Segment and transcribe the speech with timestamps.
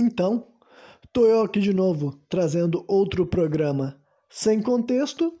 [0.00, 0.46] Então,
[1.12, 5.34] tô eu aqui de novo trazendo outro programa sem contexto.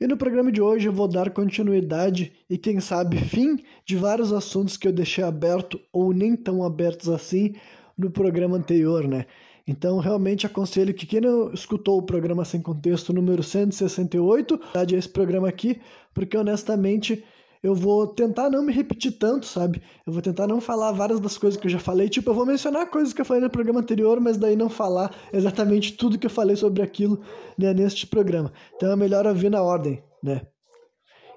[0.00, 4.32] E no programa de hoje eu vou dar continuidade e quem sabe fim de vários
[4.32, 7.54] assuntos que eu deixei aberto ou nem tão abertos assim
[7.96, 9.26] no programa anterior, né?
[9.64, 15.08] Então, realmente aconselho que quem não escutou o programa Sem Contexto número 168, tá, esse
[15.08, 15.80] programa aqui,
[16.12, 17.24] porque honestamente
[17.64, 19.80] eu vou tentar não me repetir tanto, sabe?
[20.06, 22.10] Eu vou tentar não falar várias das coisas que eu já falei.
[22.10, 25.10] Tipo, eu vou mencionar coisas que eu falei no programa anterior, mas daí não falar
[25.32, 27.22] exatamente tudo que eu falei sobre aquilo
[27.56, 28.52] né, neste programa.
[28.76, 30.42] Então é melhor ouvir na ordem, né?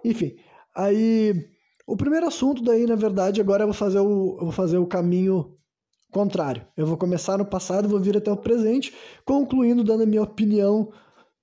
[0.04, 0.36] Enfim,
[0.76, 1.34] aí
[1.88, 4.86] o primeiro assunto daí, na verdade, agora eu vou fazer o, eu vou fazer o
[4.86, 5.56] caminho
[6.12, 6.68] contrário.
[6.76, 10.92] Eu vou começar no passado, vou vir até o presente, concluindo dando a minha opinião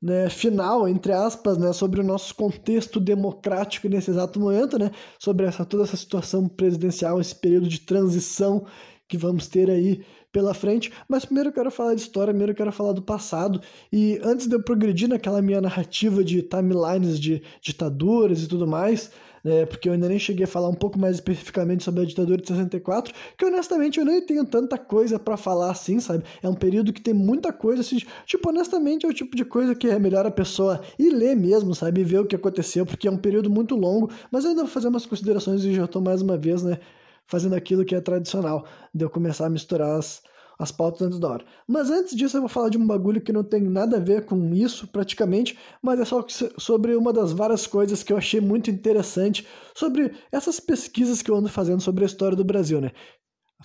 [0.05, 5.47] né, final, entre aspas, né, sobre o nosso contexto democrático nesse exato momento, né, sobre
[5.47, 8.67] essa, toda essa situação presidencial, esse período de transição
[9.09, 10.93] que vamos ter aí pela frente.
[11.09, 13.63] Mas primeiro eu quero falar de história, primeiro eu quero falar do passado.
[13.91, 19.11] E antes de eu progredir naquela minha narrativa de timelines de ditaduras e tudo mais,
[19.45, 22.41] né, porque eu ainda nem cheguei a falar um pouco mais especificamente sobre a ditadura
[22.41, 26.25] de 64, que honestamente eu nem tenho tanta coisa para falar assim, sabe?
[26.43, 29.75] É um período que tem muita coisa, assim, tipo, honestamente é o tipo de coisa
[29.75, 32.01] que é melhor a pessoa ir ler mesmo, sabe?
[32.01, 34.71] E ver o que aconteceu, porque é um período muito longo, mas eu ainda vou
[34.71, 36.79] fazer umas considerações e já estou mais uma vez, né,
[37.27, 40.23] fazendo aquilo que é tradicional, de eu começar a misturar as
[40.59, 41.45] as pautas antes da hora.
[41.67, 44.25] Mas antes disso, eu vou falar de um bagulho que não tem nada a ver
[44.25, 46.25] com isso, praticamente, mas é só
[46.59, 51.37] sobre uma das várias coisas que eu achei muito interessante sobre essas pesquisas que eu
[51.37, 52.93] ando fazendo sobre a história do Brasil, né?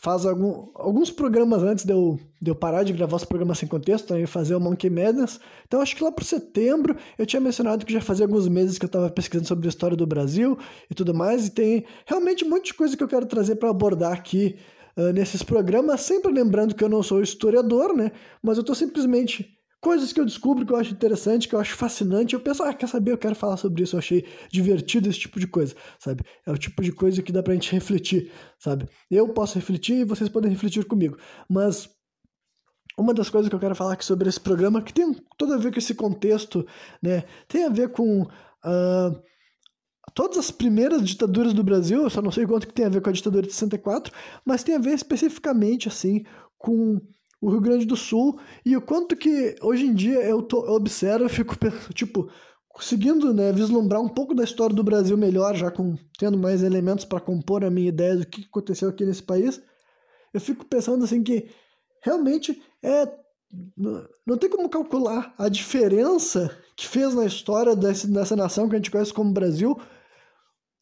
[0.02, 3.68] Faz algum, alguns programas antes de eu, de eu parar de gravar os programas sem
[3.68, 5.42] contexto, né, e fazer o Monkey Madness.
[5.68, 8.86] Então, acho que lá por setembro eu tinha mencionado que já fazia alguns meses que
[8.86, 10.58] eu estava pesquisando sobre a história do Brasil
[10.90, 13.70] e tudo mais, e tem realmente um monte de coisa que eu quero trazer para
[13.70, 14.56] abordar aqui
[14.98, 18.12] uh, nesses programas, sempre lembrando que eu não sou historiador, né?
[18.42, 21.76] Mas eu estou simplesmente coisas que eu descubro que eu acho interessante, que eu acho
[21.76, 25.20] fascinante, eu penso, ah, quer saber, eu quero falar sobre isso, eu achei divertido esse
[25.20, 26.24] tipo de coisa, sabe?
[26.46, 28.88] É o tipo de coisa que dá pra gente refletir, sabe?
[29.10, 31.18] Eu posso refletir e vocês podem refletir comigo,
[31.50, 31.90] mas
[32.98, 35.58] uma das coisas que eu quero falar aqui sobre esse programa, que tem tudo a
[35.58, 36.68] ver com esse contexto,
[37.02, 37.24] né?
[37.48, 39.22] Tem a ver com uh,
[40.10, 43.02] todas as primeiras ditaduras do Brasil, eu só não sei quanto que tem a ver
[43.02, 44.14] com a ditadura de 64,
[44.46, 46.24] mas tem a ver especificamente, assim,
[46.58, 47.00] com
[47.42, 50.74] o Rio Grande do Sul e o quanto que hoje em dia eu, tô, eu
[50.74, 51.56] observo, eu fico,
[51.94, 52.30] tipo,
[52.68, 57.06] conseguindo, né, vislumbrar um pouco da história do Brasil melhor, já com tendo mais elementos
[57.06, 59.62] para compor a minha ideia do que aconteceu aqui nesse país,
[60.34, 61.50] eu fico pensando, assim, que
[62.02, 63.08] realmente é
[64.26, 68.78] não tem como calcular a diferença que fez na história desse, dessa nação que a
[68.78, 69.76] gente conhece como Brasil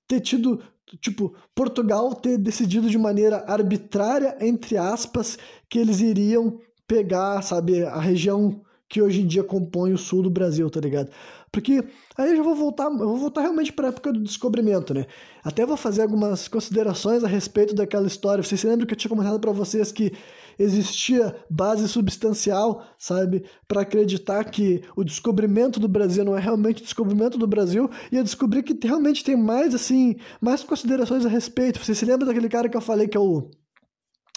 [0.08, 0.62] ter tido,
[1.02, 5.38] tipo, Portugal ter decidido de maneira arbitrária, entre aspas,
[5.70, 10.30] que eles iriam pegar, sabe, a região que hoje em dia compõe o sul do
[10.30, 11.12] Brasil, tá ligado?
[11.52, 11.84] Porque
[12.18, 15.06] aí eu já vou voltar, eu vou voltar realmente para a época do descobrimento, né?
[15.44, 18.44] Até vou fazer algumas considerações a respeito daquela história.
[18.44, 20.12] Vocês se lembram que eu tinha comentado para vocês que
[20.60, 26.86] existia base substancial, sabe, para acreditar que o descobrimento do Brasil não é realmente o
[26.86, 31.84] descobrimento do Brasil, e eu descobri que realmente tem mais, assim, mais considerações a respeito.
[31.84, 33.50] Você se lembra daquele cara que eu falei que é o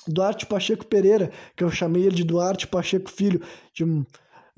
[0.06, 3.40] Duarte Pacheco Pereira, que eu chamei ele de Duarte Pacheco Filho,
[3.74, 4.04] de um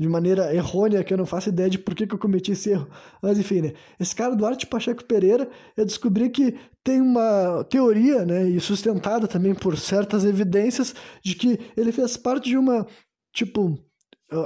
[0.03, 2.71] de maneira errônea, que eu não faço ideia de por que, que eu cometi esse
[2.71, 2.89] erro.
[3.23, 3.73] Mas enfim, né?
[3.99, 9.55] Esse cara, Duarte Pacheco Pereira, eu descobri que tem uma teoria, né, e sustentada também
[9.55, 12.85] por certas evidências, de que ele fez parte de uma,
[13.33, 13.79] tipo,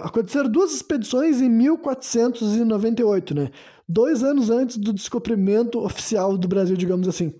[0.02, 3.50] aconteceram duas expedições em 1498, né?
[3.88, 7.32] Dois anos antes do descobrimento oficial do Brasil, digamos assim.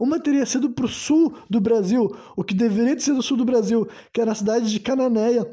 [0.00, 3.36] Uma teria sido para o sul do Brasil, o que deveria ter sido o sul
[3.36, 5.46] do Brasil, que era a cidade de Cananéia,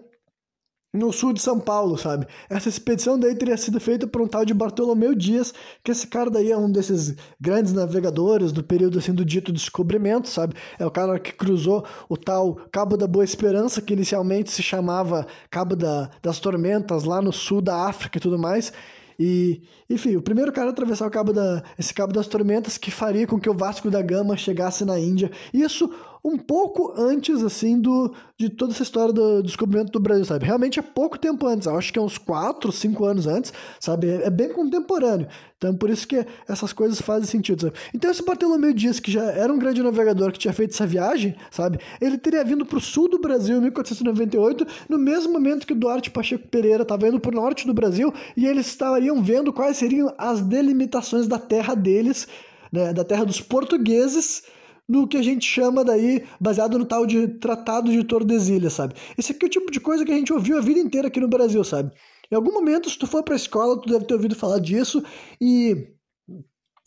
[0.95, 2.25] no sul de São Paulo, sabe?
[2.50, 6.29] Essa expedição daí teria sido feita por um tal de Bartolomeu Dias, que esse cara
[6.29, 10.56] daí é um desses grandes navegadores do período assim do dito descobrimento, sabe?
[10.79, 15.27] É o cara que cruzou o tal Cabo da Boa Esperança, que inicialmente se chamava
[15.50, 18.71] Cabo da, das Tormentas, lá no sul da África e tudo mais.
[19.18, 22.92] E, enfim, o primeiro cara a atravessar o cabo da, esse Cabo das Tormentas que
[22.92, 25.31] faria com que o Vasco da Gama chegasse na Índia.
[25.53, 25.89] Isso
[26.25, 30.44] um pouco antes, assim, do, de toda essa história do descobrimento do Brasil, sabe?
[30.44, 34.10] Realmente é pouco tempo antes, acho que é uns 4, 5 anos antes, sabe?
[34.10, 35.27] É, é bem contemporâneo.
[35.56, 37.75] Então, por isso que essas coisas fazem sentido, sabe?
[37.94, 41.36] Então, esse Bartolomeu Dias, que já era um grande navegador que tinha feito essa viagem,
[41.51, 41.77] sabe?
[42.01, 45.75] Ele teria vindo para o sul do Brasil em 1498, no mesmo momento que o
[45.75, 49.78] Duarte Pacheco Pereira estava indo para o norte do Brasil, e eles estariam vendo quais
[49.78, 52.28] seriam as delimitações da terra deles,
[52.71, 52.92] né?
[52.94, 54.42] Da terra dos portugueses,
[54.87, 58.95] no que a gente chama daí, baseado no tal de Tratado de Tordesilhas, sabe?
[59.17, 61.19] Esse aqui é o tipo de coisa que a gente ouviu a vida inteira aqui
[61.19, 61.91] no Brasil, sabe?
[62.31, 65.03] Em algum momento, se tu for pra escola, tu deve ter ouvido falar disso
[65.41, 65.95] e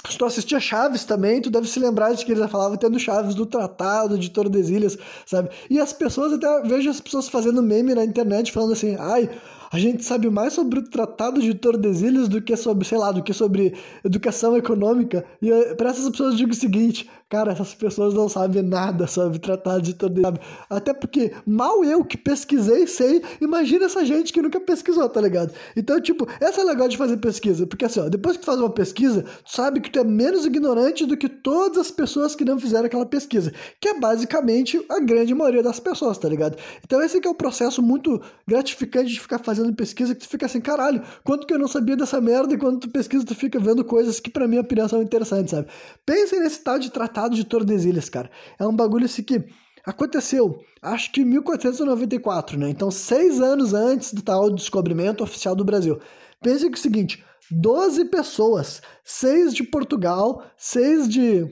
[0.08, 3.34] se tu assistia Chaves também, tu deve se lembrar de que eles falavam tendo Chaves
[3.34, 4.96] do Tratado de Tordesilhas,
[5.26, 5.50] sabe?
[5.68, 9.28] E as pessoas, até vejo as pessoas fazendo meme na internet falando assim, ai,
[9.70, 13.22] a gente sabe mais sobre o Tratado de Tordesilhas do que sobre, sei lá, do
[13.22, 13.74] que sobre
[14.04, 15.24] educação econômica.
[15.42, 19.38] E para essas pessoas eu digo o seguinte, cara, essas pessoas não sabem nada sobre
[19.38, 20.38] Tratado de Tordesilhas.
[20.70, 25.52] Até porque mal eu que pesquisei sei, imagina essa gente que nunca pesquisou, tá ligado?
[25.76, 28.58] Então, tipo, essa é legal de fazer pesquisa, porque assim, ó, depois que tu faz
[28.58, 32.46] uma pesquisa, tu sabe que tu é menos ignorante do que todas as pessoas que
[32.46, 36.56] não fizeram aquela pesquisa, que é basicamente a grande maioria das pessoas, tá ligado?
[36.82, 40.62] Então esse é um processo muito gratificante de ficar fazendo pesquisa que tu fica assim,
[40.62, 43.84] caralho, quanto que eu não sabia dessa merda e quando tu pesquisa tu fica vendo
[43.84, 45.69] coisas que para minha opinião são interessantes, sabe?
[46.06, 48.31] Pensem nesse tal de Tratado de Tordesilhas, cara.
[48.59, 49.44] É um bagulho assim que
[49.85, 52.69] aconteceu, acho que em 1494, né?
[52.69, 55.99] Então, seis anos antes do tal descobrimento oficial do Brasil.
[56.43, 61.47] Pensem que é o seguinte, 12 pessoas, seis de Portugal, seis de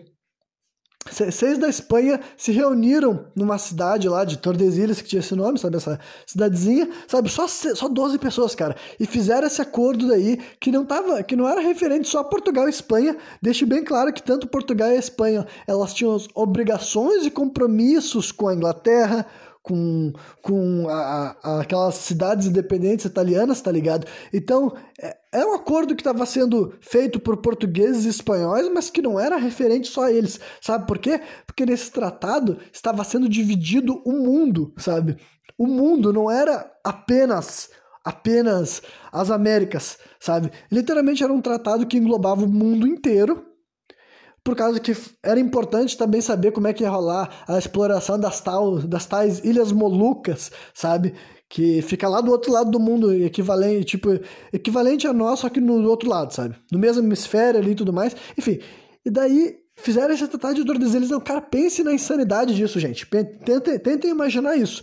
[1.11, 5.77] seis da Espanha se reuniram numa cidade lá de Tordesilhas, que tinha esse nome, sabe?
[5.77, 7.29] Essa cidadezinha, sabe?
[7.29, 8.77] Só, só 12 pessoas, cara.
[8.99, 12.67] E fizeram esse acordo daí que não tava, que não era referente só a Portugal
[12.67, 13.17] e Espanha.
[13.41, 18.55] Deixe bem claro que tanto Portugal e Espanha, elas tinham obrigações e compromissos com a
[18.55, 19.27] Inglaterra,
[19.67, 24.07] com, com a, a, aquelas cidades independentes italianas, tá ligado?
[24.33, 29.03] Então, é, é um acordo que estava sendo feito por portugueses e espanhóis, mas que
[29.03, 30.41] não era referente só a eles.
[30.61, 31.21] Sabe por quê?
[31.47, 35.19] Porque nesse tratado estava sendo dividido o mundo, sabe?
[35.59, 37.69] O mundo não era apenas
[38.03, 40.53] apenas as Américas, sabe?
[40.71, 43.45] Literalmente era um tratado que englobava o mundo inteiro
[44.47, 48.41] por causa que era importante também saber como é que ia rolar a exploração das,
[48.41, 51.15] tal, das tais Ilhas Molucas, sabe?
[51.49, 54.09] Que fica lá do outro lado do mundo, equivalente, tipo,
[54.53, 56.57] equivalente a nós, só que no outro lado, sabe?
[56.73, 58.17] No mesmo hemisfério ali e tudo mais.
[58.37, 58.59] Enfim,
[59.05, 61.11] e daí fizeram esse tratado de Tordesilhas.
[61.11, 63.07] Não, cara, pense na insanidade disso, gente.
[63.07, 64.83] Tentem, tentem imaginar isso.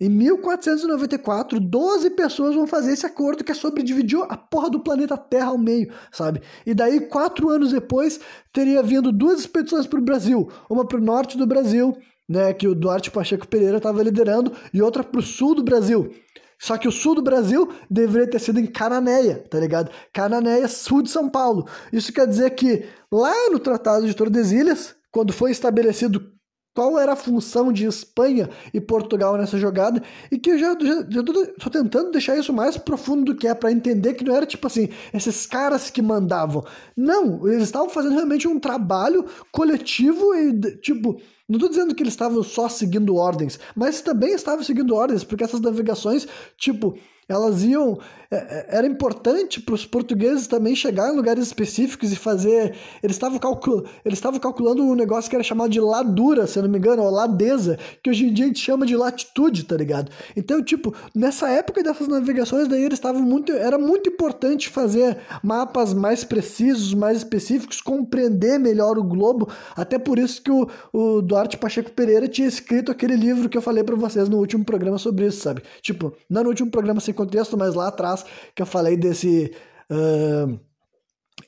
[0.00, 4.80] Em 1494, 12 pessoas vão fazer esse acordo que é sobre dividir a porra do
[4.80, 6.42] planeta Terra ao meio, sabe?
[6.66, 8.18] E daí, quatro anos depois,
[8.52, 10.50] teria vindo duas expedições para o Brasil.
[10.68, 11.96] Uma para o norte do Brasil,
[12.28, 16.12] né, que o Duarte Pacheco Pereira estava liderando, e outra para o sul do Brasil.
[16.58, 19.90] Só que o sul do Brasil deveria ter sido em Cananéia, tá ligado?
[20.12, 21.66] Cananéia, sul de São Paulo.
[21.92, 26.32] Isso quer dizer que lá no Tratado de Tordesilhas, quando foi estabelecido
[26.74, 31.06] qual era a função de Espanha e Portugal nessa jogada e que eu já, já,
[31.08, 34.34] já tô, tô, tentando deixar isso mais profundo do que é para entender que não
[34.34, 36.64] era tipo assim, esses caras que mandavam.
[36.96, 41.20] Não, eles estavam fazendo realmente um trabalho coletivo e tipo,
[41.52, 45.44] não estou dizendo que eles estavam só seguindo ordens, mas também estavam seguindo ordens, porque
[45.44, 46.26] essas navegações,
[46.56, 46.96] tipo,
[47.28, 47.98] elas iam.
[48.30, 52.74] É, é, era importante para os portugueses também chegar em lugares específicos e fazer.
[53.02, 56.70] Eles estavam calcul, eles calculando um negócio que era chamado de ladura, se eu não
[56.70, 60.10] me engano, ou ladeza, que hoje em dia a gente chama de latitude, tá ligado?
[60.34, 63.52] Então, tipo, nessa época dessas navegações, daí eles estavam muito.
[63.52, 69.48] Era muito importante fazer mapas mais precisos, mais específicos, compreender melhor o globo.
[69.76, 73.62] Até por isso que o, o Duarte Pacheco Pereira tinha escrito aquele livro que eu
[73.62, 75.62] falei para vocês no último programa sobre isso, sabe?
[75.80, 78.24] Tipo, não no último programa sem contexto, mas lá atrás
[78.54, 79.52] que eu falei desse
[79.90, 80.58] uh,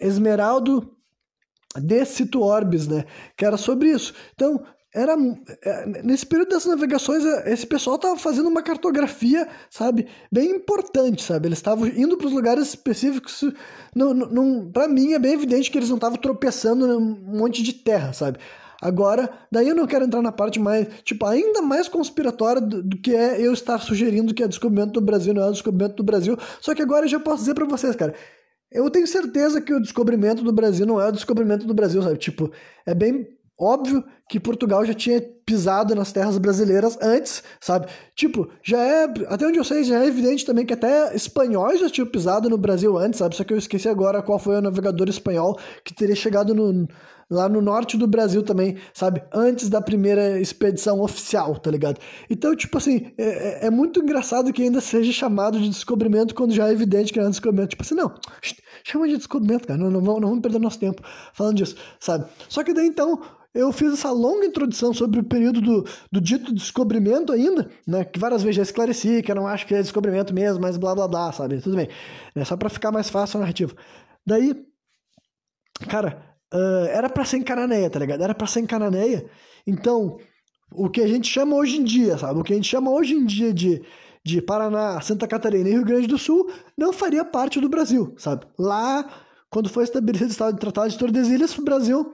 [0.00, 0.90] Esmeraldo
[1.76, 3.04] de Cito Orbis, né?
[3.36, 4.14] Que era sobre isso.
[4.34, 4.64] Então,
[4.94, 5.16] era
[5.62, 11.20] é, nesse período das navegações é, esse pessoal estava fazendo uma cartografia sabe bem importante
[11.20, 13.44] sabe eles estavam indo para os lugares específicos
[13.92, 17.72] não, não para mim é bem evidente que eles não estavam tropeçando num monte de
[17.72, 18.38] terra sabe
[18.80, 22.98] Agora, daí eu não quero entrar na parte mais, tipo, ainda mais conspiratória do, do,
[22.98, 26.02] que é eu estar sugerindo que é descobrimento do Brasil não é o descobrimento do
[26.02, 26.36] Brasil.
[26.60, 28.14] Só que agora eu já posso dizer para vocês, cara,
[28.70, 32.18] eu tenho certeza que o descobrimento do Brasil não é o descobrimento do Brasil, sabe?
[32.18, 32.50] Tipo,
[32.84, 33.26] é bem
[33.58, 37.86] óbvio que Portugal já tinha pisado nas terras brasileiras antes, sabe?
[38.16, 41.88] Tipo, já é, até onde eu sei, já é evidente também que até espanhóis já
[41.88, 43.36] tinham pisado no Brasil antes, sabe?
[43.36, 46.88] Só que eu esqueci agora qual foi o navegador espanhol que teria chegado no,
[47.30, 49.22] lá no norte do Brasil também, sabe?
[49.32, 51.98] Antes da primeira expedição oficial, tá ligado?
[52.28, 56.52] Então, tipo assim, é, é, é muito engraçado que ainda seja chamado de descobrimento quando
[56.52, 57.70] já é evidente que é um descobrimento.
[57.70, 58.14] Tipo assim, não,
[58.84, 61.02] chama de descobrimento, cara, não, não, vamos, não vamos perder nosso tempo
[61.32, 62.26] falando disso, sabe?
[62.48, 63.20] Só que daí então
[63.54, 68.04] eu fiz essa longa introdução sobre o período do, do dito descobrimento ainda, né?
[68.04, 70.92] Que várias vezes já esclareci, que eu não acho que é descobrimento mesmo, mas blá
[70.94, 71.60] blá blá, sabe?
[71.60, 71.88] Tudo bem.
[72.34, 73.72] É só para ficar mais fácil a narrativa.
[74.26, 74.56] Daí,
[75.88, 78.22] cara, uh, era para ser em Cananéia, tá ligado?
[78.22, 79.28] Era para ser em Cananéia.
[79.66, 80.18] Então,
[80.72, 82.40] o que a gente chama hoje em dia, sabe?
[82.40, 83.82] O que a gente chama hoje em dia de,
[84.24, 88.46] de Paraná, Santa Catarina e Rio Grande do Sul não faria parte do Brasil, sabe?
[88.58, 89.08] Lá,
[89.50, 92.12] quando foi estabelecido o Estado de Tratado de Tordesilhas, o Brasil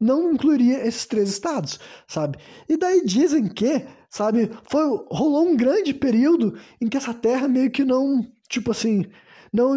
[0.00, 2.38] não incluiria esses três estados, sabe?
[2.68, 7.70] E daí dizem que, sabe, foi, rolou um grande período em que essa terra meio
[7.70, 9.06] que não, tipo assim,
[9.52, 9.76] não,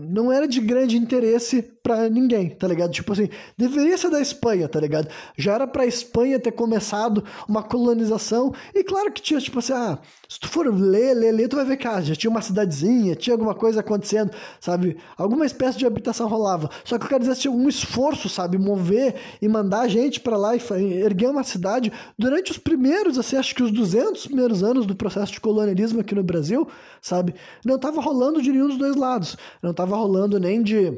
[0.00, 2.90] não era de grande interesse para ninguém, tá ligado?
[2.90, 5.08] Tipo assim, deveria ser da Espanha, tá ligado?
[5.38, 9.96] Já era pra Espanha ter começado uma colonização, e claro que tinha, tipo assim, ah,
[10.28, 13.14] se tu for ler, ler, ler, tu vai ver que ah, já tinha uma cidadezinha,
[13.14, 14.96] tinha alguma coisa acontecendo, sabe?
[15.16, 16.68] Alguma espécie de habitação rolava.
[16.84, 18.58] Só que eu quero dizer, tinha um esforço, sabe?
[18.58, 20.60] Mover e mandar gente para lá e
[21.04, 25.30] erguer uma cidade durante os primeiros, assim, acho que os 200 primeiros anos do processo
[25.30, 26.66] de colonialismo aqui no Brasil,
[27.00, 27.36] sabe?
[27.64, 29.36] Não tava rolando de nenhum dos dois lados.
[29.62, 30.96] Não tava rolando nem de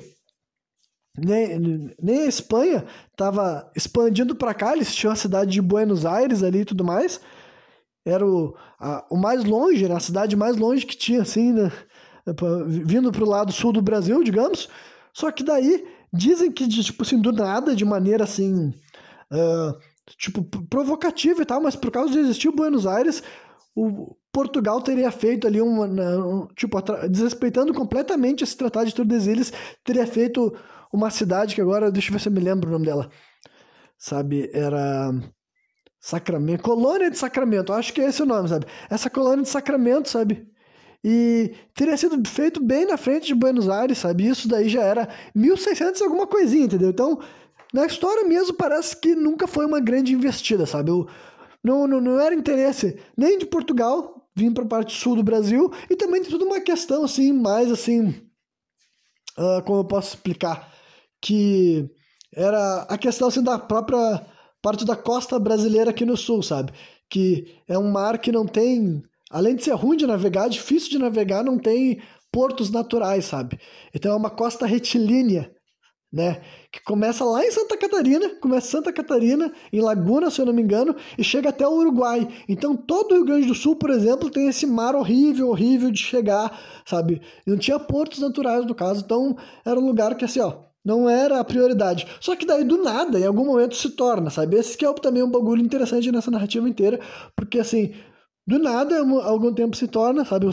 [1.22, 6.42] nem, nem a Espanha estava expandindo para cá, eles tinham a cidade de Buenos Aires
[6.42, 7.20] ali e tudo mais.
[8.04, 11.70] Era o, a, o mais longe, né, a cidade mais longe que tinha, assim, né,
[12.66, 14.68] vindo para o lado sul do Brasil, digamos.
[15.12, 18.68] Só que daí dizem que, tipo assim, do nada, de maneira assim,
[19.32, 19.78] uh,
[20.16, 23.22] tipo, provocativa e tal, mas por causa de existir Buenos Aires,
[23.75, 29.52] o Portugal teria feito ali uma, um, tipo, desrespeitando completamente esse Tratado de Tordesilhas,
[29.84, 30.54] teria feito
[30.92, 33.11] uma cidade que agora, deixa eu ver se eu me lembro o nome dela.
[33.99, 35.11] Sabe, era
[36.00, 38.66] Sacramento, Colônia de Sacramento, acho que é esse o nome, sabe?
[38.88, 40.47] Essa colônia de Sacramento, sabe?
[41.04, 44.26] E teria sido feito bem na frente de Buenos Aires, sabe?
[44.26, 46.90] Isso daí já era 1600 alguma coisinha, entendeu?
[46.90, 47.21] Então,
[47.73, 50.90] na história mesmo parece que nunca foi uma grande investida, sabe?
[50.90, 51.09] Eu,
[51.62, 55.73] não, não, não era interesse nem de Portugal vir para a parte sul do Brasil
[55.90, 58.09] e também tem toda uma questão assim, mais assim,
[59.37, 60.73] uh, como eu posso explicar?
[61.20, 61.88] Que
[62.34, 64.25] era a questão assim, da própria
[64.62, 66.72] parte da costa brasileira aqui no sul, sabe?
[67.08, 70.98] Que é um mar que não tem, além de ser ruim de navegar, difícil de
[70.98, 73.58] navegar, não tem portos naturais, sabe?
[73.94, 75.50] Então é uma costa retilínea,
[76.12, 76.42] né?
[76.70, 80.62] Que começa lá em Santa Catarina, começa Santa Catarina, em Laguna, se eu não me
[80.62, 82.28] engano, e chega até o Uruguai.
[82.48, 86.00] Então todo o Rio Grande do Sul, por exemplo, tem esse mar horrível, horrível de
[86.00, 87.22] chegar, sabe?
[87.46, 91.38] Não tinha portos naturais no caso, então era um lugar que assim, ó, não era
[91.38, 92.07] a prioridade.
[92.18, 94.57] Só que daí, do nada, em algum momento se torna, sabe?
[94.57, 96.99] Esse que é também um bagulho interessante nessa narrativa inteira,
[97.37, 97.92] porque assim,
[98.47, 100.47] do nada, algum tempo se torna, sabe?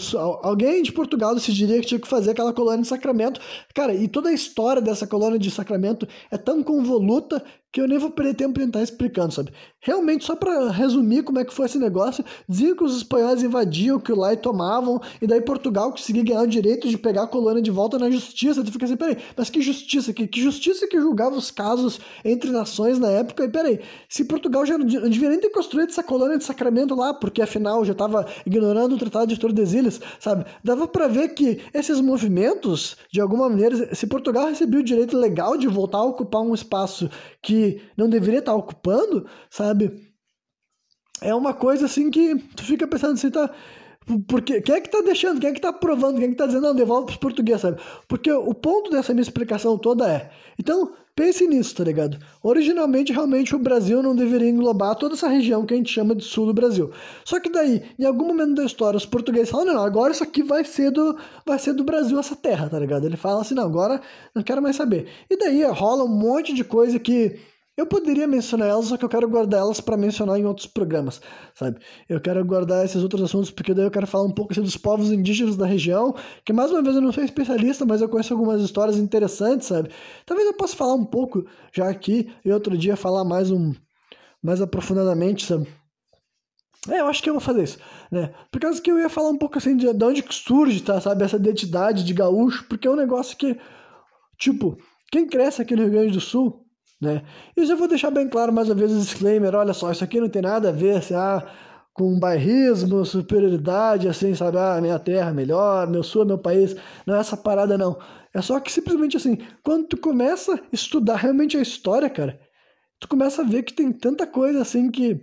[0.44, 3.40] Alguém de Portugal decidiria que tinha que fazer aquela colônia de Sacramento.
[3.74, 7.42] Cara, e toda a história dessa colônia de Sacramento é tão convoluta
[7.76, 9.52] que eu nem vou perder tempo em estar explicando, sabe?
[9.82, 14.00] Realmente, só para resumir como é que foi esse negócio, diziam que os espanhóis invadiam,
[14.00, 17.62] que lá e tomavam, e daí Portugal conseguia ganhar o direito de pegar a colônia
[17.62, 18.64] de volta na justiça.
[18.64, 20.14] Tu fica assim, peraí, mas que justiça?
[20.14, 23.44] Que, que justiça que julgava os casos entre nações na época?
[23.44, 26.96] E peraí, se Portugal já não, não devia nem ter construído essa colônia de Sacramento
[26.96, 30.46] lá, porque afinal já estava ignorando o Tratado de Tordesilhas, sabe?
[30.64, 35.58] Dava para ver que esses movimentos, de alguma maneira, se Portugal recebia o direito legal
[35.58, 37.10] de voltar a ocupar um espaço
[37.42, 37.65] que
[37.98, 39.92] não deveria estar ocupando, sabe?
[41.22, 43.50] É uma coisa assim que tu fica pensando assim, tá.
[44.28, 46.46] Porque quem é que tá deixando, quem é que tá aprovando, quem é que tá
[46.46, 47.82] dizendo, não, devolve pros portugueses, sabe?
[48.08, 50.30] Porque o ponto dessa minha explicação toda é.
[50.60, 52.20] Então, pense nisso, tá ligado?
[52.44, 56.24] Originalmente, realmente, o Brasil não deveria englobar toda essa região que a gente chama de
[56.24, 56.92] sul do Brasil.
[57.24, 60.44] Só que daí, em algum momento da história, os portugueses falam, não, agora isso aqui
[60.44, 63.08] vai ser do, vai ser do Brasil, essa terra, tá ligado?
[63.08, 64.00] Ele fala assim, não, agora
[64.36, 65.08] não quero mais saber.
[65.28, 67.40] E daí rola um monte de coisa que
[67.78, 71.22] eu poderia mencionar elas, só que eu quero guardar elas para mencionar em outros programas,
[71.54, 71.80] sabe?
[72.08, 74.78] Eu quero guardar esses outros assuntos porque daí eu quero falar um pouco assim, dos
[74.78, 76.16] povos indígenas da região,
[76.46, 79.90] que mais uma vez eu não sou especialista, mas eu conheço algumas histórias interessantes, sabe?
[80.26, 83.74] Talvez eu possa falar um pouco já aqui e outro dia falar mais um
[84.42, 85.68] mais aprofundadamente, sabe?
[86.88, 87.80] É, eu acho que eu vou fazer isso,
[88.12, 88.34] né?
[88.52, 91.02] Por causa que eu ia falar um pouco assim de, de onde que surge, tá,
[91.02, 91.24] sabe?
[91.24, 93.58] Essa identidade de gaúcho, porque é um negócio que,
[94.38, 94.78] tipo,
[95.12, 96.65] quem cresce aqui no Rio Grande do Sul
[97.02, 97.24] né?
[97.56, 100.20] E já vou deixar bem claro mais uma vez o disclaimer, olha só, isso aqui
[100.20, 101.46] não tem nada a ver assim, ah,
[101.94, 106.76] com bairrismo, superioridade, assim, sabe, ah, minha terra é melhor, meu sul é meu país,
[107.06, 107.98] não é essa parada não.
[108.34, 112.40] É só que simplesmente assim, quando tu começa a estudar realmente a história, cara,
[113.00, 115.22] tu começa a ver que tem tanta coisa assim que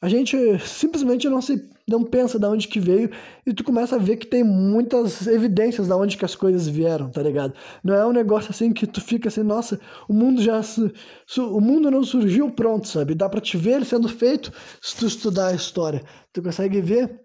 [0.00, 3.10] a gente simplesmente não se não pensa de onde que veio
[3.46, 7.10] e tu começa a ver que tem muitas evidências de onde que as coisas vieram,
[7.10, 7.54] tá ligado?
[7.82, 10.60] Não é um negócio assim que tu fica assim, nossa, o mundo já
[11.38, 13.14] o mundo não surgiu pronto, sabe?
[13.14, 14.52] Dá para te ver ele sendo feito
[14.82, 16.02] se tu estudar a história.
[16.32, 17.20] Tu consegue ver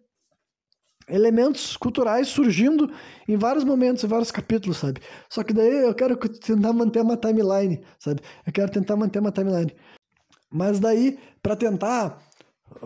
[1.09, 2.89] elementos culturais surgindo
[3.27, 5.01] em vários momentos, em vários capítulos, sabe?
[5.29, 8.21] Só que daí eu quero tentar manter uma timeline, sabe?
[8.47, 9.75] Eu quero tentar manter uma timeline.
[10.49, 12.21] Mas daí, para tentar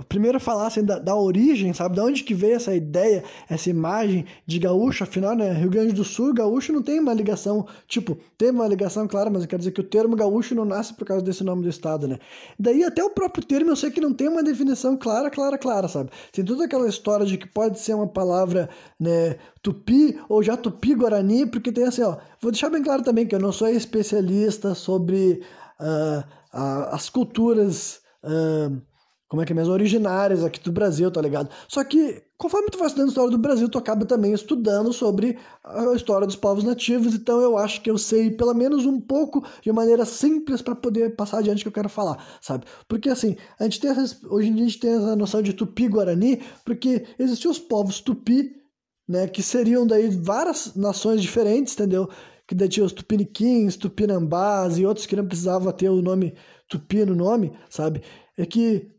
[0.03, 1.95] primeiro falar assim, da, da, origem, sabe?
[1.95, 5.53] Da onde que veio essa ideia, essa imagem de gaúcho, afinal, né?
[5.53, 9.43] Rio Grande do Sul, gaúcho não tem uma ligação, tipo, tem uma ligação, claro, mas
[9.43, 12.07] eu quero dizer que o termo gaúcho não nasce por causa desse nome do estado,
[12.07, 12.19] né?
[12.59, 15.87] Daí até o próprio termo eu sei que não tem uma definição clara, clara, clara,
[15.87, 16.09] sabe?
[16.31, 21.45] Tem toda aquela história de que pode ser uma palavra, né, tupi ou já tupi-guarani,
[21.45, 25.41] porque tem assim, ó, vou deixar bem claro também que eu não sou especialista sobre
[25.79, 26.19] uh,
[26.53, 28.01] uh, as culturas...
[28.23, 28.81] Uh,
[29.27, 31.49] como é que é mesmo, originárias aqui do Brasil, tá ligado?
[31.67, 35.37] Só que, conforme tu vai estudando a história do Brasil, tu acaba também estudando sobre
[35.65, 39.45] a história dos povos nativos, então eu acho que eu sei pelo menos um pouco
[39.61, 42.65] de maneira simples para poder passar adiante o que eu quero falar, sabe?
[42.87, 45.51] Porque assim, a gente tem essas, hoje em dia a gente tem essa noção de
[45.51, 48.55] tupi-guarani, porque existiam os povos tupi,
[49.07, 52.09] né, que seriam daí várias nações diferentes, entendeu?
[52.47, 56.33] Que daí tinha os tupiniquins, tupinambás e outros que não precisavam ter o nome
[56.69, 58.01] tupi no nome, sabe?
[58.37, 58.96] É que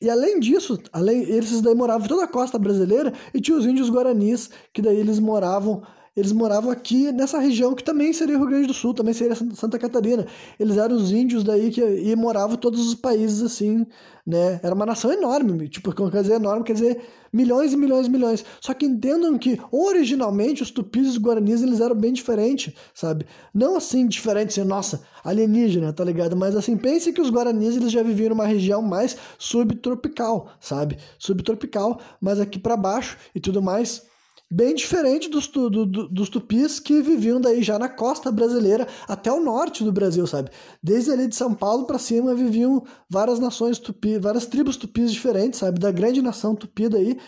[0.00, 3.90] e além disso, além, eles daí moravam toda a costa brasileira e tinha os índios
[3.90, 5.82] guaranis, que daí eles moravam
[6.18, 9.78] eles moravam aqui nessa região que também seria Rio Grande do Sul, também seria Santa
[9.78, 10.26] Catarina.
[10.58, 13.86] Eles eram os índios daí que e moravam todos os países assim,
[14.26, 14.58] né?
[14.60, 17.00] Era uma nação enorme, tipo, quer dizer enorme, quer dizer
[17.32, 18.44] milhões e milhões e milhões.
[18.60, 23.24] Só que entendam que originalmente os tupis e os guaranis eles eram bem diferentes, sabe?
[23.54, 26.34] Não assim diferentes, assim, nossa, alienígena, tá ligado?
[26.34, 30.98] Mas assim, pense que os guaranis eles já viviam numa região mais subtropical, sabe?
[31.16, 34.07] Subtropical, mas aqui para baixo e tudo mais
[34.50, 39.30] bem diferente dos, do, do, dos tupis que viviam daí já na costa brasileira até
[39.30, 40.50] o norte do Brasil, sabe?
[40.82, 45.60] Desde ali de São Paulo para cima viviam várias nações tupi, várias tribos tupis diferentes,
[45.60, 45.78] sabe?
[45.78, 47.18] Da grande nação tupi daí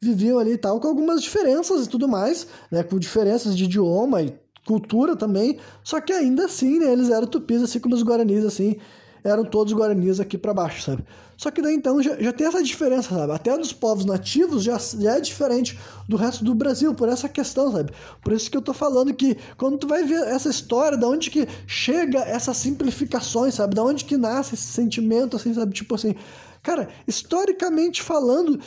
[0.00, 2.84] viviam ali e tal, com algumas diferenças e tudo mais, né?
[2.84, 6.92] Com diferenças de idioma e cultura também, só que ainda assim, né?
[6.92, 8.76] Eles eram tupis, assim como os guaranis, assim,
[9.28, 11.04] eram todos guaranis aqui para baixo, sabe?
[11.36, 13.32] Só que daí então já, já tem essa diferença, sabe?
[13.32, 17.70] Até dos povos nativos já, já é diferente do resto do Brasil, por essa questão,
[17.70, 17.92] sabe?
[18.22, 21.30] Por isso que eu tô falando que quando tu vai ver essa história, da onde
[21.30, 23.76] que chega essas simplificações, sabe?
[23.76, 25.72] Da onde que nasce esse sentimento, assim, sabe?
[25.72, 26.16] Tipo assim,
[26.60, 28.58] cara, historicamente falando,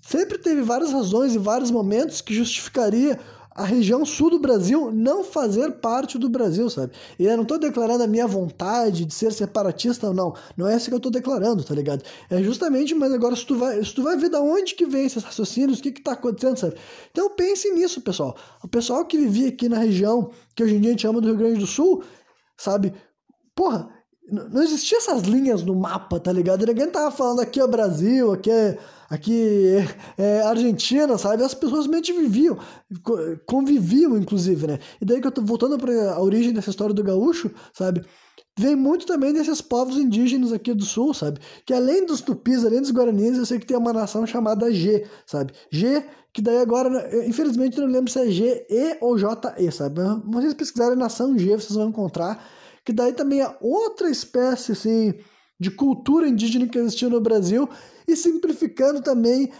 [0.00, 3.20] sempre teve várias razões e vários momentos que justificaria
[3.56, 6.92] a região sul do Brasil não fazer parte do Brasil, sabe?
[7.18, 10.34] E eu não estou declarando a minha vontade de ser separatista ou não.
[10.54, 12.04] Não é isso que eu estou declarando, tá ligado?
[12.28, 15.06] É justamente, mas agora se tu vai, se tu vai ver da onde que vem
[15.06, 16.76] esses raciocínios, o que que tá acontecendo, sabe?
[17.10, 18.36] Então pense nisso, pessoal.
[18.62, 21.28] O pessoal que vivia aqui na região que hoje em dia a gente chama do
[21.28, 22.04] Rio Grande do Sul,
[22.58, 22.92] sabe?
[23.54, 23.88] Porra,
[24.30, 26.66] não existia essas linhas no mapa, tá ligado?
[26.66, 29.76] Ninguém tava falando aqui é Brasil, aqui é aqui
[30.18, 31.42] é, é Argentina, sabe?
[31.42, 32.58] As pessoas simplesmente viviam,
[33.46, 34.78] conviviam, inclusive, né?
[35.00, 38.04] E daí que eu tô voltando para a origem dessa história do gaúcho, sabe?
[38.58, 41.40] Vem muito também desses povos indígenas aqui do sul, sabe?
[41.66, 45.06] Que além dos tupis, além dos guaranis, eu sei que tem uma nação chamada G,
[45.26, 45.52] sabe?
[45.70, 50.00] G, que daí agora, infelizmente, não lembro se é G, E ou J, E, sabe?
[50.24, 52.42] Mas vocês pesquisarem nação G, vocês vão encontrar.
[52.82, 55.14] Que daí também é outra espécie, assim,
[55.60, 57.68] de cultura indígena que existiu no Brasil
[58.06, 59.50] e simplificando também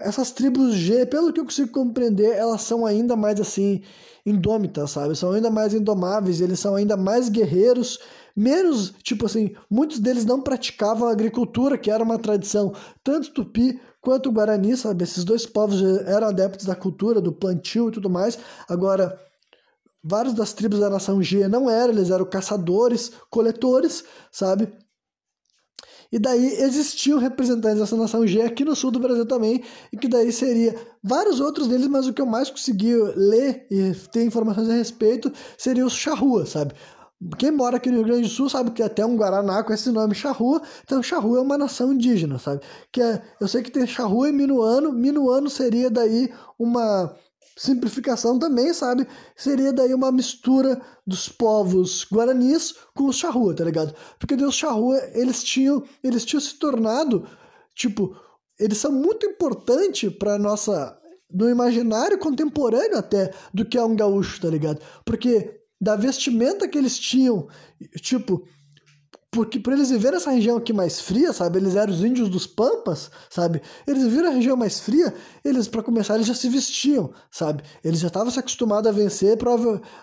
[0.00, 3.82] essas tribos G, pelo que eu consigo compreender, elas são ainda mais assim
[4.24, 5.16] indômitas, sabe?
[5.16, 7.98] São ainda mais indomáveis, eles são ainda mais guerreiros,
[8.36, 14.30] menos, tipo assim, muitos deles não praticavam agricultura, que era uma tradição tanto tupi quanto
[14.30, 15.04] guarani, sabe?
[15.04, 18.38] Esses dois povos eram adeptos da cultura, do plantio e tudo mais.
[18.68, 19.18] Agora,
[20.04, 24.70] vários das tribos da nação G não eram, eles eram caçadores, coletores, sabe?
[26.10, 30.08] E daí existiam representantes dessa nação G aqui no sul do Brasil também, e que
[30.08, 34.68] daí seria vários outros deles, mas o que eu mais consegui ler e ter informações
[34.68, 36.74] a respeito seria os charrua, sabe?
[37.38, 39.90] Quem mora aqui no Rio Grande do Sul sabe que até um Guaraná com esse
[39.90, 42.60] nome charrua, então charrua é uma nação indígena, sabe?
[42.92, 47.16] Que é, eu sei que tem charrua e minuano, minuano seria daí uma
[47.56, 49.08] simplificação também, sabe?
[49.34, 53.94] Seria daí uma mistura dos povos guaranis com os charrua, tá ligado?
[54.18, 57.26] Porque os charrua, eles tinham, eles tinham se tornado,
[57.74, 58.14] tipo,
[58.60, 60.98] eles são muito importantes para nossa
[61.32, 64.80] no imaginário contemporâneo até do que é um gaúcho, tá ligado?
[65.04, 67.48] Porque da vestimenta que eles tinham,
[68.00, 68.46] tipo,
[69.36, 71.58] porque por eles viverem essa região aqui mais fria, sabe?
[71.58, 73.60] Eles eram os índios dos Pampas, sabe?
[73.86, 75.12] Eles viveram a região mais fria,
[75.44, 77.62] eles, para começar, eles já se vestiam, sabe?
[77.84, 79.36] Eles já estavam se acostumados a vencer,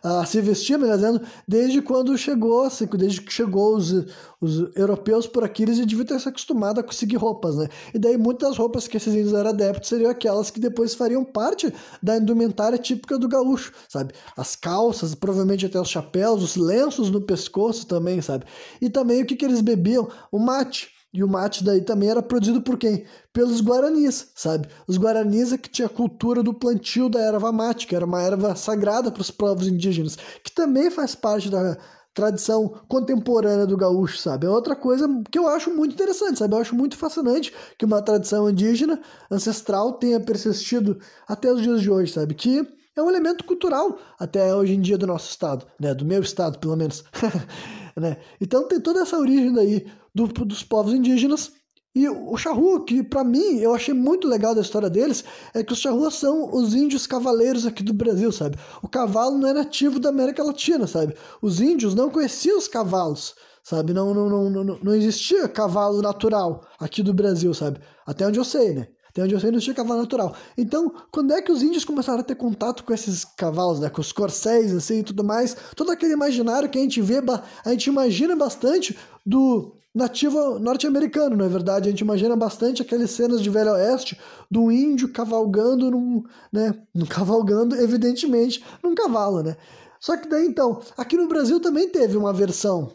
[0.04, 4.06] a se vestir, melhor dizendo, desde quando chegou, assim, desde que chegou os,
[4.40, 7.68] os europeus por aqui, eles deviam ter se acostumado a conseguir roupas, né?
[7.92, 11.74] E daí muitas roupas que esses índios eram adeptos seriam aquelas que depois fariam parte
[12.04, 14.14] da indumentária típica do gaúcho, sabe?
[14.38, 18.46] As calças, provavelmente até os chapéus, os lenços no pescoço também, sabe?
[18.80, 20.10] E também o que, que eles bebiam?
[20.32, 20.90] O mate.
[21.14, 23.06] E o mate daí também era produzido por quem?
[23.32, 24.68] Pelos guaranis, sabe?
[24.88, 28.20] Os guaranis é que tinha a cultura do plantio da erva mate, que era uma
[28.20, 31.78] erva sagrada para os povos indígenas, que também faz parte da
[32.16, 34.48] tradição contemporânea do gaúcho, sabe?
[34.48, 36.56] É outra coisa que eu acho muito interessante, sabe?
[36.56, 41.92] Eu acho muito fascinante que uma tradição indígena ancestral tenha persistido até os dias de
[41.92, 42.34] hoje, sabe?
[42.34, 45.94] Que é um elemento cultural até hoje em dia do nosso estado, né?
[45.94, 47.04] Do meu estado, pelo menos.
[47.98, 48.18] né?
[48.40, 51.52] Então tem toda essa origem daí do, dos povos indígenas.
[51.96, 55.74] E o charrua, que para mim eu achei muito legal da história deles, é que
[55.74, 58.58] os charruas são os índios cavaleiros aqui do Brasil, sabe?
[58.82, 61.16] O cavalo não é nativo da América Latina, sabe?
[61.40, 63.94] Os índios não conheciam os cavalos, sabe?
[63.94, 67.80] Não, não, não, não, não existia cavalo natural aqui do Brasil, sabe?
[68.08, 68.88] Até onde eu sei, né?
[69.14, 70.36] Até onde eu sei, não tinha cavalo natural.
[70.58, 73.88] Então, quando é que os índios começaram a ter contato com esses cavalos, né?
[73.88, 75.56] Com os corcéis, assim, e tudo mais.
[75.76, 77.22] Todo aquele imaginário que a gente vê,
[77.64, 81.88] a gente imagina bastante do nativo norte-americano, não é verdade?
[81.88, 86.74] A gente imagina bastante aquelas cenas de Velho Oeste do índio cavalgando num, né?
[87.08, 89.56] Cavalgando, evidentemente, num cavalo, né?
[90.00, 92.92] Só que daí, então, aqui no Brasil também teve uma versão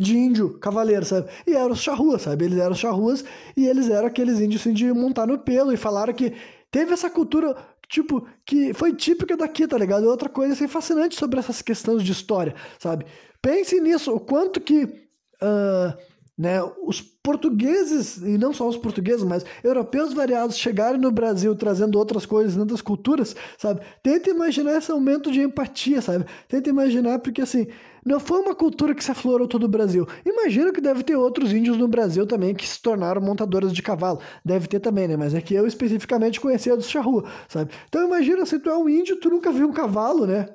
[0.00, 1.28] de índio cavaleiro, sabe?
[1.46, 2.44] E eram os charruas, sabe?
[2.44, 3.24] Eles eram os charruas
[3.56, 6.32] e eles eram aqueles índios assim, de montar no pelo e falaram que
[6.70, 7.56] teve essa cultura,
[7.88, 10.04] tipo, que foi típica daqui, tá ligado?
[10.04, 13.06] Outra coisa assim, fascinante sobre essas questões de história, sabe?
[13.40, 15.96] Pense nisso, o quanto que uh,
[16.38, 21.98] né, os portugueses, e não só os portugueses, mas europeus variados chegarem no Brasil trazendo
[21.98, 23.80] outras coisas, outras culturas, sabe?
[24.04, 26.24] Tenta imaginar esse aumento de empatia, sabe?
[26.46, 27.66] Tenta imaginar, porque assim,
[28.08, 30.06] não foi uma cultura que se aflorou todo o Brasil.
[30.24, 34.20] Imagino que deve ter outros índios no Brasil também que se tornaram montadores de cavalo.
[34.44, 35.16] Deve ter também, né?
[35.16, 37.70] Mas é que eu especificamente conhecia dos charrua, sabe?
[37.88, 40.48] Então imagina se tu é um índio, tu nunca viu um cavalo, né?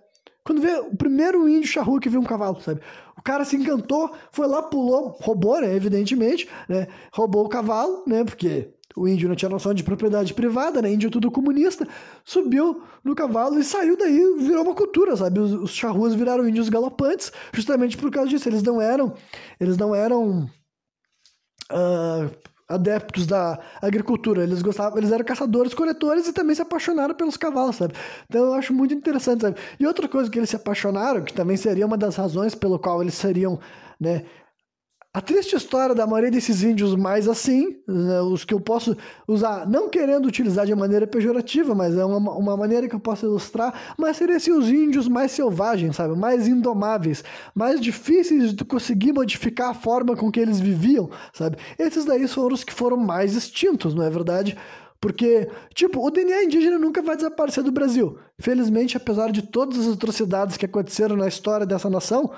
[0.43, 2.81] Quando vê o primeiro índio charrua que viu um cavalo, sabe?
[3.17, 5.73] O cara se encantou, foi lá, pulou, roubou, né?
[5.75, 6.87] Evidentemente, né?
[7.13, 8.25] Roubou o cavalo, né?
[8.25, 10.91] Porque o índio não tinha noção de propriedade privada, né?
[10.91, 11.87] Índio tudo comunista,
[12.23, 15.39] subiu no cavalo e saiu daí, virou uma cultura, sabe?
[15.39, 18.47] Os, os charruas viraram índios galopantes, justamente por causa disso.
[18.47, 19.13] Eles não eram,
[19.59, 20.49] eles não eram
[21.71, 22.29] uh,
[22.67, 24.43] adeptos da agricultura.
[24.43, 27.93] Eles gostavam, eles eram caçadores, coletores e também se apaixonaram pelos cavalos, sabe?
[28.29, 29.59] Então eu acho muito interessante, sabe?
[29.79, 33.01] E outra coisa que eles se apaixonaram, que também seria uma das razões pelo qual
[33.01, 33.59] eles seriam,
[33.99, 34.25] né,
[35.15, 38.97] a triste história da maioria desses índios mais assim, né, os que eu posso
[39.27, 43.27] usar, não querendo utilizar de maneira pejorativa, mas é uma, uma maneira que eu posso
[43.27, 46.15] ilustrar, mas seriam assim, os índios mais selvagens, sabe?
[46.17, 47.23] Mais indomáveis,
[47.53, 51.57] mais difíceis de conseguir modificar a forma com que eles viviam, sabe?
[51.77, 54.57] Esses daí foram os que foram mais extintos, não é verdade?
[54.99, 58.17] Porque, tipo, o DNA indígena nunca vai desaparecer do Brasil.
[58.39, 62.31] Felizmente, apesar de todas as atrocidades que aconteceram na história dessa nação,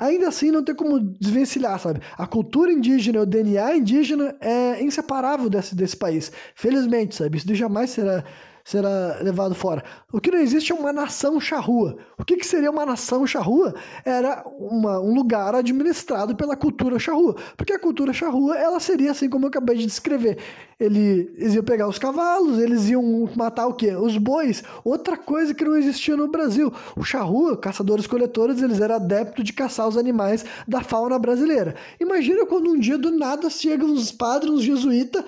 [0.00, 2.00] ainda assim não tem como desvencilhar, sabe?
[2.16, 6.32] A cultura indígena, o DNA indígena é inseparável desse, desse país.
[6.54, 7.38] Felizmente, sabe?
[7.38, 8.24] Isso jamais será
[8.64, 9.82] será levado fora.
[10.12, 11.96] O que não existe é uma nação charrua.
[12.18, 13.74] O que, que seria uma nação charrua?
[14.04, 17.36] Era uma, um lugar administrado pela cultura charrua.
[17.56, 20.38] Porque a cultura charrua, ela seria assim como eu acabei de descrever.
[20.78, 23.94] Eles iam pegar os cavalos, eles iam matar o quê?
[23.94, 24.62] Os bois.
[24.82, 26.72] Outra coisa que não existia no Brasil.
[26.96, 31.74] O charrua, caçadores-coletores, eles eram adeptos de caçar os animais da fauna brasileira.
[32.00, 35.24] Imagina quando um dia do nada chegam uns padres, uns jesuítas,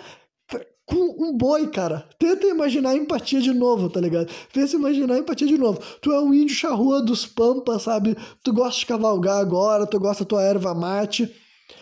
[0.87, 2.09] com um boi, cara.
[2.19, 4.31] Tenta imaginar a empatia de novo, tá ligado?
[4.53, 5.81] Tenta imaginar a empatia de novo.
[6.01, 8.17] Tu é um índio charrua dos pampas, sabe?
[8.43, 11.33] Tu gosta de cavalgar agora, tu gosta da tua erva mate,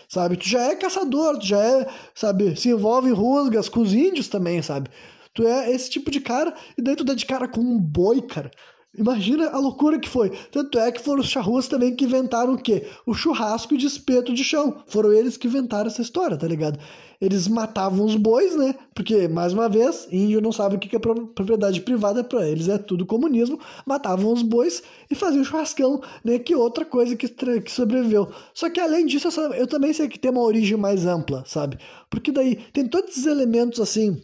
[0.08, 0.36] sabe?
[0.36, 2.56] Tu já é caçador, tu já é, sabe?
[2.56, 4.90] Se envolve em rusgas com os índios também, sabe?
[5.34, 8.20] Tu é esse tipo de cara e daí tu dá de cara com um boi,
[8.20, 8.50] cara.
[8.98, 10.30] Imagina a loucura que foi.
[10.50, 12.88] Tanto é que foram os charruas também que inventaram o quê?
[13.06, 14.82] O churrasco de espeto de chão.
[14.86, 16.78] Foram eles que inventaram essa história, tá ligado?
[17.20, 18.74] Eles matavam os bois, né?
[18.92, 22.78] Porque, mais uma vez, índio não sabe o que é propriedade privada para eles, é
[22.78, 23.60] tudo comunismo.
[23.86, 26.40] Matavam os bois e faziam churrascão, né?
[26.40, 28.28] Que outra coisa que, que sobreviveu.
[28.52, 31.78] Só que além disso, eu também sei que tem uma origem mais ampla, sabe?
[32.08, 34.20] Porque daí tem todos esses elementos assim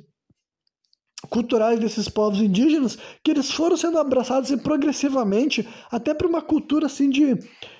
[1.30, 7.10] culturais desses povos indígenas que eles foram sendo abraçados progressivamente até para uma cultura assim
[7.10, 7.38] de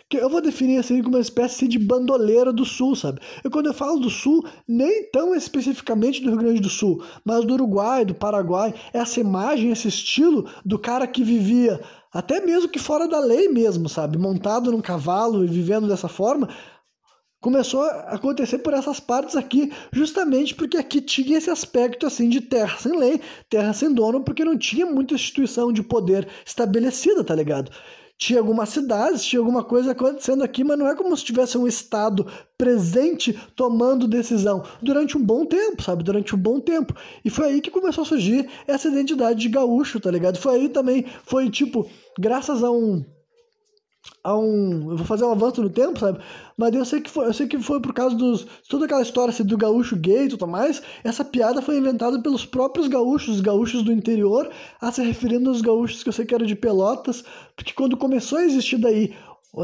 [0.09, 3.21] que eu vou definir assim como uma espécie de bandoleira do Sul, sabe?
[3.45, 7.45] E quando eu falo do Sul, nem tão especificamente do Rio Grande do Sul, mas
[7.45, 11.81] do Uruguai, do Paraguai, essa imagem, esse estilo do cara que vivia
[12.13, 14.17] até mesmo que fora da lei mesmo, sabe?
[14.17, 16.49] Montado num cavalo e vivendo dessa forma,
[17.47, 22.41] começou a acontecer por essas partes aqui, justamente porque aqui tinha esse aspecto assim de
[22.41, 27.37] terra sem lei, terra sem dono, porque não tinha muita instituição de poder estabelecida, tá
[27.37, 27.71] ligado?
[28.19, 31.69] Tinha algumas cidades, tinha alguma coisa acontecendo aqui, mas não é como se tivesse um
[31.69, 32.27] Estado
[32.59, 36.03] presente tomando decisão durante um bom tempo, sabe?
[36.03, 36.97] Durante um bom tempo.
[37.25, 40.37] E foi aí que começou a surgir essa identidade de gaúcho, tá ligado?
[40.37, 43.05] Foi aí também, foi tipo, graças a um
[44.23, 44.91] a um.
[44.91, 46.19] Eu vou fazer um avanço no tempo, sabe?
[46.57, 48.47] Mas eu sei que foi, eu sei que foi por causa dos.
[48.69, 50.83] Toda aquela história assim, do gaúcho gay e tudo mais.
[51.05, 55.61] Essa piada foi inventada pelos próprios gaúchos, os gaúchos do interior, a se referindo aos
[55.61, 59.15] gaúchos que eu sei que eram de Pelotas, porque quando começou a existir daí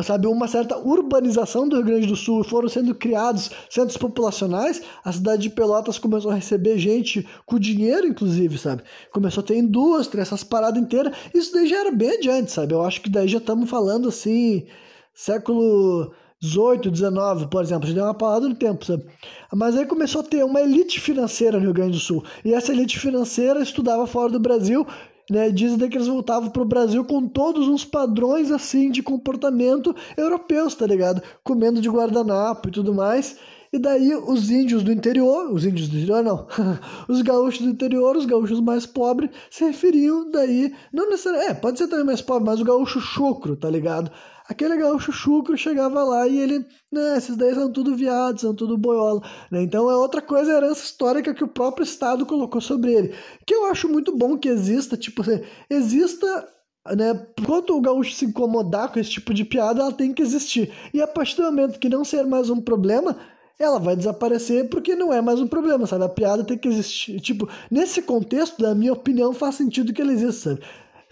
[0.02, 5.12] sabe, uma certa urbanização do Rio Grande do Sul, foram sendo criados centros populacionais, a
[5.12, 8.82] cidade de Pelotas começou a receber gente com dinheiro, inclusive, sabe?
[9.12, 11.14] Começou a ter indústria, essas paradas inteiras.
[11.34, 12.72] Isso daí já era bem adiante, sabe?
[12.72, 14.66] Eu acho que daí já estamos falando assim,
[15.14, 19.04] século 18, 19, por exemplo, já deu uma parada no tempo, sabe?
[19.52, 22.24] Mas aí começou a ter uma elite financeira no Rio Grande do Sul.
[22.44, 24.84] E essa elite financeira estudava fora do Brasil
[25.32, 25.50] né?
[25.50, 30.74] Dizem que eles voltavam para o Brasil com todos uns padrões assim de comportamento europeus,
[30.74, 31.22] tá ligado?
[31.42, 33.36] Comendo de guardanapo e tudo mais.
[33.72, 36.46] E daí os índios do interior, os índios do interior não,
[37.08, 41.78] os gaúchos do interior, os gaúchos mais pobres, se referiam daí, não necessariamente, é, pode
[41.78, 44.12] ser também mais pobre, mas o gaúcho chucro, tá ligado?
[44.52, 48.78] Aquele gaúcho chucro chegava lá e ele, né, esses daí são tudo viados, são tudo
[48.78, 49.62] boiola, né?
[49.62, 53.14] Então é outra coisa, a herança histórica que o próprio Estado colocou sobre ele,
[53.46, 56.48] que eu acho muito bom que exista, tipo, assim, exista
[56.96, 57.26] né?
[57.38, 60.72] Enquanto o gaúcho se incomodar com esse tipo de piada, ela tem que existir.
[60.92, 63.16] E a partir do momento que não ser mais um problema,
[63.58, 66.04] ela vai desaparecer porque não é mais um problema, sabe?
[66.04, 67.20] A piada tem que existir.
[67.20, 70.62] Tipo, nesse contexto, na minha opinião, faz sentido que ela exista, sabe?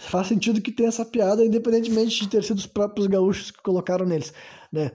[0.08, 4.06] Faz sentido que tenha essa piada, independentemente de ter sido os próprios gaúchos que colocaram
[4.06, 4.32] neles,
[4.72, 4.92] né?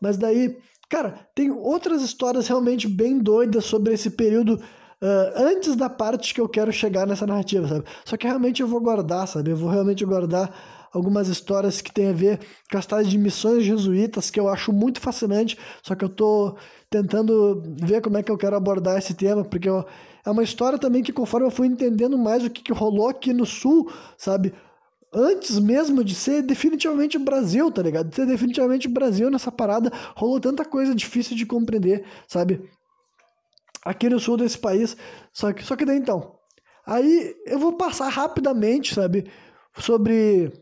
[0.00, 0.56] Mas daí,
[0.88, 6.40] cara, tem outras histórias realmente bem doidas sobre esse período uh, antes da parte que
[6.40, 7.84] eu quero chegar nessa narrativa, sabe?
[8.04, 9.50] Só que realmente eu vou guardar, sabe?
[9.50, 12.38] Eu vou realmente guardar algumas histórias que tem a ver
[12.70, 16.56] com as tais de missões jesuítas, que eu acho muito fascinante, só que eu tô
[16.88, 19.84] tentando ver como é que eu quero abordar esse tema, porque eu,
[20.24, 23.32] é uma história também que conforme eu fui entendendo mais o que, que rolou aqui
[23.32, 24.54] no Sul, sabe?
[25.12, 28.08] Antes mesmo de ser definitivamente Brasil, tá ligado?
[28.08, 32.68] De ser definitivamente Brasil nessa parada, rolou tanta coisa difícil de compreender, sabe?
[33.84, 34.96] Aqui no sul desse país.
[35.32, 36.34] Só que, só que daí então.
[36.84, 39.30] Aí eu vou passar rapidamente, sabe?
[39.78, 40.52] Sobre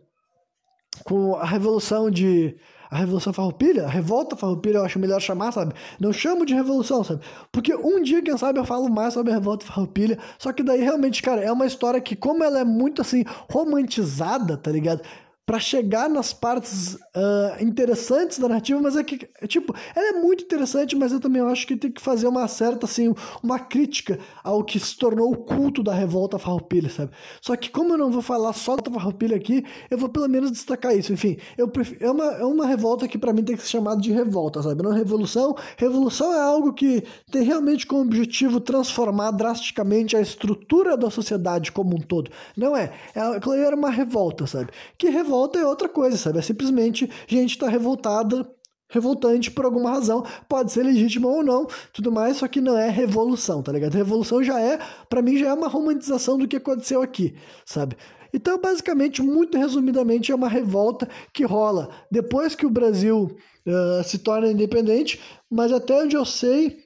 [1.04, 2.54] com a revolução de
[2.92, 5.72] a Revolução Farroupilha, a Revolta Farroupilha eu acho melhor chamar, sabe?
[5.98, 7.22] Não chamo de revolução, sabe?
[7.50, 10.82] Porque um dia, quem sabe, eu falo mais sobre a Revolta Farroupilha, só que daí
[10.82, 15.00] realmente, cara, é uma história que, como ela é muito assim, romantizada, tá ligado?
[15.44, 20.44] Para chegar nas partes uh, interessantes da narrativa, mas é que, tipo, ela é muito
[20.44, 24.62] interessante, mas eu também acho que tem que fazer uma certa, assim, uma crítica ao
[24.64, 27.10] que se tornou o culto da revolta farroupilha, sabe?
[27.40, 30.50] Só que como eu não vou falar só da farroupilha aqui, eu vou pelo menos
[30.50, 31.12] destacar isso.
[31.12, 34.00] Enfim, eu prefiro, é, uma, é uma revolta que para mim tem que ser chamada
[34.00, 34.82] de revolta, sabe?
[34.82, 35.56] Não revolução.
[35.76, 41.96] Revolução é algo que tem realmente como objetivo transformar drasticamente a estrutura da sociedade como
[41.96, 42.30] um todo.
[42.56, 42.92] Não é.
[43.14, 44.70] é era uma revolta, sabe?
[44.96, 46.38] Que revolta revolta é outra coisa, sabe?
[46.38, 48.48] É simplesmente gente tá revoltada,
[48.88, 52.88] revoltante por alguma razão, pode ser legítima ou não, tudo mais, só que não é
[52.88, 53.94] revolução, tá ligado?
[53.94, 54.78] Revolução já é,
[55.08, 57.96] para mim já é uma romantização do que aconteceu aqui, sabe?
[58.34, 64.18] Então, basicamente, muito resumidamente, é uma revolta que rola depois que o Brasil uh, se
[64.18, 66.78] torna independente, mas até onde eu sei,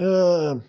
[0.00, 0.60] uh,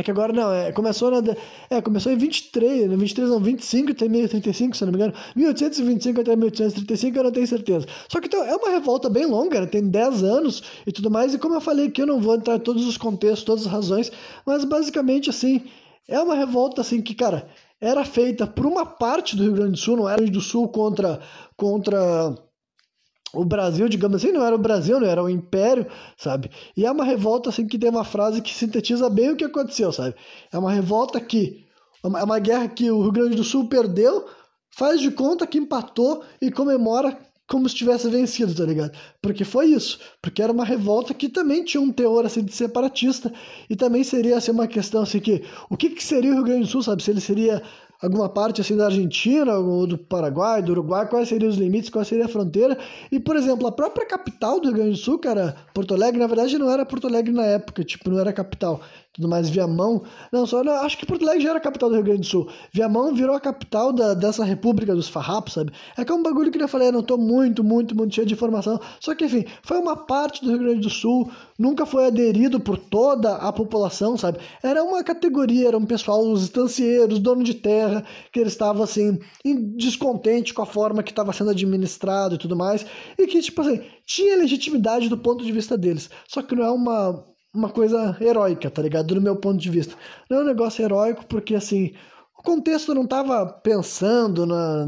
[0.00, 1.36] é que agora não, é, começou na,
[1.68, 5.14] é, começou em 23, 23 não, 25 até 1035, se não me engano.
[5.36, 7.86] 1825 até 1835, eu não tenho certeza.
[8.08, 9.66] Só que então, é uma revolta bem longa, né?
[9.66, 12.56] tem 10 anos e tudo mais, e como eu falei aqui, eu não vou entrar
[12.56, 14.10] em todos os contextos, todas as razões,
[14.44, 15.62] mas basicamente assim,
[16.08, 17.48] é uma revolta assim que, cara,
[17.80, 21.20] era feita por uma parte do Rio Grande do Sul, não era do Sul contra
[21.56, 22.34] contra
[23.32, 26.50] o Brasil, digamos assim, não era o Brasil, não era o Império, sabe?
[26.76, 29.92] E é uma revolta assim que tem uma frase que sintetiza bem o que aconteceu,
[29.92, 30.14] sabe?
[30.52, 31.66] É uma revolta que
[32.02, 34.26] é uma guerra que o Rio Grande do Sul perdeu,
[34.70, 37.16] faz de conta que empatou e comemora
[37.46, 38.96] como se tivesse vencido, tá ligado?
[39.20, 43.32] Porque foi isso, porque era uma revolta que também tinha um teor assim de separatista
[43.68, 46.60] e também seria assim uma questão assim que o que, que seria o Rio Grande
[46.62, 47.02] do Sul, sabe?
[47.02, 47.60] Se ele seria
[48.02, 52.04] alguma parte assim da Argentina ou do Paraguai, do Uruguai, quais seriam os limites, qual
[52.04, 52.78] seria a fronteira.
[53.10, 56.26] E, por exemplo, a própria capital do Rio Grande do Sul, cara, Porto Alegre, na
[56.26, 58.80] verdade não era Porto Alegre na época, tipo, não era capital
[59.20, 60.02] tudo mais, Viamão.
[60.32, 62.26] Não, só não, acho que Porto Alegre já era a capital do Rio Grande do
[62.26, 62.48] Sul.
[62.72, 65.72] Viamão virou a capital da, dessa república dos farrapos, sabe?
[65.96, 68.26] É que é um bagulho que eu falei, eu não tô muito, muito, muito cheio
[68.26, 68.80] de informação.
[68.98, 72.78] Só que, enfim, foi uma parte do Rio Grande do Sul, nunca foi aderido por
[72.78, 74.38] toda a população, sabe?
[74.62, 78.02] Era uma categoria, era um pessoal, os estancieiros, dono de terra,
[78.32, 79.18] que eles estavam, assim,
[79.76, 82.86] descontente com a forma que estava sendo administrado e tudo mais.
[83.18, 86.08] E que, tipo assim, tinha legitimidade do ponto de vista deles.
[86.26, 89.14] Só que não é uma uma coisa heróica, tá ligado?
[89.14, 89.94] Do meu ponto de vista.
[90.28, 91.92] Não é um negócio heróico porque, assim,
[92.38, 94.86] o contexto não tava pensando na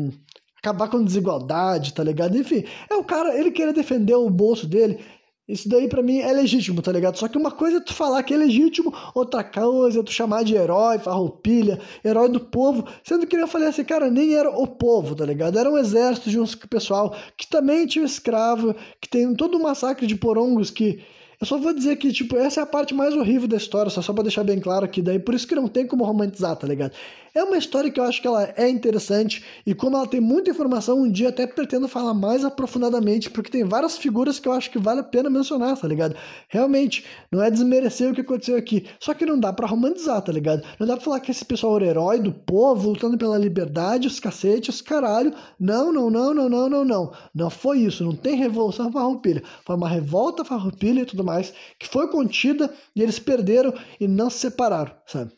[0.62, 2.38] acabar com desigualdade, tá ligado?
[2.38, 5.01] Enfim, é o cara, ele querer defender o bolso dele.
[5.48, 7.18] Isso daí para mim é legítimo, tá ligado?
[7.18, 10.44] Só que uma coisa é tu falar que é legítimo, outra coisa é tu chamar
[10.44, 14.68] de herói, farroupilha, herói do povo, sendo que eu falei assim, cara, nem era o
[14.68, 15.59] povo, tá ligado?
[15.59, 20.07] Era um exército de um pessoal que também tinha escravo, que tem todo um massacre
[20.07, 21.03] de porongos que
[21.42, 24.00] eu só vou dizer que, tipo, essa é a parte mais horrível da história, só,
[24.00, 26.68] só pra deixar bem claro aqui, daí por isso que não tem como romantizar, tá
[26.68, 26.92] ligado?
[27.34, 30.50] É uma história que eu acho que ela é interessante e como ela tem muita
[30.50, 34.70] informação, um dia até pretendo falar mais aprofundadamente, porque tem várias figuras que eu acho
[34.70, 36.14] que vale a pena mencionar, tá ligado?
[36.46, 40.30] Realmente, não é desmerecer o que aconteceu aqui, só que não dá para romantizar, tá
[40.30, 40.62] ligado?
[40.78, 44.20] Não dá pra falar que esse pessoal era herói do povo, lutando pela liberdade, os
[44.20, 45.32] cacetes, os caralho.
[45.58, 47.12] Não, não, não, não, não, não, não.
[47.34, 49.42] Não foi isso, não tem revolução farroupilha.
[49.64, 54.28] Foi uma revolta farroupilha e tudo mais, que foi contida e eles perderam e não
[54.28, 55.32] se separaram, sabe?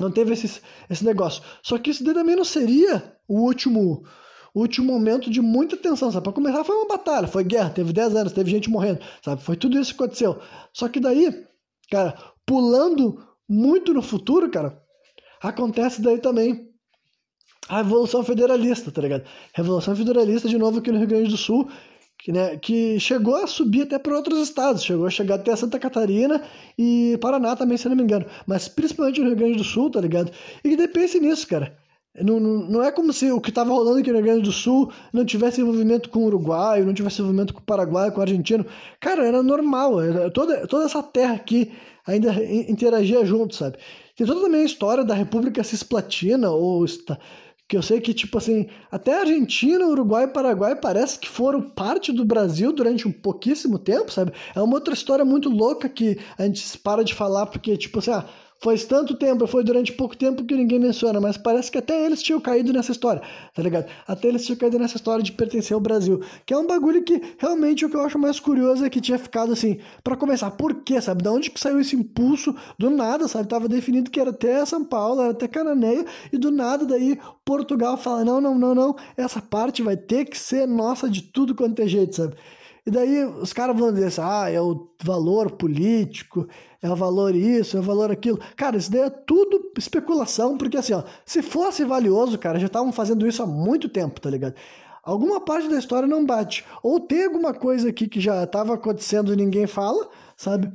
[0.00, 1.42] Não teve esse, esse negócio.
[1.62, 4.04] Só que isso também não seria o último
[4.54, 6.24] último momento de muita tensão, sabe?
[6.24, 9.42] Para começar foi uma batalha, foi guerra, teve 10 anos, teve gente morrendo, sabe?
[9.42, 10.38] Foi tudo isso que aconteceu.
[10.74, 11.46] Só que daí,
[11.90, 14.78] cara, pulando muito no futuro, cara,
[15.40, 16.68] acontece daí também
[17.68, 19.24] a Revolução Federalista, tá ligado?
[19.54, 21.70] Revolução Federalista, de novo, aqui no Rio Grande do Sul,
[22.22, 25.78] que, né, que chegou a subir até para outros estados, chegou a chegar até Santa
[25.78, 26.40] Catarina
[26.78, 30.00] e Paraná também, se não me engano, mas principalmente no Rio Grande do Sul, tá
[30.00, 30.30] ligado?
[30.62, 31.76] E que pense nisso, cara.
[32.20, 34.52] Não, não, não é como se o que estava rolando aqui no Rio Grande do
[34.52, 38.22] Sul não tivesse envolvimento com o Uruguai, não tivesse envolvimento com o Paraguai, com o
[38.22, 38.64] argentino.
[39.00, 40.00] Cara, era normal.
[40.00, 41.72] Era toda, toda essa terra aqui
[42.06, 42.32] ainda
[42.68, 43.78] interagia junto, sabe?
[44.14, 46.84] Tem toda também a história da República Cisplatina, ou
[47.72, 52.12] que eu sei que, tipo assim, até Argentina, Uruguai e Paraguai parece que foram parte
[52.12, 54.30] do Brasil durante um pouquíssimo tempo, sabe?
[54.54, 58.10] É uma outra história muito louca que a gente para de falar, porque, tipo assim,
[58.10, 58.26] ah,
[58.62, 62.22] Faz tanto tempo, foi durante pouco tempo que ninguém menciona, mas parece que até eles
[62.22, 63.20] tinham caído nessa história,
[63.52, 63.86] tá ligado?
[64.06, 66.20] Até eles tinham caído nessa história de pertencer ao Brasil.
[66.46, 69.18] Que é um bagulho que realmente o que eu acho mais curioso é que tinha
[69.18, 71.24] ficado assim, para começar, por quê, sabe?
[71.24, 72.54] Da onde que saiu esse impulso?
[72.78, 73.48] Do nada, sabe?
[73.48, 77.96] Tava definido que era até São Paulo, era até Cananéia, e do nada daí Portugal
[77.96, 81.82] fala: não, não, não, não, essa parte vai ter que ser nossa de tudo quanto
[81.82, 82.36] é jeito, sabe?
[82.84, 86.48] E daí os caras vão dizer assim, ah, é o valor político,
[86.82, 88.40] é o valor isso, é o valor aquilo.
[88.56, 92.92] Cara, isso daí é tudo especulação, porque assim, ó, se fosse valioso, cara, já estavam
[92.92, 94.54] fazendo isso há muito tempo, tá ligado?
[95.02, 96.64] Alguma parte da história não bate.
[96.82, 100.72] Ou tem alguma coisa aqui que já estava acontecendo e ninguém fala, sabe?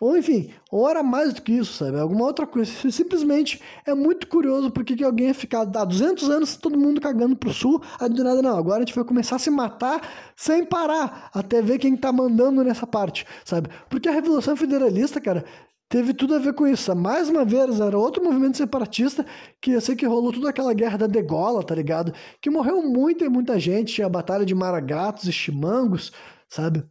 [0.00, 2.00] Ou enfim, ou era mais do que isso, sabe?
[2.00, 2.72] Alguma outra coisa.
[2.90, 7.36] Simplesmente é muito curioso porque que alguém ia ficar há 200 anos todo mundo cagando
[7.36, 10.00] pro sul, aí do nada não, agora a gente vai começar a se matar
[10.34, 13.68] sem parar, até ver quem tá mandando nessa parte, sabe?
[13.90, 15.44] Porque a Revolução Federalista, cara,
[15.86, 16.96] teve tudo a ver com isso.
[16.96, 19.26] Mais uma vez, era outro movimento separatista
[19.60, 22.14] que eu sei que rolou toda aquela guerra da degola, tá ligado?
[22.40, 26.10] Que morreu muita e muita gente, tinha a batalha de Maragatos e Chimangos,
[26.48, 26.82] sabe?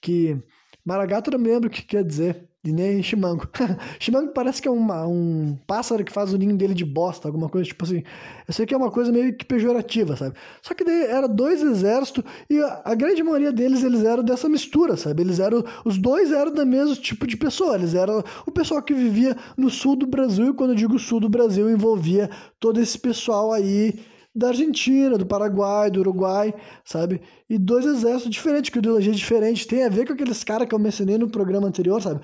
[0.00, 0.42] Que
[0.84, 2.48] Maragato eu não me lembro o que quer dizer.
[2.64, 3.48] E nem chimango.
[3.98, 7.48] chimango parece que é uma, um pássaro que faz o ninho dele de bosta, alguma
[7.48, 8.04] coisa tipo assim.
[8.46, 10.36] Eu sei que é uma coisa meio que pejorativa, sabe?
[10.62, 14.48] Só que daí era dois exércitos e a, a, grande maioria deles eles eram dessa
[14.48, 15.22] mistura, sabe?
[15.22, 17.74] Eles eram os dois eram do mesmo tipo de pessoa.
[17.74, 21.18] Eles eram o pessoal que vivia no sul do Brasil e quando eu digo sul
[21.18, 23.98] do Brasil envolvia todo esse pessoal aí
[24.34, 27.20] da Argentina, do Paraguai, do Uruguai, sabe?
[27.48, 29.66] E dois exércitos diferentes, com ideologia diferente.
[29.66, 32.20] Tem a ver com aqueles caras que eu mencionei no programa anterior, sabe?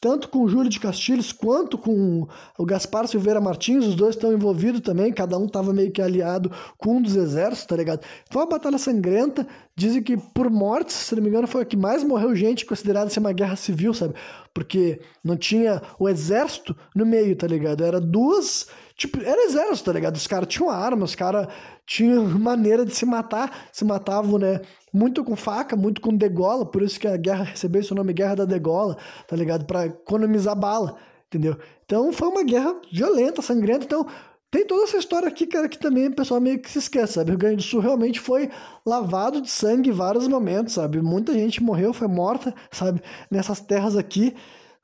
[0.00, 4.32] Tanto com o Júlio de Castilhos quanto com o Gaspar Silveira Martins, os dois estão
[4.32, 8.06] envolvidos também, cada um estava meio que aliado com um dos exércitos, tá ligado?
[8.30, 9.44] Foi uma batalha sangrenta,
[9.74, 13.10] dizem que por mortes, se não me engano, foi a que mais morreu gente, considerada
[13.10, 14.14] ser uma guerra civil, sabe?
[14.54, 17.82] Porque não tinha o exército no meio, tá ligado?
[17.82, 18.68] Era duas
[18.98, 20.16] Tipo, era exército, tá ligado?
[20.16, 21.46] Os caras tinham armas, os caras
[21.86, 24.60] tinham maneira de se matar, se matavam, né?
[24.92, 28.34] Muito com faca, muito com degola, por isso que a guerra recebeu esse nome Guerra
[28.34, 29.64] da Degola, tá ligado?
[29.66, 30.96] Pra economizar bala.
[31.28, 31.56] entendeu?
[31.84, 34.04] Então foi uma guerra violenta, sangrenta, então
[34.50, 37.30] tem toda essa história aqui, cara, que também o pessoal meio que se esquece, sabe?
[37.30, 38.50] O Rio Grande do Sul realmente foi
[38.84, 41.00] lavado de sangue em vários momentos, sabe?
[41.00, 43.00] Muita gente morreu, foi morta, sabe?
[43.30, 44.34] Nessas terras aqui,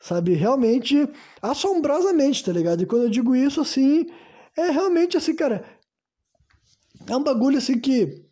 [0.04, 0.34] sabe?
[0.34, 1.08] Realmente,
[1.42, 2.82] assombrosamente, tá ligado?
[2.82, 4.06] E quando eu digo isso, assim,
[4.56, 5.64] é realmente assim, cara.
[7.08, 8.22] É um bagulho assim que.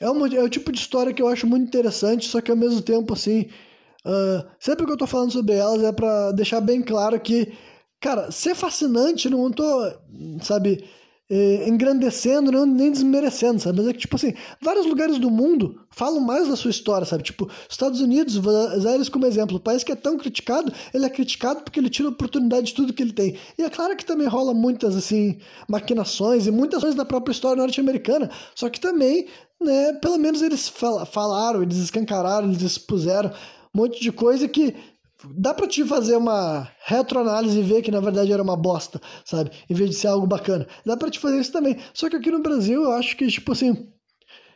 [0.00, 2.56] É, uma, é o tipo de história que eu acho muito interessante, só que ao
[2.56, 3.50] mesmo tempo, assim.
[4.04, 7.52] Uh, sempre que eu tô falando sobre elas é para deixar bem claro que
[8.02, 9.64] Cara, ser fascinante, não tô,
[10.42, 10.84] sabe,
[11.34, 13.78] eh, engrandecendo, não, nem desmerecendo, sabe?
[13.78, 17.22] Mas é que, tipo assim, vários lugares do mundo falam mais da sua história, sabe?
[17.22, 19.56] Tipo, Estados Unidos, usar eles como exemplo.
[19.56, 22.92] O país que é tão criticado, ele é criticado porque ele tira oportunidade de tudo
[22.92, 23.38] que ele tem.
[23.56, 27.62] E é claro que também rola muitas, assim, maquinações e muitas coisas da própria história
[27.62, 28.30] norte-americana.
[28.54, 29.26] Só que também,
[29.58, 33.30] né, pelo menos eles falaram, eles escancararam, eles expuseram
[33.74, 34.74] um monte de coisa que
[35.30, 39.50] dá pra te fazer uma retroanálise e ver que na verdade era uma bosta, sabe?
[39.68, 40.66] Em vez de ser algo bacana.
[40.84, 41.78] Dá pra te fazer isso também.
[41.94, 43.88] Só que aqui no Brasil eu acho que, tipo assim,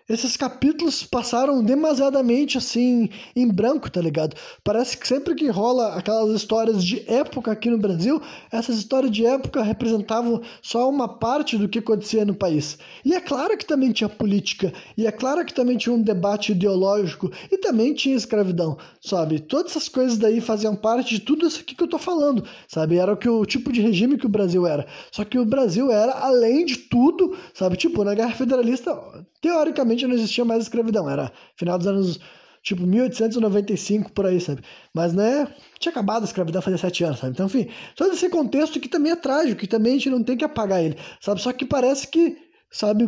[0.08, 4.36] esses capítulos passaram demasiadamente assim em branco, tá ligado?
[4.62, 9.26] Parece que sempre que rola aquelas histórias de época aqui no Brasil, essas histórias de
[9.26, 12.78] época representavam só uma parte do que acontecia no país.
[13.04, 16.52] E é claro que também tinha política, e é claro que também tinha um debate
[16.52, 19.40] ideológico, e também tinha escravidão, sabe?
[19.40, 22.96] Todas essas coisas daí faziam parte de tudo isso aqui que eu tô falando, sabe?
[22.96, 24.86] Era o que o tipo de regime que o Brasil era.
[25.10, 27.76] Só que o Brasil era além de tudo, sabe?
[27.76, 28.96] Tipo, na Guerra Federalista,
[29.40, 32.20] teoricamente não existia mais escravidão, era final dos anos
[32.66, 34.60] tipo 1895 por aí, sabe?
[34.92, 35.46] Mas né,
[35.78, 37.32] tinha acabado a escravidão fazia sete anos, sabe?
[37.32, 40.36] Então, enfim, todo esse contexto que também é trágico, que também a gente não tem
[40.36, 41.40] que apagar ele, sabe?
[41.40, 42.36] Só que parece que,
[42.68, 43.06] sabe,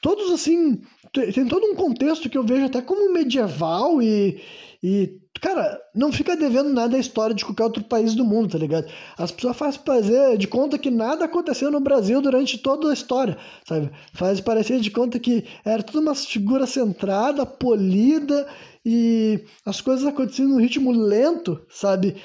[0.00, 0.80] todos assim,
[1.12, 4.40] tem todo um contexto que eu vejo até como medieval e,
[4.80, 8.58] e cara, não fica devendo nada à história de qualquer outro país do mundo, tá
[8.58, 8.86] ligado?
[9.16, 13.36] As pessoas fazem fazer de conta que nada aconteceu no Brasil durante toda a história,
[13.66, 13.90] sabe?
[14.12, 18.46] Faz parecer de conta que era tudo uma figura centrada, polida
[18.84, 22.16] e as coisas acontecendo num ritmo lento, sabe?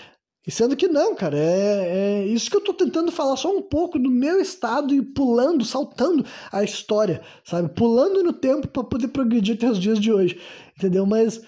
[0.48, 3.64] E sendo que não, cara, é, é, isso que eu tô tentando falar só um
[3.64, 7.70] pouco do meu estado e pulando, saltando a história, sabe?
[7.70, 10.40] Pulando no tempo para poder progredir até os dias de hoje,
[10.78, 11.04] entendeu?
[11.04, 11.42] Mas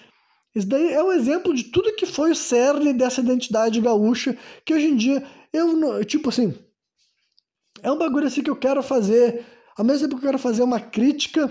[0.54, 4.74] isso daí é um exemplo de tudo que foi o cerne dessa identidade gaúcha, que
[4.74, 6.54] hoje em dia eu, tipo assim,
[7.82, 9.46] é um bagulho assim que eu quero fazer,
[9.76, 11.50] ao mesmo tempo que eu quero fazer uma crítica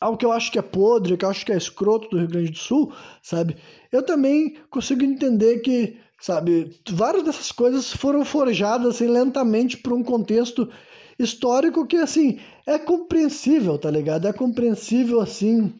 [0.00, 2.28] ao que eu acho que é podre, que eu acho que é escroto do Rio
[2.28, 3.56] Grande do Sul, sabe?
[3.90, 10.04] Eu também consigo entender que, sabe, várias dessas coisas foram forjadas assim lentamente por um
[10.04, 10.70] contexto
[11.18, 14.28] histórico que assim é compreensível, tá ligado?
[14.28, 15.74] É compreensível assim,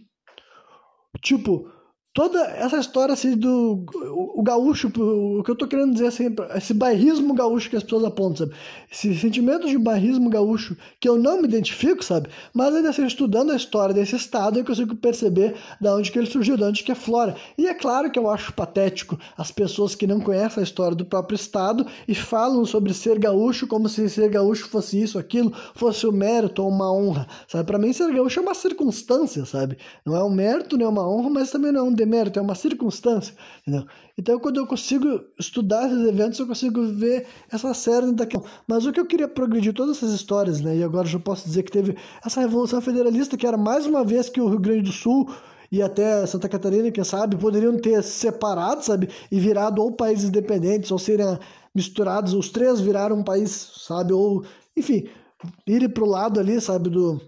[1.22, 1.70] tipo,
[2.18, 6.34] toda essa história assim do o, o, gaúcho, o que eu tô querendo dizer assim,
[6.56, 8.58] esse bairrismo gaúcho que as pessoas apontam, sabe?
[8.90, 12.28] Esse sentimento de bairrismo gaúcho que eu não me identifico, sabe?
[12.52, 16.26] Mas ainda assim, estudando a história desse estado, eu consigo perceber da onde que ele
[16.26, 17.36] surgiu, da onde que é flora.
[17.56, 21.04] E é claro que eu acho patético as pessoas que não conhecem a história do
[21.04, 26.04] próprio estado e falam sobre ser gaúcho como se ser gaúcho fosse isso, aquilo, fosse
[26.04, 27.64] um mérito ou uma honra, sabe?
[27.64, 29.78] Para mim ser gaúcho é uma circunstância, sabe?
[30.04, 32.54] Não é um mérito, nem uma honra, mas também não é um demérito, é uma
[32.54, 33.34] circunstância.
[33.60, 33.86] Entendeu?
[34.16, 38.44] Então, quando eu consigo estudar esses eventos, eu consigo ver essa série daquela.
[38.66, 40.76] Mas o que eu queria progredir todas essas histórias, né?
[40.76, 44.28] E agora já posso dizer que teve essa Revolução Federalista, que era mais uma vez
[44.28, 45.30] que o Rio Grande do Sul
[45.70, 49.08] e até Santa Catarina, quem sabe, poderiam ter separado, sabe?
[49.30, 51.38] E virado ou países independentes, ou serem
[51.74, 54.14] misturados, os três viraram um país, sabe?
[54.14, 54.44] Ou,
[54.74, 55.08] enfim,
[55.66, 57.20] irem pro lado ali, sabe, do,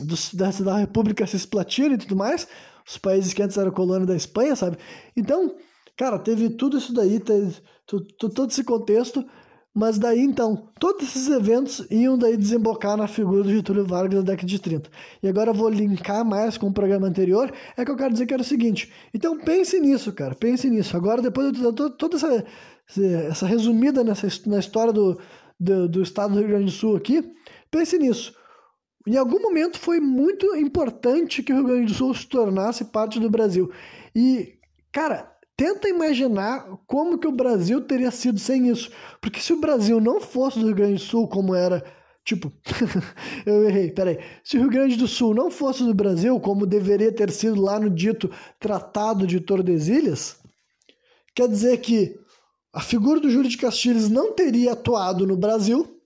[0.00, 2.48] do da, da República Cisplatina e tudo mais
[2.88, 4.78] os países que antes eram colônia da Espanha, sabe?
[5.14, 5.54] Então,
[5.96, 9.24] cara, teve tudo isso daí, teve todo esse contexto,
[9.74, 14.32] mas daí então, todos esses eventos iam daí desembocar na figura do Getúlio Vargas da
[14.32, 14.90] década de 30.
[15.22, 18.26] E agora eu vou linkar mais com o programa anterior, é que eu quero dizer
[18.26, 20.96] que era o seguinte, então pense nisso, cara, pense nisso.
[20.96, 22.44] Agora, depois de toda essa,
[23.28, 25.20] essa resumida nessa, na história do,
[25.60, 27.22] do, do estado do Rio Grande do Sul aqui,
[27.70, 28.34] pense nisso.
[29.08, 33.18] Em algum momento foi muito importante que o Rio Grande do Sul se tornasse parte
[33.18, 33.72] do Brasil.
[34.14, 34.58] E,
[34.92, 38.90] cara, tenta imaginar como que o Brasil teria sido sem isso.
[39.18, 41.82] Porque se o Brasil não fosse do Rio Grande do Sul, como era.
[42.22, 42.52] Tipo,
[43.46, 44.18] eu errei, peraí.
[44.44, 47.80] Se o Rio Grande do Sul não fosse do Brasil, como deveria ter sido lá
[47.80, 48.30] no dito
[48.60, 50.36] Tratado de Tordesilhas,
[51.34, 52.14] quer dizer que
[52.74, 55.97] a figura do Júlio de Castilhos não teria atuado no Brasil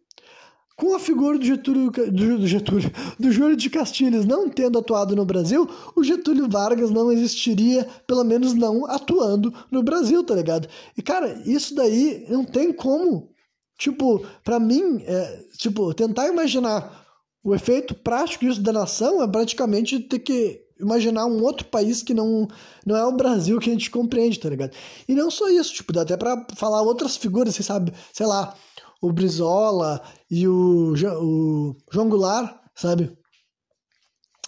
[0.76, 5.24] com a figura do Getúlio, do Getúlio, do Júlio de Castilhos não tendo atuado no
[5.24, 10.68] Brasil, o Getúlio Vargas não existiria, pelo menos não atuando no Brasil, tá ligado?
[10.96, 13.30] E cara, isso daí não tem como,
[13.78, 17.02] tipo, para mim, é, tipo, tentar imaginar
[17.44, 22.12] o efeito prático disso da nação é praticamente ter que imaginar um outro país que
[22.12, 22.48] não,
[22.84, 24.72] não é o Brasil que a gente compreende, tá ligado?
[25.08, 28.54] E não só isso, tipo, dá até pra falar outras figuras, você sabe, sei lá,
[29.02, 30.00] o Brizola
[30.30, 33.18] e o, o João Goulart, sabe?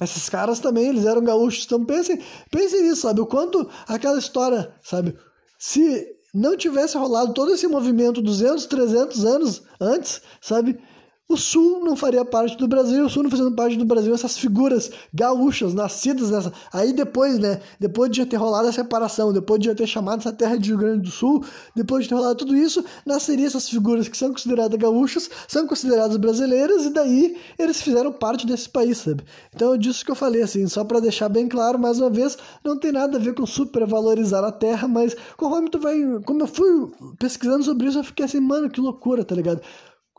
[0.01, 3.21] Esses caras também, eles eram gaúchos, então pensem, pensem nisso, sabe?
[3.21, 5.17] O quanto aquela história, sabe?
[5.59, 10.81] Se não tivesse rolado todo esse movimento 200, 300 anos antes, sabe?
[11.27, 14.37] O Sul não faria parte do Brasil, o Sul não fazendo parte do Brasil, essas
[14.37, 16.53] figuras gaúchas, nascidas nessa.
[16.71, 17.61] Aí depois, né?
[17.81, 20.69] Depois de já ter rolado a separação, depois de já ter chamado essa terra de
[20.69, 21.43] Rio Grande do Sul,
[21.75, 26.17] depois de ter rolado tudo isso, nasceriam essas figuras que são consideradas gaúchas, são consideradas
[26.19, 29.25] brasileiras, e daí eles fizeram parte desse país, sabe?
[29.55, 32.37] Então é disso que eu falei, assim, só para deixar bem claro, mais uma vez,
[32.63, 35.95] não tem nada a ver com supervalorizar a terra, mas conforme tu vai.
[36.27, 39.63] Como eu fui pesquisando sobre isso, eu fiquei assim, mano, que loucura, tá ligado?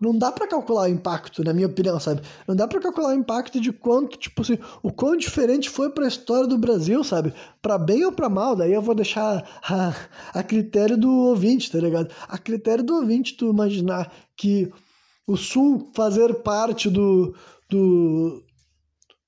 [0.02, 2.22] Não dá para calcular o impacto, na minha opinião, sabe?
[2.48, 6.04] Não dá para calcular o impacto de quanto, tipo assim, o quão diferente foi para
[6.04, 7.34] a história do Brasil, sabe?
[7.62, 9.94] Para bem ou para mal, daí eu vou deixar a,
[10.34, 12.14] a critério do ouvinte, tá ligado?
[12.28, 14.72] A critério do ouvinte tu imaginar que
[15.26, 17.34] o Sul fazer parte do,
[17.70, 18.44] do,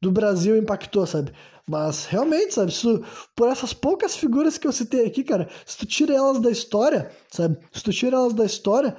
[0.02, 1.32] do Brasil impactou, sabe?
[1.70, 3.04] Mas realmente, sabe, isso,
[3.36, 7.12] por essas poucas figuras que eu citei aqui, cara, se tu tira elas da história,
[7.30, 7.58] sabe?
[7.74, 8.96] Se tu tira elas da história,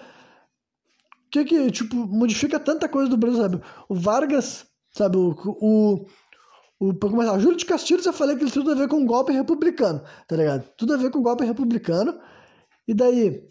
[1.31, 3.61] que que, tipo, modifica tanta coisa do Brasil, sabe?
[3.89, 5.35] O Vargas, sabe, o...
[5.61, 6.07] o
[6.81, 9.05] o, começar, o Júlio de Castilhos eu falei que ele tem tudo a ver com
[9.05, 10.65] golpe republicano, tá ligado?
[10.77, 12.17] Tudo a ver com golpe republicano.
[12.87, 13.43] E daí,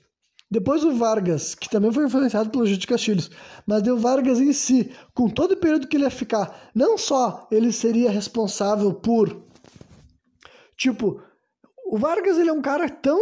[0.49, 3.29] depois o Vargas, que também foi influenciado pelo Júlio de Castilhos,
[3.65, 7.45] mas deu Vargas em si, com todo o período que ele ia ficar, não só
[7.51, 9.43] ele seria responsável por.
[10.77, 11.21] Tipo,
[11.85, 13.19] o Vargas ele é um cara tão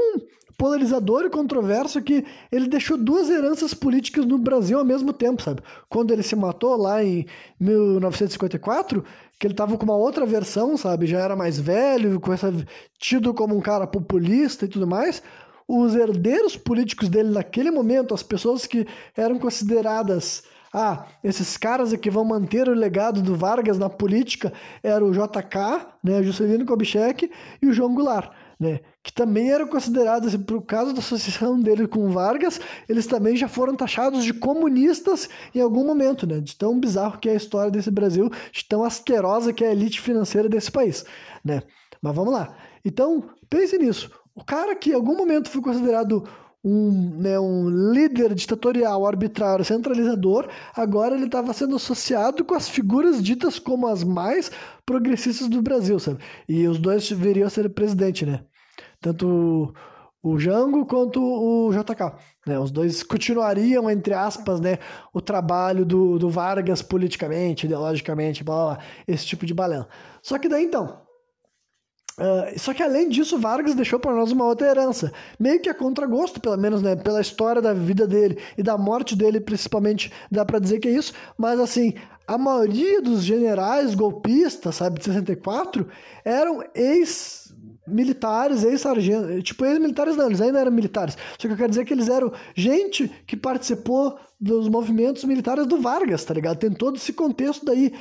[0.57, 5.61] polarizador e controverso que ele deixou duas heranças políticas no Brasil ao mesmo tempo, sabe?
[5.89, 7.25] Quando ele se matou lá em
[7.59, 9.03] 1954,
[9.39, 11.05] que ele tava com uma outra versão, sabe?
[11.05, 12.53] Já era mais velho, com essa
[12.97, 15.21] tido como um cara populista e tudo mais.
[15.67, 18.87] Os herdeiros políticos dele naquele momento, as pessoas que
[19.17, 20.43] eram consideradas
[20.77, 24.51] ah, esses caras aqui vão manter o legado do Vargas na política,
[24.83, 27.31] era o JK, né, Juscelino Kubitschek
[27.61, 28.29] e o João Goulart
[28.59, 28.79] né?
[29.03, 33.75] Que também eram considerados, por causa da associação dele com Vargas, eles também já foram
[33.75, 36.39] taxados de comunistas em algum momento, né?
[36.39, 39.71] De tão bizarro que é a história desse Brasil, de tão asquerosa que é a
[39.71, 41.05] elite financeira desse país,
[41.43, 41.61] né?
[42.01, 42.55] Mas vamos lá.
[42.83, 44.11] Então, pense nisso.
[44.35, 46.27] O cara que em algum momento foi considerado
[46.65, 53.23] um, né, um líder ditatorial, arbitrário, centralizador, agora ele estava sendo associado com as figuras
[53.23, 54.51] ditas como as mais
[54.83, 56.23] progressistas do Brasil, sabe?
[56.49, 58.43] E os dois viriam a ser presidente, né?
[58.99, 59.71] Tanto
[60.23, 62.17] o Jango quanto o JK.
[62.47, 62.57] Né?
[62.57, 64.79] Os dois continuariam, entre aspas, né,
[65.13, 69.85] o trabalho do, do Vargas politicamente, ideologicamente, blá, blá, blá, esse tipo de balão.
[70.23, 71.04] Só que daí então,
[72.17, 75.73] Uh, só que além disso, Vargas deixou para nós uma outra herança, meio que a
[75.73, 80.45] contragosto, pelo menos, né, pela história da vida dele e da morte dele, principalmente, dá
[80.45, 81.93] para dizer que é isso, mas assim,
[82.25, 85.87] a maioria dos generais golpistas, sabe, de 64,
[86.23, 87.53] eram ex
[87.85, 91.93] militares, ex-sargentos, tipo, ex-militares não, eles ainda eram militares, só que eu quero dizer que
[91.93, 96.57] eles eram gente que participou dos movimentos militares do Vargas, tá ligado?
[96.57, 97.93] Tem todo esse contexto daí,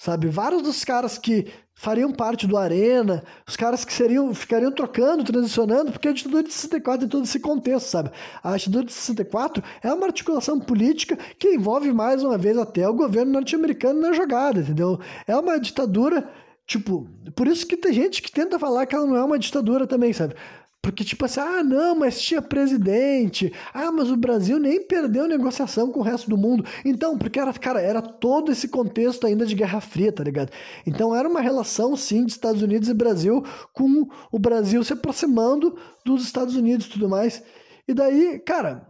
[0.00, 0.28] sabe?
[0.28, 5.92] Vários dos caras que fariam parte do Arena, os caras que seriam, ficariam trocando, transicionando,
[5.92, 8.10] porque a ditadura de 64 tem todo esse contexto, sabe?
[8.42, 12.94] A ditadura de 64 é uma articulação política que envolve mais uma vez até o
[12.94, 14.98] governo norte-americano na jogada, entendeu?
[15.26, 16.26] É uma ditadura
[16.70, 19.88] Tipo, por isso que tem gente que tenta falar que ela não é uma ditadura
[19.88, 20.36] também, sabe?
[20.82, 23.52] Porque, tipo assim, ah, não, mas tinha presidente.
[23.72, 26.64] Ah, mas o Brasil nem perdeu negociação com o resto do mundo.
[26.84, 30.50] Então, porque era, cara, era todo esse contexto ainda de Guerra Fria, tá ligado?
[30.86, 35.76] Então era uma relação, sim, de Estados Unidos e Brasil, com o Brasil se aproximando
[36.04, 37.42] dos Estados Unidos e tudo mais.
[37.86, 38.86] E daí, cara,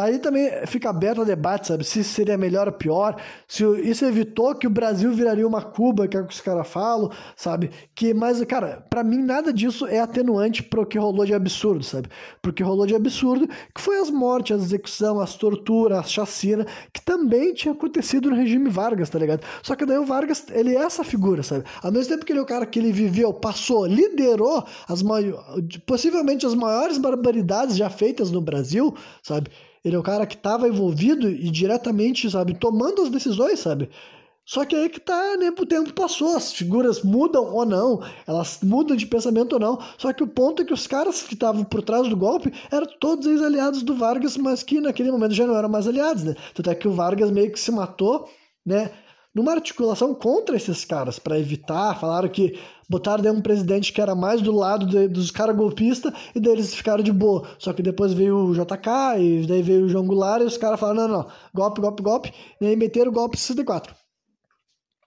[0.00, 1.84] Aí também fica aberto a debate, sabe?
[1.84, 3.16] Se seria melhor ou pior.
[3.46, 6.68] Se isso evitou que o Brasil viraria uma Cuba, que é o que os caras
[6.68, 7.70] falam, sabe?
[7.94, 12.08] Que, mas, cara, para mim nada disso é atenuante pro que rolou de absurdo, sabe?
[12.42, 17.00] Porque rolou de absurdo, que foi as mortes, a execução, as torturas, a chacina, que
[17.00, 19.44] também tinha acontecido no regime Vargas, tá ligado?
[19.62, 21.64] Só que daí o Vargas, ele é essa figura, sabe?
[21.82, 25.02] Ao mesmo tempo que ele é o cara que ele viveu, passou, liderou as
[25.86, 29.50] possivelmente as maiores barbaridades já feitas no Brasil, sabe?
[29.84, 33.90] Ele é o cara que estava envolvido e diretamente, sabe, tomando as decisões, sabe?
[34.46, 35.50] Só que aí que tá, né?
[35.58, 39.78] O tempo passou, as figuras mudam ou não, elas mudam de pensamento ou não.
[39.96, 42.86] Só que o ponto é que os caras que estavam por trás do golpe eram
[43.00, 46.34] todos ex-aliados do Vargas, mas que naquele momento já não eram mais aliados, né?
[46.54, 48.28] Tanto é que o Vargas meio que se matou,
[48.64, 48.90] né?
[49.34, 52.56] Numa articulação contra esses caras, para evitar, falaram que
[52.88, 56.72] botaram um presidente que era mais do lado de, dos caras golpistas e daí eles
[56.72, 57.48] ficaram de boa.
[57.58, 60.78] Só que depois veio o JK e daí veio o João Goulart e os caras
[60.78, 63.94] falaram: não, não, golpe, golpe, golpe, e aí meteram o golpe 64.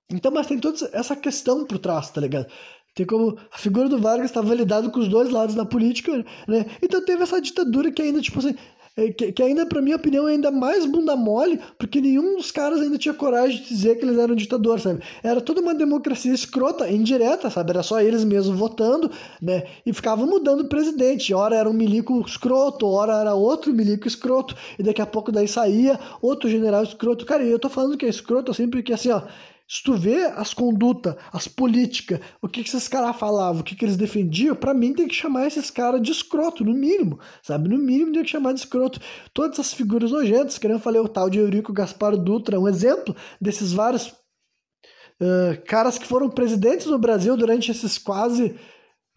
[0.09, 2.47] Então, mas tem toda essa questão por trás, tá ligado?
[2.95, 6.65] Tem como a figura do Vargas estava validado com os dois lados da política, né?
[6.81, 8.55] Então teve essa ditadura que ainda, tipo assim,
[9.15, 12.81] que, que ainda, pra minha opinião, é ainda mais bunda mole, porque nenhum dos caras
[12.81, 15.01] ainda tinha coragem de dizer que eles eram ditador, sabe?
[15.21, 17.69] Era toda uma democracia escrota, indireta, sabe?
[17.69, 19.65] Era só eles mesmos votando, né?
[19.85, 21.31] E ficava mudando o presidente.
[21.31, 25.47] Ora era um milico escroto, ora era outro milico escroto, e daqui a pouco daí
[25.47, 27.23] saía outro general escroto.
[27.23, 29.21] Cara, e eu tô falando que é escroto assim, porque assim, ó
[29.67, 33.75] se tu vê as condutas, as políticas, o que, que esses caras falavam, o que,
[33.75, 37.67] que eles defendiam, para mim tem que chamar esses caras de escroto, no mínimo, sabe?
[37.67, 39.01] No mínimo tem que chamar de escroto.
[39.33, 43.13] Todas essas figuras nojentas, que eu falei, o tal de Eurico Gaspar Dutra, um exemplo
[43.41, 48.55] desses vários uh, caras que foram presidentes no Brasil durante esses quase,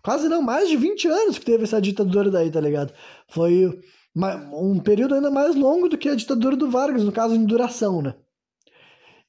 [0.03, 2.93] quase não, mais de 20 anos que teve essa ditadura daí, tá ligado?
[3.29, 3.81] Foi
[4.17, 8.03] um período ainda mais longo do que a ditadura do Vargas, no caso em duração,
[8.03, 8.17] né?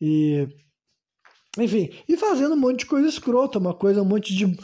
[0.02, 0.48] E
[1.58, 4.46] enfim, e fazendo um monte de coisa escrota, uma coisa, um monte de.
[4.46, 4.56] Um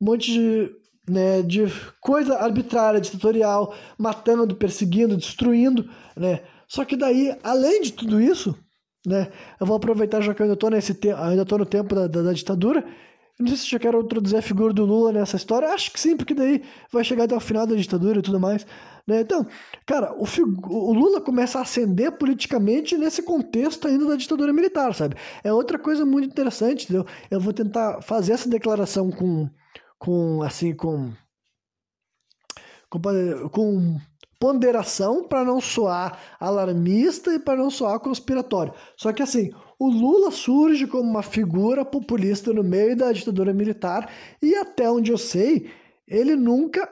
[0.00, 0.86] monte de.
[1.08, 1.62] Né, de
[2.00, 6.40] coisa arbitrária, ditatorial, matando, perseguindo, destruindo, né?
[6.66, 8.58] Só que daí, além de tudo isso,
[9.06, 9.30] né,
[9.60, 12.22] eu vou aproveitar já que eu ainda estou nesse ainda tô no tempo da, da,
[12.22, 12.84] da ditadura,
[13.38, 15.68] não sei se já quero introduzir a figura do Lula nessa história.
[15.68, 18.66] Acho que sim, porque daí vai chegar até o final da ditadura e tudo mais.
[19.06, 19.20] Né?
[19.20, 19.46] Então,
[19.84, 20.24] cara, o,
[20.68, 25.16] o, Lula começa a ascender politicamente nesse contexto ainda da ditadura militar, sabe?
[25.44, 27.06] É outra coisa muito interessante, entendeu?
[27.30, 29.48] Eu vou tentar fazer essa declaração com,
[29.98, 31.12] com assim, com,
[32.88, 33.00] com,
[33.50, 34.00] com
[34.40, 38.74] ponderação para não soar alarmista e para não soar conspiratório.
[38.96, 44.10] Só que assim, o Lula surge como uma figura populista no meio da ditadura militar
[44.42, 45.70] e até onde eu sei,
[46.06, 46.90] ele nunca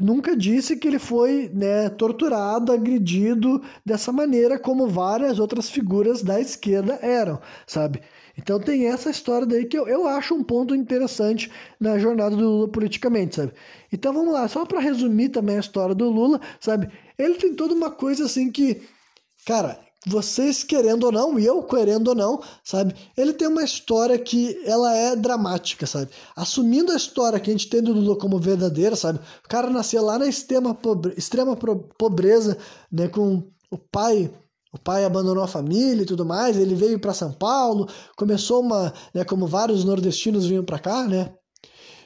[0.00, 6.40] nunca disse que ele foi né, torturado, agredido dessa maneira como várias outras figuras da
[6.40, 8.02] esquerda eram, sabe?
[8.36, 12.42] Então tem essa história daí que eu, eu acho um ponto interessante na jornada do
[12.42, 13.52] Lula politicamente, sabe?
[13.92, 16.90] Então vamos lá, só para resumir também a história do Lula, sabe?
[17.16, 18.82] Ele tem toda uma coisa assim que,
[19.46, 22.94] cara, vocês querendo ou não, e eu querendo ou não, sabe?
[23.16, 26.10] Ele tem uma história que ela é dramática, sabe?
[26.36, 29.18] Assumindo a história que a gente tem do Lula como verdadeira, sabe?
[29.44, 31.56] O cara nasceu lá na extrema, pobre, extrema
[31.98, 32.56] pobreza,
[32.90, 33.08] né?
[33.08, 34.30] Com o pai
[34.72, 38.92] o pai abandonou a família e tudo mais, ele veio para São Paulo, começou uma,
[39.14, 41.32] né, como vários nordestinos vinham para cá, né?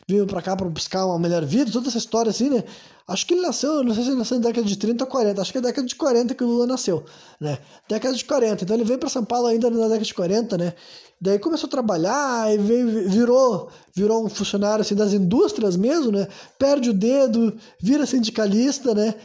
[0.09, 2.63] Vinham para cá para buscar uma melhor vida, toda essa história assim, né?
[3.11, 5.43] Acho que ele nasceu, não sei se ele nasceu na década de 30 ou 40,
[5.43, 7.05] acho que é década de 40 que o Lula nasceu,
[7.41, 7.59] né?
[7.89, 8.63] Década de 40.
[8.63, 10.75] Então ele veio para São Paulo ainda na década de 40, né?
[11.21, 16.29] Daí começou a trabalhar e veio, virou, virou um funcionário assim das indústrias mesmo, né?
[16.57, 19.17] Perde o dedo, vira sindicalista, né?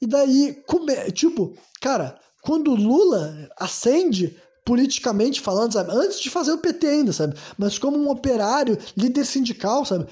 [0.00, 0.94] E daí, come...
[1.12, 4.34] tipo, cara, quando o Lula ascende
[4.64, 5.92] politicamente falando, sabe?
[5.92, 7.36] Antes de fazer o PT ainda, sabe?
[7.58, 10.06] Mas como um operário, líder sindical, sabe?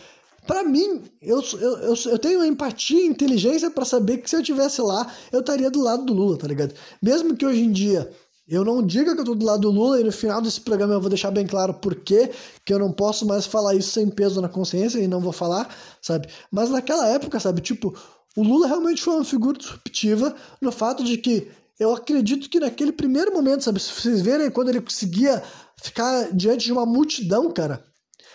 [0.46, 4.42] Para mim, eu, eu, eu, eu, tenho empatia e inteligência para saber que se eu
[4.42, 6.74] tivesse lá, eu estaria do lado do Lula, tá ligado?
[7.02, 8.10] Mesmo que hoje em dia
[8.46, 10.92] eu não diga que eu tô do lado do Lula e no final desse programa
[10.92, 12.30] eu vou deixar bem claro por quê,
[12.64, 15.74] que eu não posso mais falar isso sem peso na consciência e não vou falar,
[16.02, 16.28] sabe?
[16.50, 17.96] Mas naquela época, sabe, tipo,
[18.36, 21.48] o Lula realmente foi uma figura disruptiva no fato de que
[21.80, 25.42] eu acredito que naquele primeiro momento, sabe, se vocês verem quando ele conseguia
[25.82, 27.82] ficar diante de uma multidão, cara,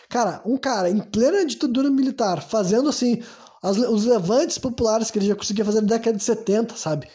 [0.09, 3.21] Cara, um cara em plena ditadura militar, fazendo assim,
[3.61, 7.07] as, os levantes populares que ele já conseguia fazer na década de 70, sabe?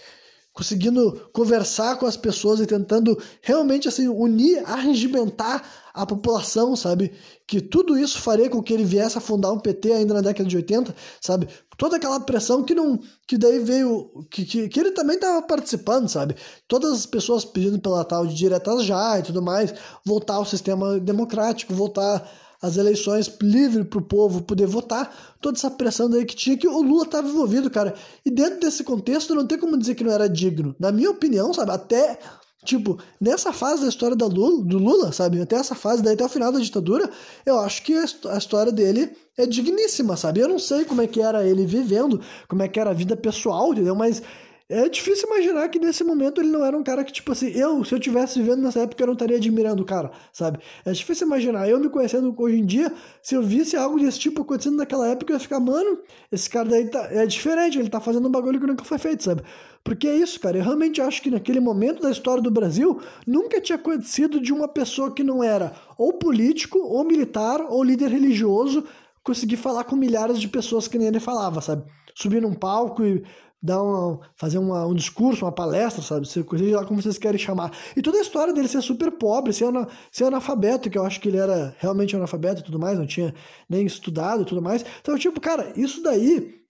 [0.53, 7.12] Conseguindo conversar com as pessoas e tentando realmente assim unir, arregimentar a população, sabe?
[7.49, 10.49] Que tudo isso faria com que ele viesse a fundar um PT ainda na década
[10.49, 11.49] de 80, sabe?
[11.76, 13.01] Toda aquela pressão que não.
[13.26, 14.24] que daí veio.
[14.30, 16.36] que, que, que ele também estava participando, sabe?
[16.68, 19.74] Todas as pessoas pedindo pela tal de diretas já e tudo mais,
[20.05, 25.70] voltar ao sistema democrático, voltar as eleições livre para o povo poder votar, toda essa
[25.70, 27.94] pressão daí que tinha, que o Lula estava envolvido, cara.
[28.24, 30.74] E dentro desse contexto, não tem como dizer que não era digno.
[30.80, 32.18] Na minha opinião, sabe, até,
[32.64, 36.24] tipo, nessa fase da história da Lula, do Lula, sabe, até essa fase, daí até
[36.24, 37.10] o final da ditadura,
[37.44, 40.40] eu acho que a história dele é digníssima, sabe?
[40.40, 43.14] Eu não sei como é que era ele vivendo, como é que era a vida
[43.14, 43.94] pessoal, entendeu?
[43.94, 44.22] Mas
[44.68, 47.84] é difícil imaginar que nesse momento ele não era um cara que, tipo assim, eu,
[47.84, 50.58] se eu tivesse vivendo nessa época, eu não estaria admirando o cara, sabe?
[50.84, 51.68] É difícil imaginar.
[51.68, 52.92] Eu me conhecendo hoje em dia,
[53.22, 55.98] se eu visse algo desse tipo acontecendo naquela época, eu ia ficar, mano,
[56.32, 59.22] esse cara daí tá, é diferente, ele tá fazendo um bagulho que nunca foi feito,
[59.22, 59.42] sabe?
[59.84, 60.56] Porque é isso, cara.
[60.56, 64.66] Eu realmente acho que naquele momento da história do Brasil, nunca tinha acontecido de uma
[64.66, 68.84] pessoa que não era ou político, ou militar, ou líder religioso,
[69.22, 71.84] conseguir falar com milhares de pessoas que nem ele falava, sabe?
[72.14, 73.24] Subir num palco e
[73.64, 76.28] dar uma, fazer uma, um discurso, uma palestra, sabe?
[76.28, 76.44] Seja
[76.76, 77.72] lá como vocês querem chamar.
[77.96, 81.18] E toda a história dele ser super pobre, ser, ana, ser analfabeto, que eu acho
[81.18, 83.34] que ele era realmente analfabeto e tudo mais, não tinha
[83.66, 84.84] nem estudado e tudo mais.
[85.00, 86.60] Então, tipo, cara, isso daí,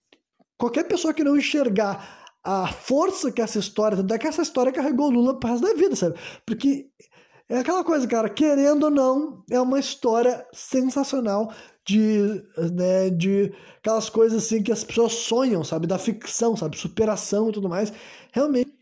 [0.57, 5.09] qualquer pessoa que não enxergar a força que essa história, até que essa história carregou
[5.09, 6.17] Lula pro resto da vida, sabe?
[6.45, 6.87] Porque
[7.49, 11.51] é aquela coisa, cara, querendo ou não, é uma história sensacional
[11.85, 15.85] de, né, de aquelas coisas assim que as pessoas sonham, sabe?
[15.85, 16.77] Da ficção, sabe?
[16.77, 17.93] Superação e tudo mais.
[18.31, 18.75] Realmente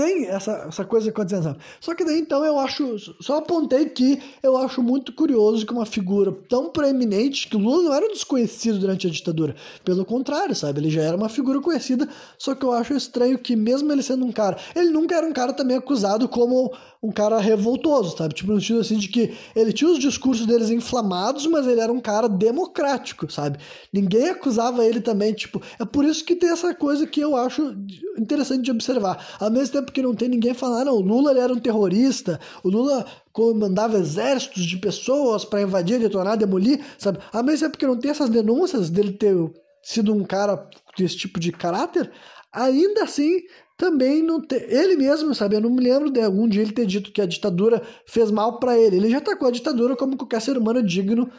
[0.00, 1.58] tem essa, essa coisa acontecendo, sabe?
[1.78, 5.84] Só que daí então eu acho, só apontei que eu acho muito curioso que uma
[5.84, 9.54] figura tão proeminente, que Lula não era desconhecido durante a ditadura,
[9.84, 10.80] pelo contrário, sabe?
[10.80, 12.08] Ele já era uma figura conhecida,
[12.38, 15.32] só que eu acho estranho que mesmo ele sendo um cara, ele nunca era um
[15.34, 16.72] cara também acusado como
[17.02, 18.34] um cara revoltoso, sabe?
[18.34, 21.90] Tipo, no sentido assim de que ele tinha os discursos deles inflamados, mas ele era
[21.90, 23.58] um cara democrático, sabe?
[23.90, 27.74] Ninguém acusava ele também, tipo, é por isso que tem essa coisa que eu acho
[28.18, 29.36] interessante de observar.
[29.40, 32.38] Ao mesmo tempo que não tem ninguém falando, não, o Lula ele era um terrorista,
[32.62, 37.18] o Lula comandava exércitos de pessoas para invadir, detonar, demolir, sabe?
[37.32, 39.34] Ao mesmo tempo que não tem essas denúncias dele ter
[39.82, 42.10] sido um cara desse tipo de caráter,
[42.52, 43.40] ainda assim
[43.80, 44.56] também não te...
[44.68, 45.56] ele mesmo, sabe?
[45.56, 48.60] Eu não me lembro de algum dia ele ter dito que a ditadura fez mal
[48.60, 48.96] para ele.
[48.96, 51.30] Ele já atacou a ditadura como qualquer ser humano digno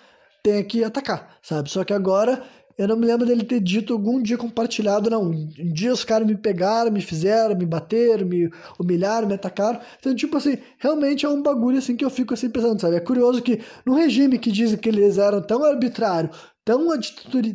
[0.42, 1.70] tem que atacar, sabe?
[1.70, 2.42] Só que agora
[2.76, 5.22] eu não me lembro dele ter dito algum dia compartilhado, não.
[5.22, 9.80] Um dia os caras me pegaram, me fizeram, me bateram, me humilharam, me atacaram.
[10.00, 12.96] Então, tipo assim, realmente é um bagulho assim que eu fico assim pensando, sabe?
[12.96, 16.32] É curioso que no regime que dizem que eles eram tão arbitrário,
[16.66, 16.88] tão,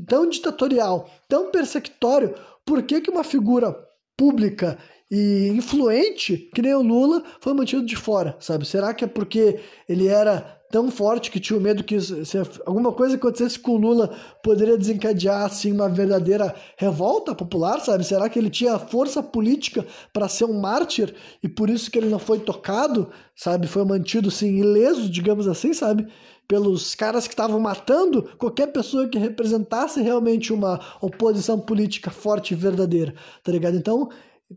[0.06, 3.85] tão ditatorial, tão persecutório, por que, que uma figura
[4.16, 4.78] pública
[5.10, 8.66] e influente, que nem o Lula, foi mantido de fora, sabe?
[8.66, 13.14] Será que é porque ele era tão forte que tinha medo que se alguma coisa
[13.14, 18.04] acontecesse com o Lula poderia desencadear assim uma verdadeira revolta popular, sabe?
[18.04, 22.08] Será que ele tinha força política para ser um mártir e por isso que ele
[22.08, 23.66] não foi tocado, sabe?
[23.68, 26.08] Foi mantido assim ileso, digamos assim, sabe?
[26.48, 32.56] Pelos caras que estavam matando qualquer pessoa que representasse realmente uma oposição política forte e
[32.56, 33.76] verdadeira, tá ligado?
[33.76, 34.08] Então,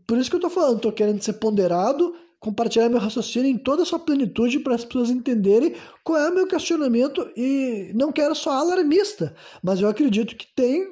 [0.06, 3.82] por isso que eu tô falando, tô querendo ser ponderado, compartilhar meu raciocínio em toda
[3.82, 8.34] a sua plenitude para as pessoas entenderem qual é o meu questionamento e não quero
[8.34, 10.86] só alarmista, mas eu acredito que tem,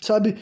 [0.00, 0.36] sabe,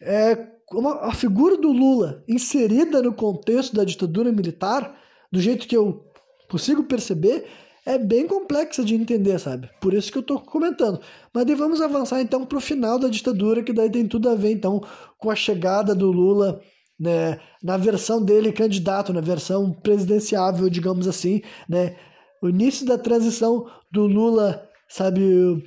[0.00, 4.96] é, uma, a figura do Lula inserida no contexto da ditadura militar,
[5.32, 6.04] do jeito que eu
[6.48, 7.46] consigo perceber,
[7.86, 9.70] é bem complexa de entender, sabe?
[9.80, 11.00] Por isso que eu tô comentando.
[11.32, 14.50] Mas daí vamos avançar então pro final da ditadura, que daí tem tudo a ver
[14.50, 14.82] então
[15.16, 16.60] com a chegada do Lula,
[16.98, 21.96] né, na versão dele candidato, na versão presidenciável, digamos assim, né?
[22.42, 25.62] O início da transição do Lula, sabe,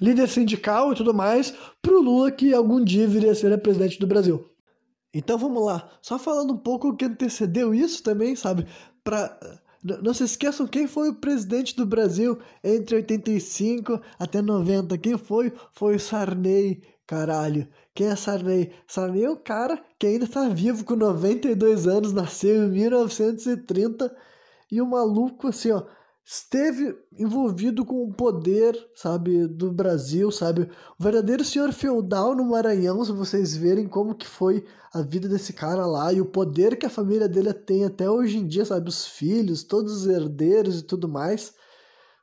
[0.00, 1.52] líder sindical e tudo mais,
[1.82, 4.46] pro Lula que algum dia viria a ser presidente do Brasil.
[5.12, 8.66] Então vamos lá, só falando um pouco o que antecedeu isso também, sabe,
[9.02, 9.36] para
[9.82, 14.98] não se esqueçam quem foi o presidente do Brasil entre 85 até 90.
[14.98, 15.52] Quem foi?
[15.72, 17.68] Foi o Sarney, caralho.
[17.94, 18.72] Quem é Sarney?
[18.86, 24.14] Sarney é um cara que ainda está vivo com 92 anos, nasceu em 1930
[24.70, 25.82] e o maluco assim, ó,
[26.30, 30.68] esteve envolvido com o poder, sabe, do Brasil, sabe?
[30.98, 34.62] O verdadeiro senhor feudal no Maranhão, se vocês verem como que foi
[34.92, 38.36] a vida desse cara lá e o poder que a família dele tem até hoje
[38.36, 38.90] em dia, sabe?
[38.90, 41.54] Os filhos, todos os herdeiros e tudo mais,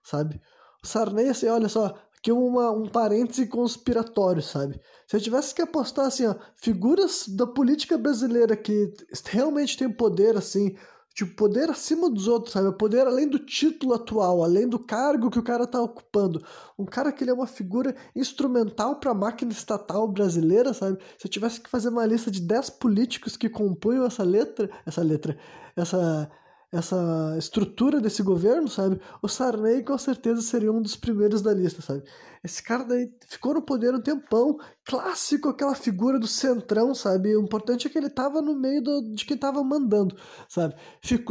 [0.03, 0.39] sabe?
[0.83, 4.79] O Sarney, assim, olha só, aqui uma, um parêntese conspiratório, sabe?
[5.07, 8.93] Se eu tivesse que apostar, assim, ó, figuras da política brasileira que
[9.31, 10.75] realmente têm poder, assim,
[11.15, 12.77] Tipo, poder acima dos outros, sabe?
[12.77, 16.43] Poder além do título atual, além do cargo que o cara tá ocupando.
[16.77, 20.99] Um cara que ele é uma figura instrumental para a máquina estatal brasileira, sabe?
[21.17, 25.01] Se eu tivesse que fazer uma lista de 10 políticos que compunham essa letra, essa
[25.01, 25.37] letra,
[25.73, 26.29] essa
[26.75, 28.99] essa estrutura desse governo, sabe?
[29.21, 32.03] O Sarney com certeza seria um dos primeiros da lista, sabe?
[32.43, 37.35] Esse cara daí ficou no poder um tempão, clássico, aquela figura do centrão, sabe?
[37.35, 40.15] O importante é que ele tava no meio do, de quem tava mandando,
[40.47, 40.75] sabe?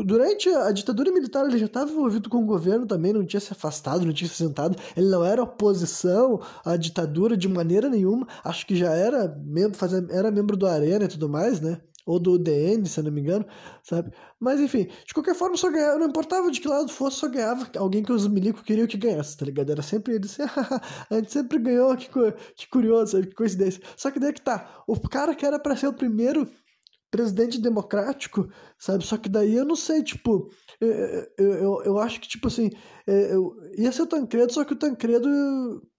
[0.05, 3.53] Durante a ditadura militar ele já estava envolvido com o governo também, não tinha se
[3.53, 8.67] afastado, não tinha se sentado, ele não era oposição à ditadura de maneira nenhuma, acho
[8.67, 11.81] que já era membro, fazia, era membro do Arena e tudo mais, né?
[12.07, 13.47] Ou do DN, se eu não me engano,
[13.83, 14.13] sabe?
[14.39, 17.69] Mas enfim, de qualquer forma, só ganhava, não importava de que lado fosse, só ganhava
[17.79, 19.71] alguém que os milicos queriam que ganhasse, tá ligado?
[19.71, 20.39] Era sempre eles,
[21.11, 22.09] a gente sempre ganhou, que,
[22.57, 23.29] que curioso, sabe?
[23.29, 23.83] que coincidência.
[23.97, 26.49] Só que daí que tá, o cara que era para ser o primeiro
[27.15, 29.05] presidente democrático, sabe?
[29.05, 30.51] Só que daí eu não sei, tipo,
[30.81, 32.71] eu, eu, eu, acho que, tipo assim,
[33.07, 35.29] é, eu, ia ser o Tancredo, só que o Tancredo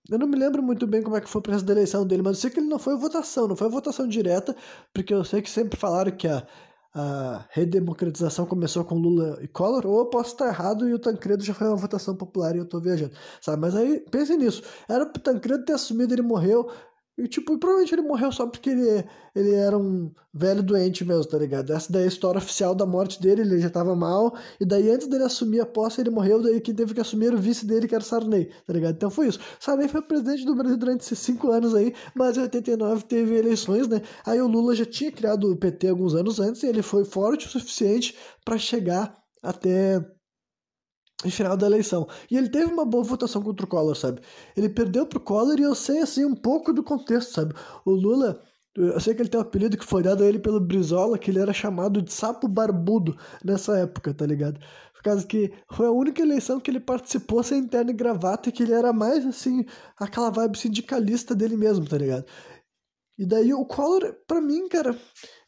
[0.09, 2.22] eu não me lembro muito bem como é que foi o processo da eleição dele,
[2.22, 4.53] mas eu sei que ele não foi votação, não foi votação direta,
[4.93, 6.45] porque eu sei que sempre falaram que a,
[6.93, 11.45] a redemocratização começou com Lula e Collor, ou eu posso estar errado e o Tancredo
[11.45, 13.61] já foi uma votação popular e eu tô viajando, sabe?
[13.61, 16.70] Mas aí, pense nisso, era pro Tancredo ter assumido, ele morreu,
[17.18, 21.38] e, tipo, provavelmente ele morreu só porque ele, ele era um velho doente mesmo, tá
[21.38, 21.72] ligado?
[21.72, 24.91] Essa daí é a história oficial da morte dele, ele já tava mal, e daí
[24.91, 27.88] antes dele assumir a posse, ele morreu, daí quem teve que assumir o vice dele,
[27.88, 28.95] que era Sarney, tá ligado?
[28.95, 29.39] Então foi isso.
[29.61, 33.88] Sarney foi presidente do Brasil durante esses cinco anos aí, mas em 89 teve eleições,
[33.88, 34.01] né?
[34.26, 37.47] Aí o Lula já tinha criado o PT alguns anos antes, e ele foi forte
[37.47, 38.13] o suficiente
[38.43, 40.03] para chegar até
[41.24, 42.07] em final da eleição.
[42.30, 44.22] E ele teve uma boa votação contra o Collor, sabe?
[44.55, 47.53] Ele perdeu pro Collor e eu sei, assim, um pouco do contexto, sabe?
[47.86, 48.41] O Lula,
[48.76, 51.32] eu sei que ele tem um apelido que foi dado a ele pelo Brizola, que
[51.32, 54.59] ele era chamado de sapo barbudo nessa época, tá ligado?
[54.93, 58.51] Por causa que foi a única eleição que ele participou sem terno e gravata e
[58.51, 59.66] que ele era mais, assim,
[59.97, 62.26] aquela vibe sindicalista dele mesmo, tá ligado?
[63.18, 64.97] E daí o Collor, pra mim, cara,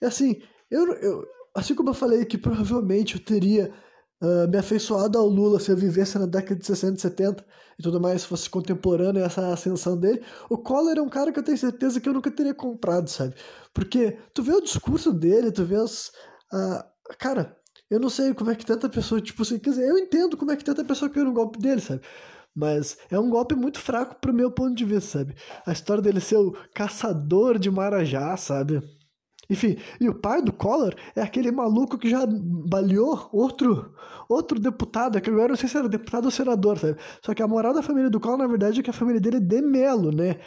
[0.02, 0.42] é assim,
[0.72, 3.74] eu, eu assim como eu falei que provavelmente eu teria
[4.22, 7.46] uh, me afeiçoado ao Lula se eu vivesse na década de 60 e 70
[7.80, 10.24] e tudo mais, fosse contemporâneo essa ascensão dele.
[10.50, 13.36] O Collor é um cara que eu tenho certeza que eu nunca teria comprado, sabe?
[13.74, 16.08] Porque tu vê o discurso dele, tu vê as.
[16.52, 16.84] Uh,
[17.20, 17.56] cara,
[17.90, 20.52] eu não sei como é que tanta pessoa, tipo assim, quer dizer, eu entendo como
[20.52, 22.02] é que tanta pessoa caiu no golpe dele, sabe?
[22.56, 25.36] Mas é um golpe muito fraco pro meu ponto de vista, sabe?
[25.66, 28.82] A história dele ser o caçador de Marajá, sabe?
[29.50, 33.94] Enfim, e o pai do Collor é aquele maluco que já baleou outro
[34.28, 36.98] outro deputado, que agora não sei se era deputado ou senador, sabe?
[37.22, 39.38] Só que a moral da família do Collor, na verdade, é que a família dele
[39.38, 40.38] é de Melo, né?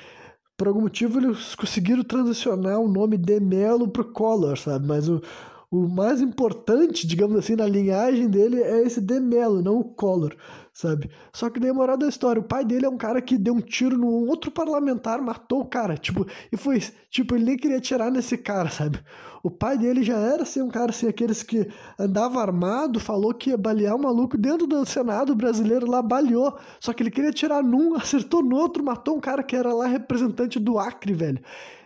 [0.56, 4.86] Por algum motivo eles conseguiram transicionar o nome de Melo pro Collor, sabe?
[4.86, 5.22] Mas o,
[5.70, 10.34] o mais importante, digamos assim, na linhagem dele é esse de Melo, não o Collor
[10.72, 11.10] sabe?
[11.32, 13.60] Só que daí moral da história, o pai dele é um cara que deu um
[13.60, 18.10] tiro num outro parlamentar, matou o cara, tipo, e foi, tipo, ele nem queria atirar
[18.10, 19.00] nesse cara, sabe?
[19.42, 21.68] O pai dele já era assim, um cara assim, aqueles que
[21.98, 26.58] andava armado, falou que ia balear um maluco dentro do Senado brasileiro lá, baleou.
[26.78, 29.86] Só que ele queria atirar num, acertou no outro, matou um cara que era lá
[29.86, 31.40] representante do Acre, velho.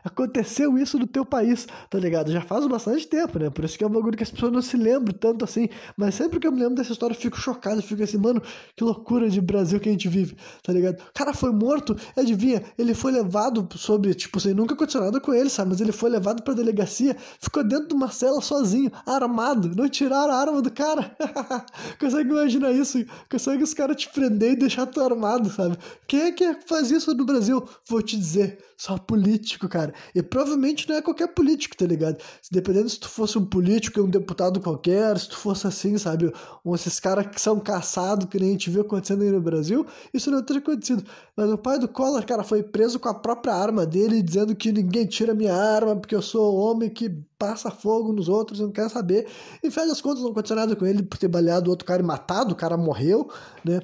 [0.05, 2.31] Aconteceu isso no teu país, tá ligado?
[2.31, 3.49] Já faz bastante tempo, né?
[3.49, 5.69] Por isso que é um bagulho que as pessoas não se lembram tanto assim.
[5.97, 8.43] Mas sempre que eu me lembro dessa história, eu fico chocado, eu fico assim, mano,
[8.77, 11.01] que loucura de Brasil que a gente vive, tá ligado?
[11.01, 12.63] O cara foi morto, adivinha?
[12.77, 15.71] Ele foi levado sobre, tipo, sem nunca aconteceu nada com ele, sabe?
[15.71, 20.35] Mas ele foi levado pra delegacia, ficou dentro de uma cela sozinho, armado, não tiraram
[20.35, 21.17] a arma do cara.
[21.99, 23.03] Consegue imaginar isso?
[23.31, 25.79] Consegue os caras te prender e deixar tu armado, sabe?
[26.07, 27.67] Quem é que faz isso no Brasil?
[27.89, 29.94] Vou te dizer, só político, cara.
[30.15, 32.19] E provavelmente não é qualquer político, tá ligado?
[32.51, 36.33] Dependendo se tu fosse um político, um deputado qualquer, se tu fosse assim, sabe?
[36.65, 39.87] Um, esses caras que são caçados, que nem a gente viu acontecendo aí no Brasil,
[40.13, 41.05] isso não teria acontecido.
[41.37, 44.73] Mas o pai do Collor, cara, foi preso com a própria arma dele, dizendo que
[44.73, 48.89] ninguém tira minha arma, porque eu sou homem que passa fogo nos outros, não quer
[48.89, 49.27] saber.
[49.63, 52.05] E faz as contas, não aconteceu nada com ele por ter baleado outro cara e
[52.05, 53.29] matado, o cara morreu,
[53.65, 53.81] né?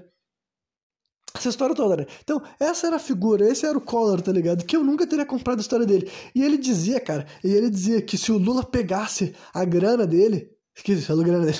[1.35, 2.07] Essa história toda, né?
[2.22, 4.64] Então, essa era a figura, esse era o Collor, tá ligado?
[4.64, 6.11] Que eu nunca teria comprado a história dele.
[6.35, 10.51] E ele dizia, cara, e ele dizia que se o Lula pegasse a grana dele,
[10.81, 11.59] Esqueci, a grana dele.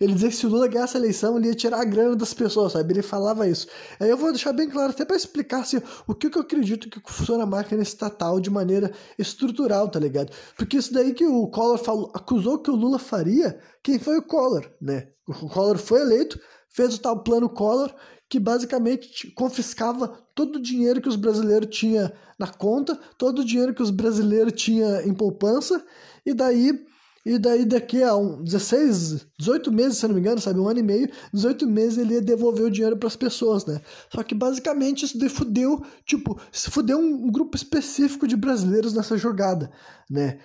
[0.00, 2.32] Ele dizia que se o Lula ganhasse a eleição, ele ia tirar a grana das
[2.32, 2.92] pessoas, sabe?
[2.92, 3.68] Ele falava isso.
[4.00, 6.88] Aí eu vou deixar bem claro, até para explicar assim, o que, que eu acredito
[6.88, 10.32] que funciona a máquina estatal de maneira estrutural, tá ligado?
[10.56, 14.22] Porque isso daí que o Collor falou, acusou que o Lula faria, quem foi o
[14.22, 15.08] Collor, né?
[15.26, 17.94] O Collor foi eleito, fez o tal plano Collor,
[18.28, 23.74] que basicamente confiscava todo o dinheiro que os brasileiros tinham na conta, todo o dinheiro
[23.74, 25.84] que os brasileiros tinham em poupança,
[26.24, 26.86] e daí
[27.26, 30.78] e daí daqui a um, 16, 18 meses, se não me engano, sabe, um ano
[30.78, 33.82] e meio, 18 meses ele ia devolver o dinheiro para as pessoas, né?
[34.10, 39.70] Só que basicamente isso daí fudeu, tipo, fudeu um grupo específico de brasileiros nessa jogada,
[40.08, 40.38] né?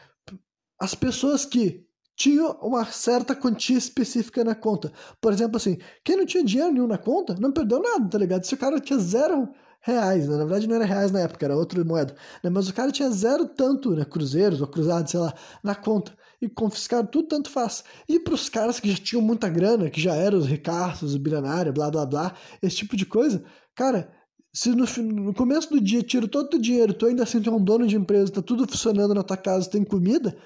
[0.78, 1.86] As pessoas que
[2.24, 4.94] tinha uma certa quantia específica na conta.
[5.20, 8.46] Por exemplo, assim, quem não tinha dinheiro nenhum na conta não perdeu nada, tá ligado?
[8.46, 9.50] Se o cara tinha zero
[9.82, 10.38] reais, né?
[10.38, 12.50] na verdade não era reais na época, era outra moeda, né?
[12.50, 14.06] mas o cara tinha zero tanto, né?
[14.06, 17.84] cruzeiros ou cruzados, sei lá, na conta e confiscaram tudo tanto faz.
[18.08, 21.18] E para os caras que já tinham muita grana, que já eram os ricaços, os
[21.18, 23.44] bilionários, blá blá blá, esse tipo de coisa,
[23.76, 24.10] cara,
[24.54, 27.62] se no, no começo do dia tira todo o dinheiro, tu ainda assim é um
[27.62, 30.38] dono de empresa, tá tudo funcionando na tua casa, tem comida,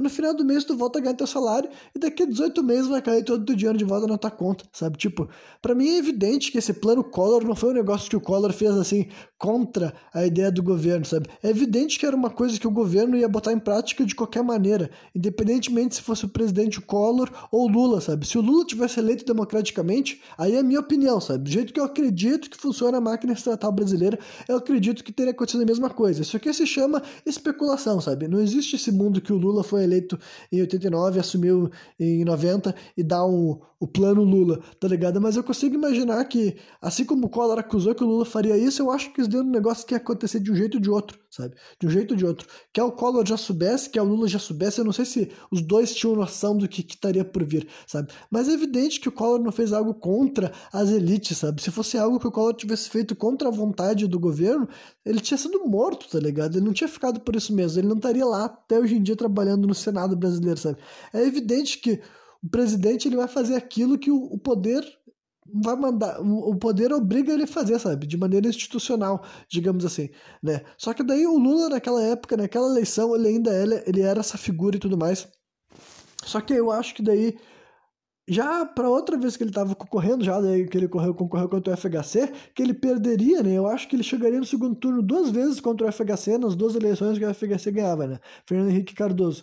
[0.00, 2.86] no final do mês tu volta a ganhar teu salário e daqui a 18 meses
[2.86, 4.96] vai cair todo o dinheiro de volta na tua conta, sabe?
[4.96, 5.28] Tipo,
[5.60, 8.52] para mim é evidente que esse plano Collor não foi um negócio que o Collor
[8.52, 11.28] fez assim contra a ideia do governo, sabe?
[11.42, 14.42] É evidente que era uma coisa que o governo ia botar em prática de qualquer
[14.42, 18.26] maneira, independentemente se fosse o presidente Collor ou Lula, sabe?
[18.26, 21.44] Se o Lula tivesse eleito democraticamente, aí é a minha opinião, sabe?
[21.44, 24.18] Do jeito que eu acredito que funciona a máquina estatal brasileira,
[24.48, 26.22] eu acredito que teria acontecido a mesma coisa.
[26.22, 28.28] Isso aqui se chama especulação, sabe?
[28.28, 30.18] Não existe esse mundo que o Lula foi eleito
[30.50, 35.20] em 89, assumiu em 90 e dá um, o plano Lula, tá ligado?
[35.20, 38.80] Mas eu consigo imaginar que, assim como o Collor acusou que o Lula faria isso,
[38.80, 40.88] eu acho que isso deu um negócio que ia acontecer de um jeito ou de
[40.88, 41.56] outro, sabe?
[41.80, 42.46] De um jeito ou de outro.
[42.72, 45.60] Que o Collor já soubesse, que o Lula já soubesse, eu não sei se os
[45.60, 48.12] dois tinham noção do que, que estaria por vir, sabe?
[48.30, 51.60] Mas é evidente que o Collor não fez algo contra as elites, sabe?
[51.60, 54.68] Se fosse algo que o Collor tivesse feito contra a vontade do governo,
[55.04, 56.56] ele tinha sido morto, tá ligado?
[56.56, 59.16] Ele não tinha ficado por isso mesmo, ele não estaria lá até hoje em dia
[59.16, 60.78] trabalhando no Senado brasileiro, sabe?
[61.12, 62.00] É evidente que
[62.42, 64.84] o presidente ele vai fazer aquilo que o, o poder
[65.46, 68.06] vai mandar, o poder obriga ele a fazer, sabe?
[68.06, 70.08] De maneira institucional, digamos assim,
[70.42, 70.62] né?
[70.78, 74.38] Só que daí o Lula naquela época, naquela eleição, ele ainda era, ele era essa
[74.38, 75.28] figura e tudo mais.
[76.24, 77.36] Só que eu acho que daí
[78.28, 81.74] já para outra vez que ele estava concorrendo, já daí que ele correu, concorreu contra
[81.74, 83.52] o FHC, que ele perderia, né?
[83.52, 86.74] Eu acho que ele chegaria no segundo turno duas vezes contra o FHC nas duas
[86.74, 88.20] eleições que o FHC ganhava, né?
[88.46, 89.42] Fernando Henrique Cardoso.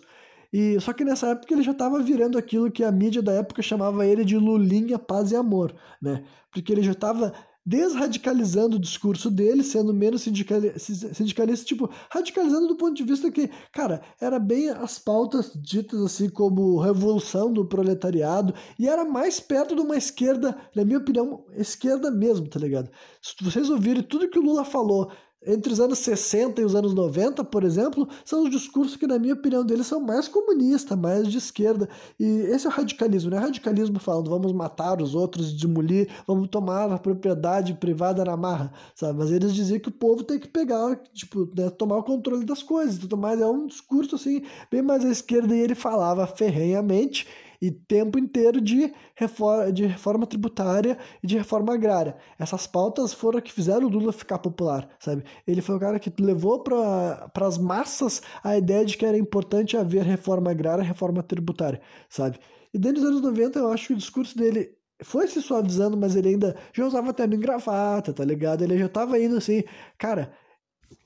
[0.52, 3.62] E só que nessa época ele já estava virando aquilo que a mídia da época
[3.62, 6.24] chamava ele de Lulinha, paz e amor, né?
[6.52, 7.32] Porque ele já estava
[7.64, 14.02] desradicalizando o discurso dele, sendo menos sindicalista, tipo, radicalizando do ponto de vista que, cara,
[14.20, 19.82] era bem as pautas ditas assim como revolução do proletariado e era mais perto de
[19.82, 22.90] uma esquerda, na minha opinião, esquerda mesmo, tá ligado?
[23.22, 25.12] Se vocês ouvirem tudo que o Lula falou
[25.46, 29.18] entre os anos 60 e os anos 90, por exemplo, são os discursos que, na
[29.18, 31.88] minha opinião, deles são mais comunistas, mais de esquerda.
[32.18, 36.48] E esse é o radicalismo, não é radicalismo falando vamos matar os outros, demolir, vamos
[36.48, 39.18] tomar a propriedade privada na marra, sabe?
[39.18, 42.62] Mas eles diziam que o povo tem que pegar, tipo, né, tomar o controle das
[42.62, 42.98] coisas.
[42.98, 47.26] Tudo mais é um discurso, assim, bem mais à esquerda e ele falava ferrenhamente
[47.60, 52.16] e tempo inteiro de reforma, de reforma tributária e de reforma agrária.
[52.38, 55.24] Essas pautas foram que fizeram o Lula ficar popular, sabe?
[55.46, 59.76] Ele foi o cara que levou para as massas a ideia de que era importante
[59.76, 62.38] haver reforma agrária, reforma tributária, sabe?
[62.72, 64.70] E desde os anos 90 eu acho que o discurso dele
[65.02, 68.62] foi se suavizando, mas ele ainda já usava terno em gravata, tá ligado?
[68.62, 69.64] Ele já tava indo assim,
[69.98, 70.32] cara,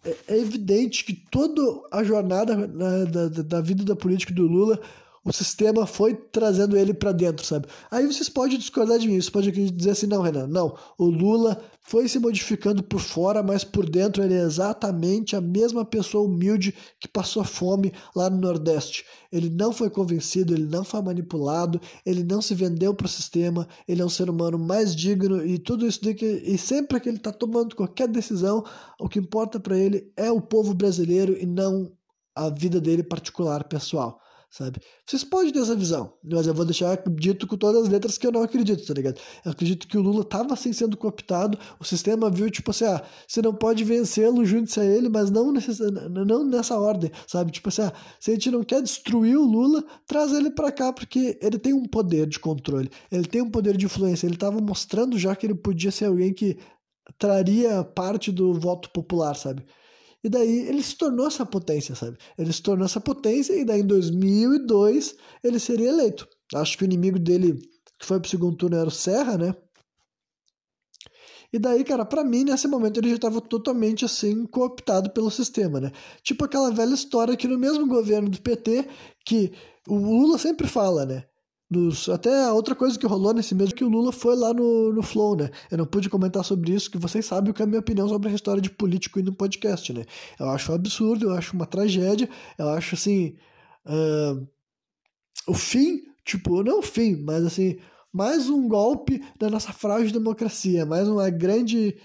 [0.05, 4.81] é, é evidente que toda a jornada da, da, da vida da política do Lula
[5.25, 7.67] o sistema foi trazendo ele para dentro, sabe?
[7.91, 11.63] Aí vocês podem discordar de mim, vocês podem dizer assim, não, Renan, não, o Lula
[11.81, 16.75] foi se modificando por fora, mas por dentro ele é exatamente a mesma pessoa humilde
[17.01, 19.05] que passou fome lá no Nordeste.
[19.33, 23.67] Ele não foi convencido, ele não foi manipulado, ele não se vendeu para o sistema,
[23.89, 27.17] ele é um ser humano mais digno e tudo isso daqui, e sempre que ele
[27.17, 28.63] está tomando qualquer decisão,
[29.01, 31.91] o que importa para ele é o povo brasileiro e não
[32.35, 34.21] a vida dele particular, pessoal
[34.57, 34.79] sabe?
[35.05, 38.25] Vocês podem ter essa visão, mas eu vou deixar dito com todas as letras que
[38.25, 39.21] eu não acredito, tá ligado?
[39.45, 43.03] Eu acredito que o Lula tava assim sendo cooptado, o sistema viu, tipo assim, ah,
[43.27, 45.81] você não pode vencê-lo, junte-se a ele, mas não, necess...
[45.81, 47.51] não nessa ordem, sabe?
[47.51, 50.93] Tipo assim, ah, se a gente não quer destruir o Lula, traz ele para cá,
[50.93, 54.61] porque ele tem um poder de controle, ele tem um poder de influência, ele tava
[54.61, 56.57] mostrando já que ele podia ser alguém que
[57.19, 59.67] traria parte do voto popular, sabe?
[60.25, 62.17] E daí ele se tornou essa potência, sabe?
[62.39, 66.27] Ele se tornou essa potência e daí em 2002 ele seria eleito.
[66.55, 67.61] Acho que o inimigo dele
[67.99, 69.55] que foi pro segundo turno era o Serra, né?
[71.53, 75.79] E daí, cara, para mim, nesse momento ele já estava totalmente assim cooptado pelo sistema,
[75.79, 75.93] né?
[76.23, 78.89] Tipo aquela velha história que no mesmo governo do PT,
[79.25, 79.53] que
[79.87, 81.25] o Lula sempre fala, né?
[81.75, 84.93] Nos, até outra coisa que rolou nesse mês é que o Lula foi lá no,
[84.93, 85.51] no Flow, né?
[85.71, 88.09] Eu não pude comentar sobre isso, que vocês sabem o que é a minha opinião
[88.09, 90.05] sobre a história de político e no podcast, né?
[90.39, 93.37] Eu acho um absurdo, eu acho uma tragédia, eu acho assim.
[93.85, 94.47] Uh,
[95.49, 97.77] o fim, tipo, não o fim, mas assim,
[98.13, 101.97] mais um golpe da nossa frágil democracia, mais uma grande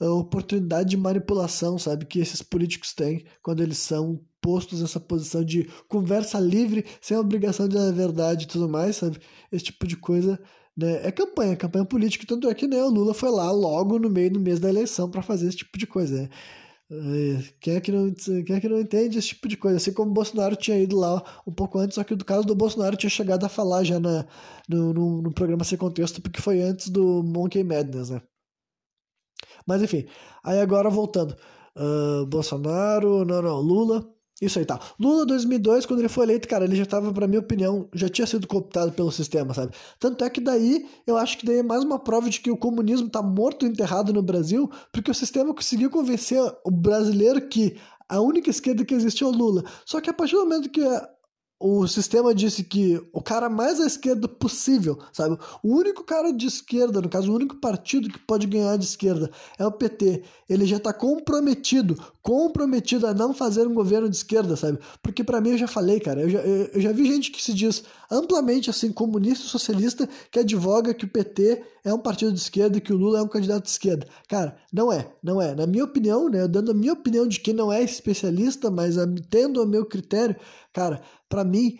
[0.00, 2.06] uh, oportunidade de manipulação, sabe?
[2.06, 7.68] Que esses políticos têm quando eles são postos nessa posição de conversa livre, sem obrigação
[7.68, 9.18] de verdade e tudo mais, sabe?
[9.52, 10.40] Esse tipo de coisa
[10.76, 11.06] né?
[11.06, 14.30] É campanha, campanha política, tanto é que né, o Lula foi lá logo no meio
[14.32, 16.22] do mês da eleição para fazer esse tipo de coisa.
[16.22, 16.28] Né?
[16.90, 18.12] É, quem é, que não,
[18.44, 19.78] quem é que não entende esse tipo de coisa?
[19.78, 22.54] Assim como o Bolsonaro tinha ido lá um pouco antes, só que no caso do
[22.54, 24.26] Bolsonaro tinha chegado a falar já na,
[24.68, 28.20] no, no, no programa Sem Contexto, porque foi antes do Monkey Madness, né?
[29.66, 30.06] Mas enfim,
[30.44, 31.36] aí agora voltando.
[31.76, 34.15] Uh, Bolsonaro, não, não, Lula.
[34.40, 34.78] Isso aí tá.
[35.00, 38.26] Lula 2002, quando ele foi eleito, cara, ele já tava, pra minha opinião, já tinha
[38.26, 39.72] sido cooptado pelo sistema, sabe?
[39.98, 42.56] Tanto é que daí, eu acho que daí é mais uma prova de que o
[42.56, 47.76] comunismo tá morto e enterrado no Brasil, porque o sistema conseguiu convencer o brasileiro que
[48.08, 49.64] a única esquerda que existe é o Lula.
[49.84, 50.82] Só que a partir do momento que
[51.58, 55.38] o sistema disse que o cara mais à esquerda possível, sabe?
[55.62, 59.30] O único cara de esquerda, no caso, o único partido que pode ganhar de esquerda
[59.58, 60.22] é o PT.
[60.50, 64.78] Ele já está comprometido, comprometido a não fazer um governo de esquerda, sabe?
[65.02, 67.42] Porque para mim eu já falei, cara, eu já, eu, eu já vi gente que
[67.42, 72.32] se diz amplamente assim comunista e socialista que advoga que o PT é um partido
[72.32, 74.06] de esquerda e que o Lula é um candidato de esquerda.
[74.28, 75.54] Cara, não é, não é.
[75.54, 78.96] Na minha opinião, né, dando a minha opinião de quem não é especialista, mas
[79.30, 80.34] tendo o meu critério,
[80.72, 81.78] cara, para mim,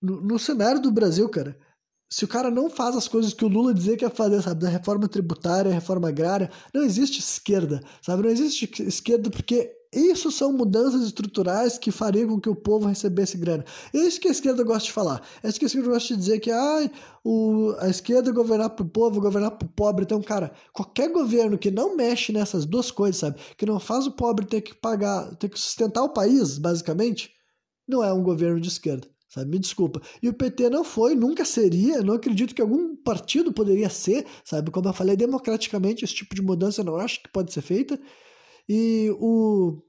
[0.00, 1.56] no, no, cenário do Brasil, cara,
[2.10, 4.60] se o cara não faz as coisas que o Lula dizia que ia fazer, sabe,
[4.60, 8.22] da reforma tributária, reforma agrária, não existe esquerda, sabe?
[8.22, 13.36] Não existe esquerda porque isso são mudanças estruturais que fariam com que o povo recebesse
[13.36, 13.62] grana.
[13.92, 15.20] É isso que a esquerda gosta de falar.
[15.42, 16.90] É isso que a esquerda gosta de dizer que ah,
[17.22, 20.04] o, a esquerda é governar para o povo, governar para o pobre.
[20.04, 23.38] Então, cara, qualquer governo que não mexe nessas duas coisas, sabe?
[23.56, 27.30] Que não faz o pobre ter que pagar, ter que sustentar o país, basicamente,
[27.86, 29.08] não é um governo de esquerda.
[29.28, 29.50] Sabe?
[29.50, 30.02] Me desculpa.
[30.22, 34.70] E o PT não foi, nunca seria, não acredito que algum partido poderia ser, sabe?
[34.70, 37.98] Como eu falei, democraticamente, esse tipo de mudança eu não acho que pode ser feita.
[38.68, 39.82] E o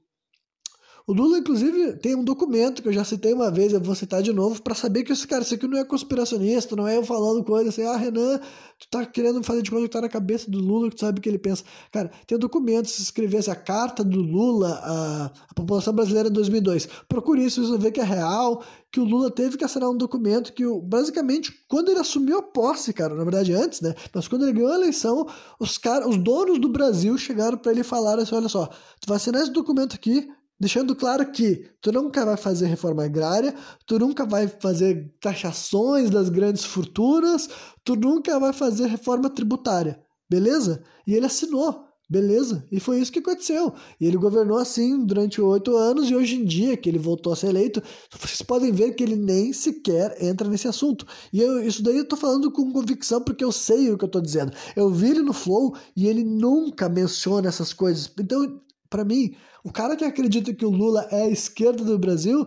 [1.06, 4.22] o Lula, inclusive, tem um documento que eu já citei uma vez, eu vou citar
[4.22, 7.04] de novo, para saber que esse cara, isso aqui não é conspiracionista, não é eu
[7.04, 8.38] falando coisa assim, ah, Renan,
[8.78, 11.18] tu tá querendo fazer de conta que tá na cabeça do Lula, que tu sabe
[11.18, 11.62] o que ele pensa.
[11.92, 16.32] Cara, tem um documento, se escrevesse a carta do Lula à, à população brasileira em
[16.32, 16.88] 2002.
[17.06, 20.54] Procure isso, você vê que é real, que o Lula teve que assinar um documento
[20.54, 24.54] que, basicamente, quando ele assumiu a posse, cara, na verdade antes, né, mas quando ele
[24.54, 25.26] ganhou a eleição,
[25.60, 29.06] os, cara, os donos do Brasil chegaram para ele e falaram assim, olha só, tu
[29.06, 30.26] vai assinar esse documento aqui,
[30.58, 33.54] deixando claro que tu nunca vai fazer reforma agrária,
[33.86, 37.48] tu nunca vai fazer taxações das grandes fortunas,
[37.82, 40.82] tu nunca vai fazer reforma tributária, beleza?
[41.06, 42.66] E ele assinou, beleza?
[42.70, 43.74] E foi isso que aconteceu.
[44.00, 47.36] E ele governou assim durante oito anos e hoje em dia que ele voltou a
[47.36, 47.82] ser eleito,
[48.18, 51.06] vocês podem ver que ele nem sequer entra nesse assunto.
[51.32, 54.08] E eu, isso daí eu tô falando com convicção porque eu sei o que eu
[54.08, 54.52] tô dizendo.
[54.76, 58.10] Eu vi ele no Flow e ele nunca menciona essas coisas.
[58.18, 59.34] Então, para mim,
[59.64, 62.46] o cara que acredita que o Lula é a esquerda do Brasil,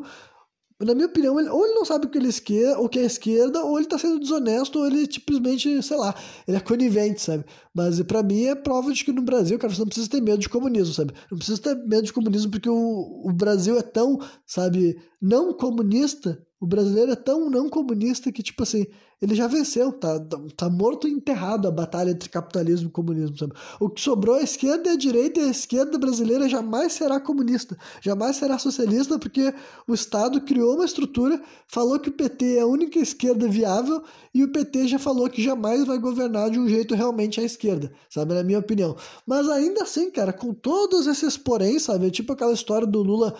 [0.80, 3.04] na minha opinião, ele, ou ele não sabe o que, ele esquerda, o que é
[3.04, 6.14] esquerda, ou ele tá sendo desonesto, ou ele simplesmente, sei lá,
[6.48, 7.44] ele é conivente, sabe?
[7.74, 10.38] Mas para mim é prova de que no Brasil, cara, você não precisa ter medo
[10.38, 11.14] de comunismo, sabe?
[11.32, 16.40] Não precisa ter medo de comunismo porque o, o Brasil é tão, sabe, não comunista
[16.60, 18.88] o brasileiro é tão não comunista que, tipo assim,
[19.22, 20.20] ele já venceu, tá,
[20.56, 23.54] tá morto e enterrado a batalha entre capitalismo e comunismo, sabe?
[23.80, 27.78] O que sobrou à esquerda e à direita, e a esquerda brasileira jamais será comunista,
[28.02, 29.54] jamais será socialista, porque
[29.88, 34.04] o Estado criou uma estrutura, falou que o PT é a única esquerda viável,
[34.34, 37.92] e o PT já falou que jamais vai governar de um jeito realmente à esquerda,
[38.10, 38.34] sabe?
[38.34, 38.96] Na minha opinião.
[39.26, 42.08] Mas ainda assim, cara, com todos esses porém, sabe?
[42.08, 43.36] É tipo aquela história do Lula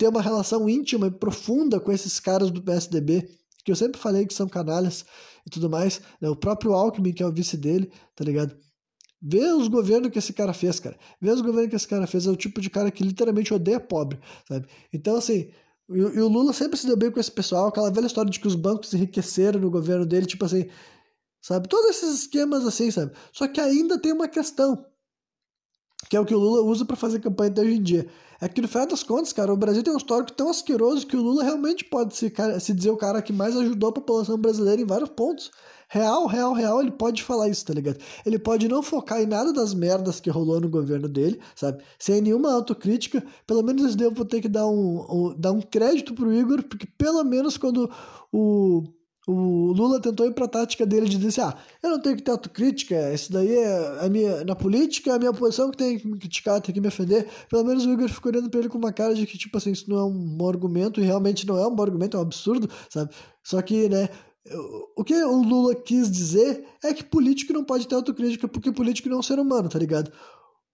[0.00, 3.28] ter uma relação íntima e profunda com esses caras do PSDB,
[3.62, 5.04] que eu sempre falei que são canalhas
[5.46, 6.30] e tudo mais, né?
[6.30, 8.56] O próprio Alckmin, que é o vice dele, tá ligado?
[9.20, 10.98] Vê os governos que esse cara fez, cara.
[11.20, 12.26] Vê os governos que esse cara fez.
[12.26, 14.66] É o tipo de cara que literalmente odeia pobre, sabe?
[14.90, 15.50] Então, assim,
[15.90, 17.68] e, o Lula sempre se deu bem com esse pessoal.
[17.68, 20.66] Aquela velha história de que os bancos enriqueceram no governo dele, tipo assim,
[21.42, 21.68] sabe?
[21.68, 23.12] Todos esses esquemas assim, sabe?
[23.34, 24.82] Só que ainda tem uma questão,
[26.10, 28.06] que é o que o Lula usa para fazer campanha até hoje em dia.
[28.40, 31.16] É que no final das contas, cara, o Brasil tem um histórico tão asqueroso que
[31.16, 34.82] o Lula realmente pode se, se dizer o cara que mais ajudou a população brasileira
[34.82, 35.52] em vários pontos.
[35.88, 37.98] Real, real, real, ele pode falar isso, tá ligado?
[38.26, 41.80] Ele pode não focar em nada das merdas que rolou no governo dele, sabe?
[41.96, 43.22] Sem nenhuma autocrítica.
[43.46, 46.88] Pelo menos eu vou ter que dar um, um, dar um crédito pro Igor, porque
[46.98, 47.88] pelo menos quando
[48.32, 48.82] o
[49.30, 52.16] o Lula tentou ir para a tática dele de dizer assim, ah, eu não tenho
[52.16, 55.76] que ter autocrítica, isso daí é a minha, na política, é a minha posição que
[55.76, 57.28] tem que me criticar, tem que me ofender.
[57.48, 59.70] Pelo menos o Igor ficou olhando para ele com uma cara de que, tipo assim,
[59.70, 63.10] isso não é um argumento, e realmente não é um argumento, é um absurdo, sabe?
[63.42, 64.08] Só que, né,
[64.96, 69.08] o que o Lula quis dizer é que político não pode ter autocrítica, porque político
[69.08, 70.10] não é um ser humano, tá ligado?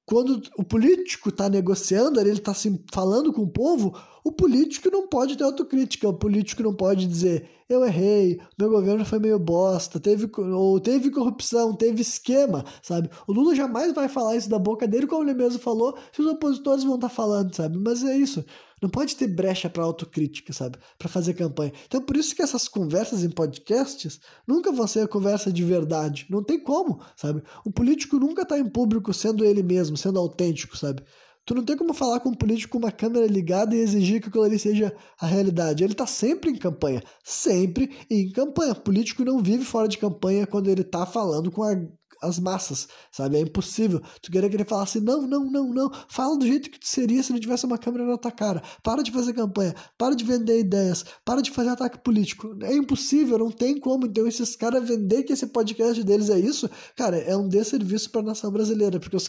[0.07, 3.93] Quando o político está negociando, ele está se falando com o povo,
[4.25, 9.05] o político não pode ter autocrítica, o político não pode dizer eu errei, meu governo
[9.05, 13.11] foi meio bosta, teve, ou teve corrupção, teve esquema, sabe?
[13.27, 16.29] O Lula jamais vai falar isso da boca dele, como ele mesmo falou, se os
[16.29, 17.77] opositores vão estar tá falando, sabe?
[17.77, 18.45] Mas é isso.
[18.83, 20.79] Não pode ter brecha para autocrítica, sabe?
[20.99, 21.73] Para fazer campanha.
[21.87, 26.27] Então, por isso que essas conversas em podcasts nunca vão ser conversa de verdade.
[26.29, 27.43] Não tem como, sabe?
[27.65, 31.03] O político nunca está em público sendo ele mesmo, sendo autêntico, sabe?
[31.47, 34.29] Tu não tem como falar com um político com uma câmera ligada e exigir que
[34.29, 35.85] aquilo ali seja a realidade.
[35.85, 37.01] Ele está sempre em campanha.
[37.23, 38.73] Sempre em campanha.
[38.73, 41.71] O político não vive fora de campanha quando ele está falando com a,
[42.23, 43.37] as massas, sabe?
[43.37, 44.01] É impossível.
[44.23, 45.91] Tu queria que ele falasse, não, não, não, não.
[46.09, 48.63] Fala do jeito que tu seria se não tivesse uma câmera na tua cara.
[48.83, 49.75] Para de fazer campanha.
[49.99, 51.05] Para de vender ideias.
[51.25, 52.57] Para de fazer ataque político.
[52.63, 54.07] É impossível, não tem como.
[54.07, 58.21] Então, esses caras vender que esse podcast deles é isso, cara, é um desserviço para
[58.21, 58.99] a nação brasileira.
[58.99, 59.29] Porque os,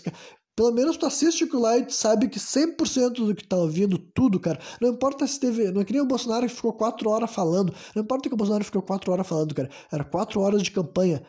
[0.58, 4.40] pelo menos tu assiste o lá e sabe que 100% do que tá ouvindo, tudo,
[4.40, 4.60] cara.
[4.82, 5.72] Não importa se teve.
[5.72, 7.72] Não é que nem o Bolsonaro que ficou 4 horas falando.
[7.96, 9.70] Não importa que o Bolsonaro ficou 4 horas falando, cara.
[9.92, 11.22] Era 4 horas de campanha.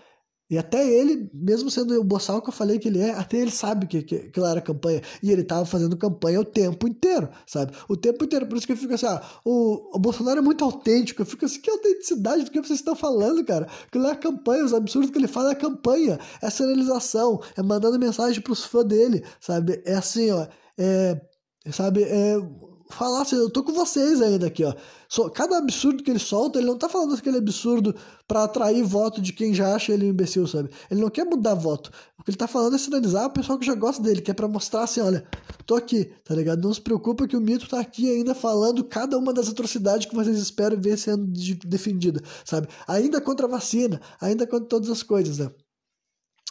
[0.50, 3.50] E até ele, mesmo sendo o boçal que eu falei que ele é, até ele
[3.50, 5.02] sabe que, que, que era campanha.
[5.22, 7.72] E ele tava fazendo campanha o tempo inteiro, sabe?
[7.86, 8.46] O tempo inteiro.
[8.46, 11.20] Por isso que eu fico assim, ah, o, o Bolsonaro é muito autêntico.
[11.20, 13.68] Eu fico assim, que autenticidade do que vocês estão falando, cara?
[13.92, 17.98] Que lá é campanha, os absurdos que ele fala é campanha, é sinalização, é mandando
[17.98, 19.82] mensagem pros fãs dele, sabe?
[19.84, 20.46] É assim, ó,
[20.78, 21.20] é,
[21.70, 22.36] sabe, é
[22.90, 24.74] falar assim, eu tô com vocês ainda aqui, ó.
[25.30, 27.94] cada absurdo que ele solta, ele não tá falando aquele absurdo
[28.26, 30.70] para atrair voto de quem já acha ele um imbecil, sabe?
[30.90, 31.90] Ele não quer mudar voto.
[32.18, 34.34] O que ele tá falando é sinalizar o pessoal que já gosta dele, que é
[34.34, 35.26] pra mostrar assim, olha,
[35.66, 36.62] tô aqui, tá ligado?
[36.62, 40.14] Não se preocupa que o mito tá aqui ainda falando cada uma das atrocidades que
[40.14, 41.26] vocês esperam ver sendo
[41.64, 42.68] defendida, sabe?
[42.86, 45.50] Ainda contra a vacina, ainda contra todas as coisas, né?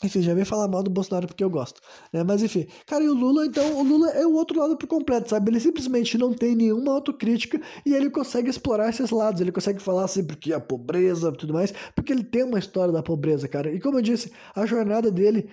[0.03, 1.81] Enfim, já vem falar mal do Bolsonaro porque eu gosto.
[2.13, 2.23] Né?
[2.23, 5.29] Mas enfim, cara, e o Lula, então, o Lula é o outro lado por completo,
[5.29, 5.49] sabe?
[5.49, 9.41] Ele simplesmente não tem nenhuma autocrítica e ele consegue explorar esses lados.
[9.41, 12.93] Ele consegue falar assim, porque a pobreza e tudo mais, porque ele tem uma história
[12.93, 13.71] da pobreza, cara.
[13.71, 15.49] E como eu disse, a jornada dele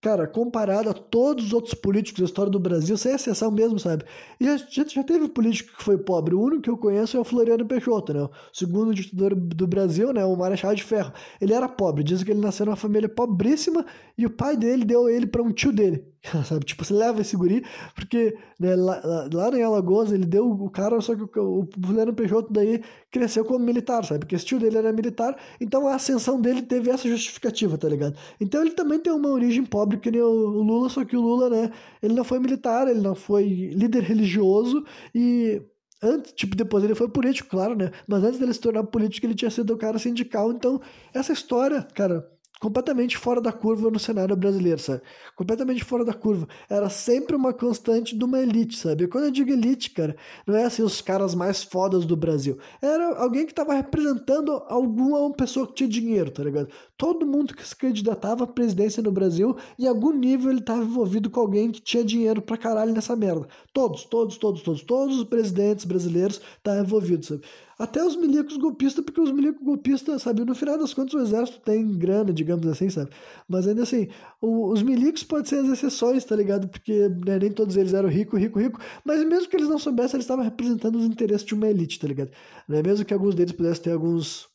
[0.00, 4.04] cara, comparado a todos os outros políticos da história do Brasil, sem exceção mesmo, sabe?
[4.40, 6.34] E já, já, já, teve político que foi pobre.
[6.34, 8.22] O único que eu conheço é o Floriano Peixoto, né?
[8.22, 10.24] O segundo ditador do Brasil, né?
[10.24, 11.12] O Marechal de Ferro.
[11.40, 12.02] Ele era pobre.
[12.02, 13.84] Dizem que ele nasceu numa família pobríssima
[14.16, 16.04] e o pai dele deu ele para um tio dele.
[16.44, 16.64] sabe?
[16.64, 17.64] Tipo, você leva esse guri,
[17.94, 19.00] porque né, lá,
[19.32, 23.44] lá em Alagoas ele deu o cara, só que o, o Fulano Peixoto daí cresceu
[23.44, 24.20] como militar, sabe?
[24.20, 28.16] Porque esse tio dele era militar, então a ascensão dele teve essa justificativa, tá ligado?
[28.38, 31.20] Então ele também tem uma origem pobre que nem o, o Lula, só que o
[31.20, 31.72] Lula, né,
[32.02, 34.84] ele não foi militar, ele não foi líder religioso
[35.14, 35.62] e
[36.02, 37.90] antes, tipo, depois ele foi político, claro, né?
[38.06, 40.50] Mas antes dele se tornar político, ele tinha sido o cara sindical.
[40.50, 40.80] Então,
[41.12, 42.26] essa história, cara,
[42.60, 45.00] completamente fora da curva no cenário brasileiro, sabe?
[45.34, 46.46] Completamente fora da curva.
[46.68, 49.08] Era sempre uma constante de uma elite, sabe?
[49.08, 50.14] Quando eu digo elite, cara,
[50.46, 52.58] não é assim os caras mais fodas do Brasil.
[52.82, 56.68] Era alguém que estava representando alguma pessoa que tinha dinheiro, tá ligado?
[56.98, 61.30] Todo mundo que se candidatava à presidência no Brasil, em algum nível ele estava envolvido
[61.30, 63.48] com alguém que tinha dinheiro pra caralho nessa merda.
[63.72, 67.42] Todos, todos, todos, todos, todos os presidentes brasileiros estavam envolvidos, sabe?
[67.80, 71.60] Até os milicos golpistas, porque os milicos golpistas, sabe, no final das contas o exército
[71.60, 73.10] tem grana, digamos assim, sabe?
[73.48, 74.08] Mas ainda assim,
[74.38, 76.68] o, os milicos podem ser as exceções, tá ligado?
[76.68, 80.16] Porque né, nem todos eles eram rico, rico, rico, mas mesmo que eles não soubessem,
[80.16, 82.30] eles estavam representando os interesses de uma elite, tá ligado?
[82.68, 82.82] Né?
[82.82, 84.46] Mesmo que alguns deles pudessem ter alguns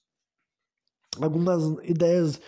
[1.20, 2.40] algumas ideias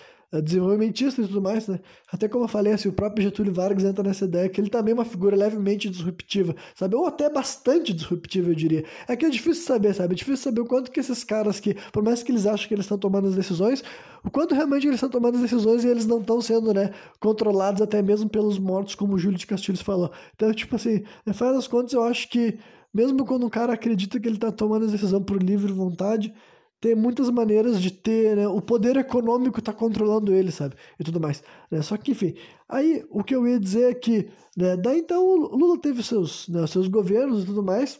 [0.43, 1.79] desenvolvimentista e tudo mais, né?
[2.11, 4.91] Até como eu falei, assim, o próprio Getúlio Vargas entra nessa ideia que ele também
[4.91, 6.95] é uma figura levemente disruptiva, sabe?
[6.95, 8.83] Ou até bastante disruptiva, eu diria.
[9.07, 10.13] É que é difícil saber, sabe?
[10.13, 12.73] É difícil saber o quanto que esses caras que, por mais que eles achem que
[12.73, 13.83] eles estão tomando as decisões,
[14.23, 17.81] o quanto realmente eles estão tomando as decisões e eles não estão sendo, né, controlados
[17.81, 20.11] até mesmo pelos mortos, como o Júlio de Castilhos falou.
[20.35, 22.59] Então, tipo assim, final das contas, eu acho que
[22.93, 26.33] mesmo quando um cara acredita que ele está tomando a decisão por livre vontade,
[26.79, 28.47] tem muitas maneiras de ter, né?
[28.47, 30.75] O poder econômico está controlando ele, sabe?
[30.99, 31.43] E tudo mais.
[31.71, 31.81] Né?
[31.81, 32.35] Só que, enfim,
[32.69, 34.77] aí o que eu ia dizer é que, né?
[34.77, 37.99] Daí então o Lula teve seus, né, seus governos e tudo mais.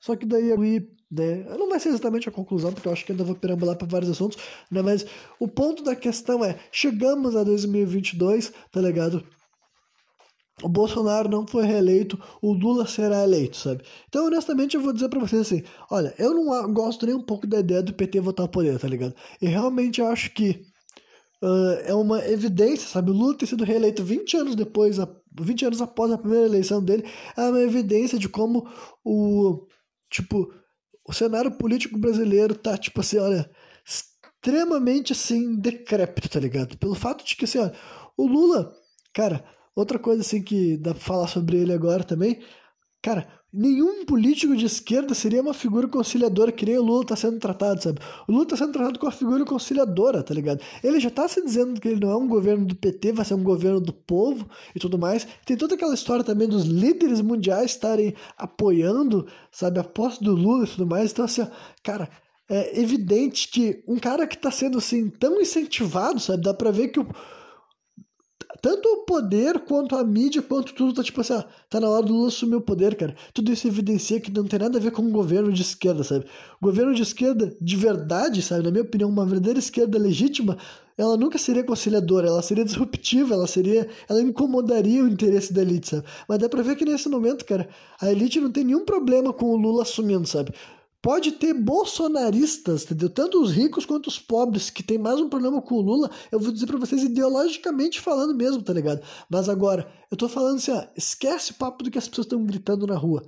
[0.00, 0.50] Só que daí,
[1.10, 1.44] né?
[1.58, 4.10] Não vai ser exatamente a conclusão, porque eu acho que ainda vou perambular para vários
[4.10, 4.38] assuntos,
[4.70, 4.82] né?
[4.82, 5.06] Mas
[5.38, 9.24] o ponto da questão é: chegamos a 2022, tá ligado?
[10.62, 13.82] O Bolsonaro não foi reeleito, o Lula será eleito, sabe?
[14.08, 17.46] Então, honestamente, eu vou dizer para vocês assim: olha, eu não gosto nem um pouco
[17.46, 19.14] da ideia do PT votar o poder, tá ligado?
[19.40, 20.62] E realmente acho que
[21.42, 23.10] uh, é uma evidência, sabe?
[23.10, 24.98] O Lula ter sido reeleito 20 anos depois,
[25.40, 27.04] 20 anos após a primeira eleição dele,
[27.36, 28.68] é uma evidência de como
[29.04, 29.66] o,
[30.10, 30.52] tipo,
[31.06, 33.50] o cenário político brasileiro tá, tipo assim, olha,
[33.84, 36.76] extremamente assim, decrépito, tá ligado?
[36.78, 37.74] Pelo fato de que, assim, olha,
[38.16, 38.72] o Lula,
[39.12, 42.40] cara outra coisa assim que dá pra falar sobre ele agora também,
[43.02, 47.38] cara, nenhum político de esquerda seria uma figura conciliadora que nem o Lula tá sendo
[47.38, 48.00] tratado, sabe?
[48.26, 50.62] O Lula tá sendo tratado como uma figura conciliadora, tá ligado?
[50.82, 53.34] Ele já tá se dizendo que ele não é um governo do PT, vai ser
[53.34, 55.26] um governo do povo e tudo mais.
[55.44, 60.64] Tem toda aquela história também dos líderes mundiais estarem apoiando, sabe, a posse do Lula
[60.64, 61.12] e tudo mais.
[61.12, 61.46] Então, assim, ó,
[61.82, 62.08] cara,
[62.48, 66.42] é evidente que um cara que tá sendo assim tão incentivado, sabe?
[66.42, 67.06] Dá pra ver que o
[68.60, 72.04] tanto o poder quanto a mídia, quanto tudo tá tipo assim, ah, tá na hora
[72.04, 73.14] do Lula assumir o poder, cara.
[73.32, 76.26] Tudo isso evidencia que não tem nada a ver com um governo de esquerda, sabe?
[76.60, 78.64] O governo de esquerda, de verdade, sabe?
[78.64, 80.58] Na minha opinião, uma verdadeira esquerda legítima,
[80.96, 83.88] ela nunca seria conciliadora, ela seria disruptiva, ela seria.
[84.08, 86.04] Ela incomodaria o interesse da elite, sabe?
[86.28, 87.68] Mas dá pra ver que nesse momento, cara,
[88.00, 90.52] a elite não tem nenhum problema com o Lula assumindo, sabe?
[91.02, 93.10] Pode ter bolsonaristas, entendeu?
[93.10, 96.38] Tanto os ricos quanto os pobres, que tem mais um problema com o Lula, eu
[96.38, 99.02] vou dizer para vocês ideologicamente falando mesmo, tá ligado?
[99.28, 102.46] Mas agora, eu tô falando assim, ó, esquece o papo do que as pessoas estão
[102.46, 103.22] gritando na rua.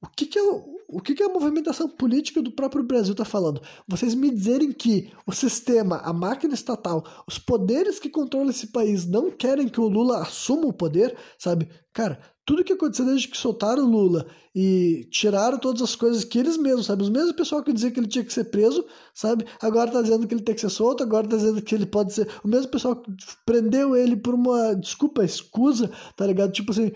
[0.00, 0.42] O que que, é,
[0.88, 3.60] o que que a movimentação política do próprio Brasil está falando?
[3.88, 9.04] Vocês me dizerem que o sistema, a máquina estatal, os poderes que controlam esse país
[9.04, 11.68] não querem que o Lula assuma o poder, sabe?
[11.92, 14.24] Cara, tudo que aconteceu desde que soltaram o Lula
[14.54, 17.02] e tiraram todas as coisas que eles mesmos, sabe?
[17.02, 19.44] Os mesmos pessoal que dizia que ele tinha que ser preso, sabe?
[19.60, 22.14] Agora tá dizendo que ele tem que ser solto, agora tá dizendo que ele pode
[22.14, 22.28] ser.
[22.44, 23.10] O mesmo pessoal que
[23.44, 26.52] prendeu ele por uma desculpa, escusa, tá ligado?
[26.52, 26.92] Tipo assim,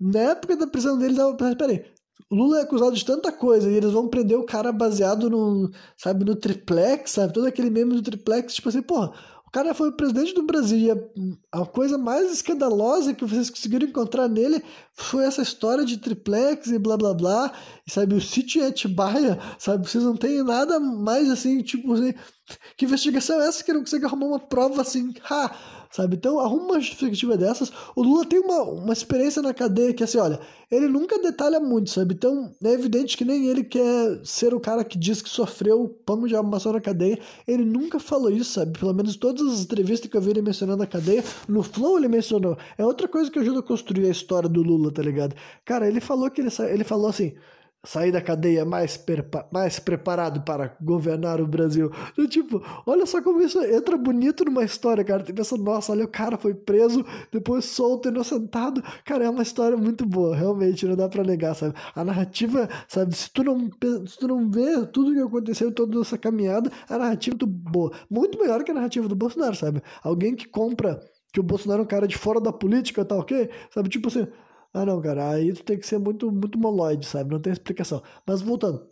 [0.00, 1.36] na época da prisão dele, dava.
[1.54, 1.84] Peraí,
[2.30, 5.70] o Lula é acusado de tanta coisa e eles vão prender o cara baseado no,
[5.98, 7.34] sabe, no triplex, sabe?
[7.34, 9.12] Todo aquele meme do triplex, tipo assim, porra
[9.54, 13.86] cara foi o presidente do Brasil e a, a, coisa mais escandalosa que vocês conseguiram
[13.86, 14.60] encontrar nele
[14.94, 17.52] foi essa história de triplex e blá blá blá,
[17.86, 22.12] e, sabe, o sítio em Atibaia, sabe, vocês não têm nada mais assim, tipo assim,
[22.76, 25.54] que investigação é essa que não consegue arrumar uma prova assim, ha,
[25.94, 26.16] sabe?
[26.16, 27.70] Então, arruma uma justificativa dessas.
[27.94, 31.90] O Lula tem uma, uma experiência na cadeia que, assim, olha, ele nunca detalha muito,
[31.90, 32.14] sabe?
[32.14, 36.26] Então, é evidente que nem ele quer ser o cara que diz que sofreu pão
[36.26, 37.16] de armação na cadeia.
[37.46, 38.76] Ele nunca falou isso, sabe?
[38.76, 42.08] Pelo menos todas as entrevistas que eu vi ele mencionando a cadeia, no Flow ele
[42.08, 42.58] mencionou.
[42.76, 45.36] É outra coisa que ajuda a construir a história do Lula, tá ligado?
[45.64, 47.34] Cara, ele falou que ele, ele falou assim
[47.84, 49.02] sair da cadeia mais,
[49.52, 51.90] mais preparado para governar o Brasil.
[52.28, 55.22] Tipo, olha só como isso entra bonito numa história, cara.
[55.22, 58.82] Tu pensa, nossa, olha, o cara foi preso, depois solto, inocentado.
[59.04, 61.74] Cara, é uma história muito boa, realmente, não dá pra negar, sabe?
[61.94, 63.70] A narrativa, sabe, se tu não,
[64.06, 67.92] se tu não vê tudo que aconteceu, toda essa caminhada, a narrativa é muito boa.
[68.10, 69.82] Muito melhor que a narrativa do Bolsonaro, sabe?
[70.02, 71.00] Alguém que compra
[71.32, 73.50] que o Bolsonaro é um cara de fora da política, tá ok?
[73.70, 74.26] Sabe, tipo assim,
[74.74, 77.30] ah, não, cara, aí tem que ser muito, muito moloide, sabe?
[77.30, 78.02] Não tem explicação.
[78.26, 78.86] Mas voltando.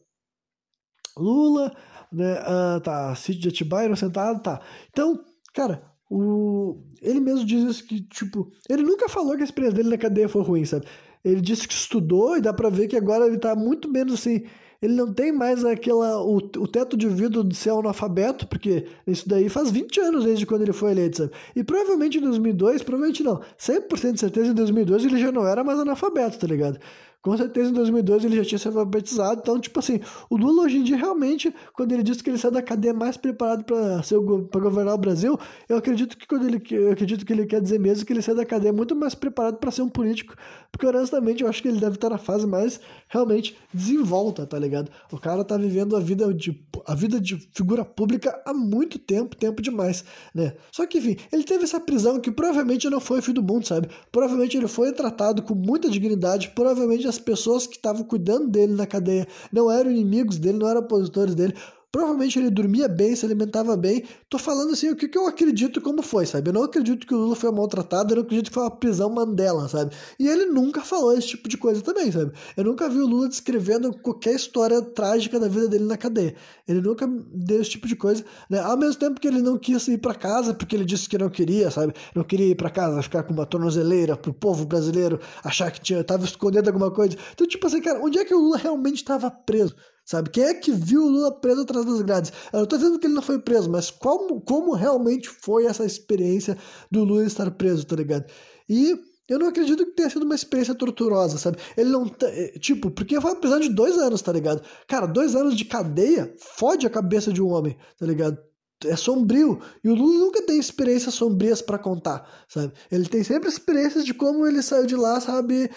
[1.16, 1.74] Lula,
[2.12, 2.38] né?
[2.46, 4.62] Ah, tá, sítio de Atibaia, sentado, tá.
[4.90, 6.82] Então, cara, o...
[7.02, 10.28] ele mesmo diz isso que, tipo, ele nunca falou que a experiência dele na cadeia
[10.28, 10.86] foi ruim, sabe?
[11.24, 14.44] Ele disse que estudou e dá pra ver que agora ele tá muito menos assim
[14.82, 19.28] ele não tem mais aquela o, o teto de vidro de ser analfabeto, porque isso
[19.28, 21.30] daí faz 20 anos desde quando ele foi eleito, sabe?
[21.54, 25.62] E provavelmente em 2002, provavelmente não, 100% de certeza em 2002 ele já não era
[25.62, 26.80] mais analfabeto, tá ligado?
[27.22, 29.40] Com certeza em 2002 ele já tinha se alfabetizado.
[29.40, 32.50] Então, tipo assim, o Lula hoje em dia realmente, quando ele disse que ele sai
[32.50, 34.02] da cadeia mais preparado para
[34.50, 35.38] para governar o Brasil,
[35.68, 38.34] eu acredito que quando ele eu acredito que ele quer dizer mesmo que ele sai
[38.34, 40.34] da cadeia muito mais preparado para ser um político,
[40.72, 44.90] porque honestamente eu acho que ele deve estar na fase mais realmente desenvolta, tá ligado?
[45.12, 49.36] O cara tá vivendo a vida de a vida de figura pública há muito tempo,
[49.36, 50.04] tempo demais,
[50.34, 50.54] né?
[50.72, 53.66] Só que enfim, ele teve essa prisão que provavelmente não foi o fim do mundo,
[53.66, 53.88] sabe?
[54.10, 58.86] Provavelmente ele foi tratado com muita dignidade, provavelmente as pessoas que estavam cuidando dele na
[58.86, 61.54] cadeia não eram inimigos dele, não eram opositores dele.
[61.92, 64.02] Provavelmente ele dormia bem, se alimentava bem.
[64.30, 66.48] Tô falando assim o que, que eu acredito como foi, sabe?
[66.48, 69.10] Eu não acredito que o Lula foi maltratado, eu não acredito que foi uma prisão
[69.10, 69.94] Mandela, sabe?
[70.18, 72.32] E ele nunca falou esse tipo de coisa também, sabe?
[72.56, 76.34] Eu nunca vi o Lula descrevendo qualquer história trágica da vida dele na cadeia.
[76.66, 78.58] Ele nunca deu esse tipo de coisa, né?
[78.58, 81.28] Ao mesmo tempo que ele não quis ir para casa porque ele disse que não
[81.28, 81.92] queria, sabe?
[82.14, 86.02] Não queria ir para casa, ficar com uma tornozeleira pro povo brasileiro achar que tinha,
[86.02, 87.18] tava escondendo alguma coisa.
[87.34, 89.76] Então, tipo assim, cara, onde é que o Lula realmente estava preso?
[90.04, 90.30] Sabe?
[90.30, 92.32] Quem é que viu o Lula preso atrás das grades?
[92.52, 95.84] Eu não estou dizendo que ele não foi preso, mas como, como realmente foi essa
[95.84, 96.58] experiência
[96.90, 98.26] do Lula estar preso, tá ligado?
[98.68, 98.98] E
[99.28, 101.56] eu não acredito que tenha sido uma experiência torturosa, sabe?
[101.76, 102.10] Ele não.
[102.22, 104.62] Eh, tipo, porque foi preso de dois anos, tá ligado?
[104.88, 108.36] Cara, dois anos de cadeia fode a cabeça de um homem, tá ligado?
[108.84, 109.60] É sombrio.
[109.84, 112.72] E o Lula nunca tem experiências sombrias para contar, sabe?
[112.90, 115.70] Ele tem sempre experiências de como ele saiu de lá, sabe?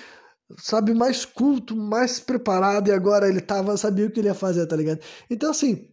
[0.57, 4.65] Sabe, mais culto, mais preparado, e agora ele tava, sabia o que ele ia fazer,
[4.67, 4.99] tá ligado?
[5.29, 5.89] Então, assim,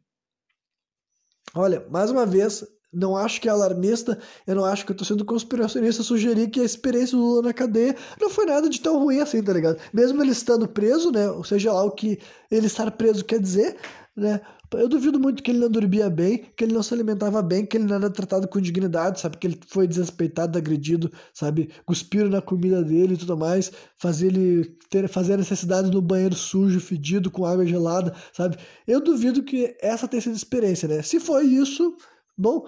[1.55, 5.05] olha, mais uma vez, não acho que é alarmista, eu não acho que eu tô
[5.05, 8.99] sendo conspiracionista sugerir que a experiência do Lula na cadeia não foi nada de tão
[8.99, 9.81] ruim assim, tá ligado?
[9.93, 12.21] Mesmo ele estando preso, né, ou seja lá o que
[12.51, 13.77] ele estar preso quer dizer,
[14.15, 14.41] né,
[14.79, 17.77] eu duvido muito que ele não dormia bem, que ele não se alimentava bem, que
[17.77, 19.37] ele não era tratado com dignidade, sabe?
[19.39, 21.71] Que ele foi desrespeitado, agredido, sabe?
[21.85, 26.81] Cuspiram na comida dele e tudo mais, fazer ele ter, fazer necessidades no banheiro sujo,
[26.81, 28.57] fedido, com água gelada, sabe?
[28.87, 31.03] Eu duvido que essa tenha sido a experiência, né?
[31.03, 31.97] Se foi isso,
[32.37, 32.67] bom,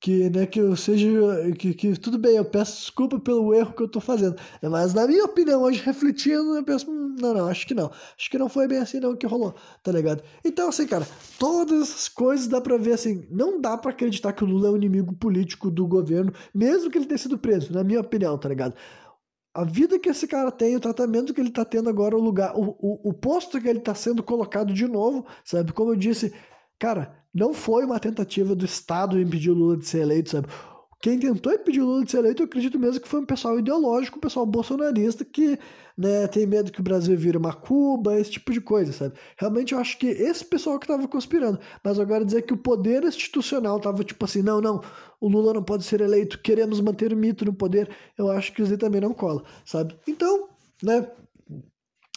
[0.00, 1.08] que, né, que eu seja,
[1.58, 5.06] que, que tudo bem, eu peço desculpa pelo erro que eu tô fazendo, mas na
[5.06, 8.48] minha opinião, hoje refletindo, eu penso, hum, não, não, acho que não, acho que não
[8.48, 10.22] foi bem assim não que rolou, tá ligado?
[10.44, 11.06] Então, assim, cara,
[11.38, 14.70] todas essas coisas dá pra ver, assim, não dá pra acreditar que o Lula é
[14.70, 18.48] um inimigo político do governo, mesmo que ele tenha sido preso, na minha opinião, tá
[18.48, 18.74] ligado?
[19.52, 22.56] A vida que esse cara tem, o tratamento que ele tá tendo agora, o lugar,
[22.56, 25.72] o, o, o posto que ele tá sendo colocado de novo, sabe?
[25.72, 26.32] Como eu disse,
[26.78, 30.48] cara, não foi uma tentativa do Estado impedir o Lula de ser eleito, sabe?
[31.00, 33.56] Quem tentou impedir o Lula de ser eleito, eu acredito mesmo que foi um pessoal
[33.58, 35.56] ideológico, um pessoal bolsonarista que
[35.96, 39.14] né, tem medo que o Brasil vire uma Cuba, esse tipo de coisa, sabe?
[39.36, 41.60] Realmente eu acho que esse pessoal que estava conspirando.
[41.84, 44.80] Mas agora dizer que o poder institucional estava tipo assim, não, não,
[45.20, 48.62] o Lula não pode ser eleito, queremos manter o mito no poder, eu acho que
[48.62, 49.96] isso aí também não cola, sabe?
[50.06, 50.48] Então,
[50.82, 51.08] né,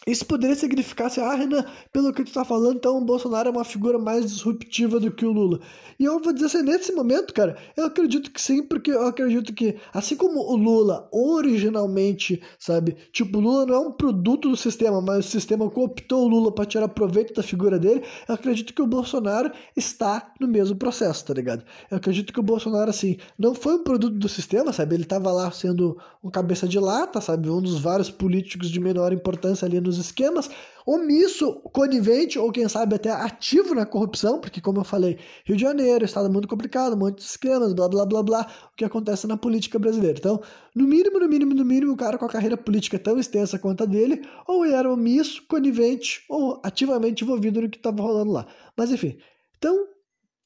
[0.07, 1.63] isso poderia significar assim, ah, Renan,
[1.93, 5.23] pelo que tu tá falando, então o Bolsonaro é uma figura mais disruptiva do que
[5.23, 5.59] o Lula.
[5.99, 9.53] E eu vou dizer assim, nesse momento, cara, eu acredito que sim, porque eu acredito
[9.53, 14.57] que, assim como o Lula originalmente, sabe, tipo, o Lula não é um produto do
[14.57, 18.73] sistema, mas o sistema cooptou o Lula para tirar proveito da figura dele, eu acredito
[18.73, 21.63] que o Bolsonaro está no mesmo processo, tá ligado?
[21.91, 25.31] Eu acredito que o Bolsonaro, assim, não foi um produto do sistema, sabe, ele tava
[25.31, 29.79] lá sendo um cabeça de lata, sabe, um dos vários políticos de menor importância ali
[29.79, 30.49] no nos esquemas,
[30.85, 35.61] omisso, conivente ou quem sabe até ativo na corrupção, porque como eu falei, Rio de
[35.61, 39.77] Janeiro, estado muito complicado, muitos esquemas, blá blá blá blá, o que acontece na política
[39.77, 40.17] brasileira.
[40.17, 40.41] Então,
[40.75, 43.83] no mínimo, no mínimo, no mínimo, o cara com a carreira política tão extensa quanto
[43.83, 48.47] a dele, ou ele era omisso, conivente ou ativamente envolvido no que estava rolando lá.
[48.77, 49.17] Mas enfim,
[49.57, 49.87] então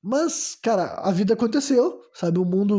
[0.07, 2.37] mas, cara, a vida aconteceu, sabe?
[2.37, 2.77] O mundo,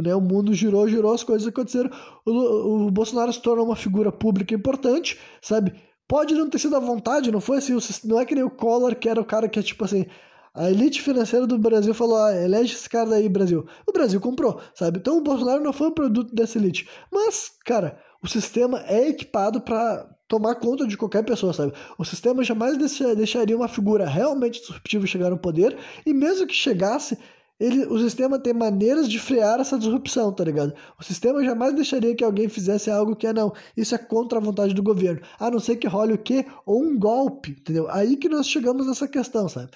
[0.00, 1.90] né, o mundo girou, girou, as coisas aconteceram.
[2.24, 5.74] O, o Bolsonaro se tornou uma figura pública importante, sabe?
[6.12, 7.74] Pode não ter sido à vontade, não foi assim,
[8.04, 10.04] não é que nem o Collor, que era o cara que é tipo assim,
[10.52, 13.66] a elite financeira do Brasil falou, ah, elege esse cara daí, Brasil.
[13.86, 14.98] O Brasil comprou, sabe?
[14.98, 16.86] Então o Bolsonaro não foi um produto dessa elite.
[17.10, 21.72] Mas, cara, o sistema é equipado para tomar conta de qualquer pessoa, sabe?
[21.96, 27.16] O sistema jamais deixaria uma figura realmente disruptiva chegar no poder, e mesmo que chegasse,
[27.60, 30.74] ele, o sistema tem maneiras de frear essa disrupção, tá ligado?
[30.98, 34.42] O sistema jamais deixaria que alguém fizesse algo que é não, isso é contra a
[34.42, 36.44] vontade do governo, a não ser que role o quê?
[36.66, 37.88] Ou um golpe, entendeu?
[37.88, 39.70] Aí que nós chegamos nessa questão, sabe?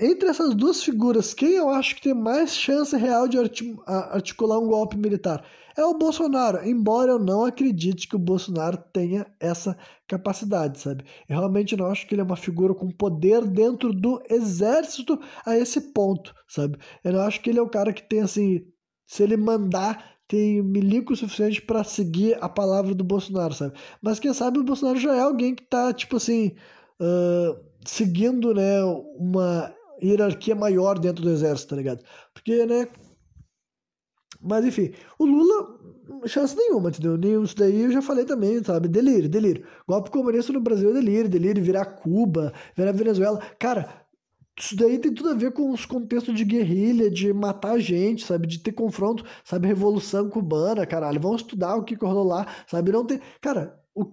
[0.00, 3.38] Entre essas duas figuras, quem eu acho que tem mais chance real de
[3.86, 5.44] articular um golpe militar?
[5.76, 9.76] É o Bolsonaro, embora eu não acredite que o Bolsonaro tenha essa
[10.06, 11.04] capacidade, sabe?
[11.28, 15.56] Eu realmente não acho que ele é uma figura com poder dentro do exército a
[15.56, 16.78] esse ponto, sabe?
[17.02, 18.64] Eu não acho que ele é o cara que tem assim,
[19.06, 23.74] se ele mandar tem milico suficiente para seguir a palavra do Bolsonaro, sabe?
[24.00, 26.52] Mas quem sabe o Bolsonaro já é alguém que tá, tipo assim,
[27.00, 28.82] uh, seguindo, né,
[29.16, 32.02] uma hierarquia maior dentro do exército, tá ligado?
[32.32, 32.88] Porque, né,
[34.44, 35.80] mas enfim, o Lula,
[36.26, 37.16] chance nenhuma, entendeu?
[37.16, 38.88] Nem isso daí eu já falei também, sabe?
[38.88, 39.64] Delírio, delírio.
[39.88, 43.40] Golpe comunista no Brasil é delírio, delírio, virar Cuba, virar Venezuela.
[43.58, 44.04] Cara,
[44.58, 48.46] isso daí tem tudo a ver com os contextos de guerrilha, de matar gente, sabe?
[48.46, 49.66] De ter confronto, sabe?
[49.66, 51.20] Revolução cubana, caralho.
[51.20, 52.92] Vamos estudar o que rolou lá, sabe?
[52.92, 53.20] Não tem.
[53.40, 54.04] Cara, o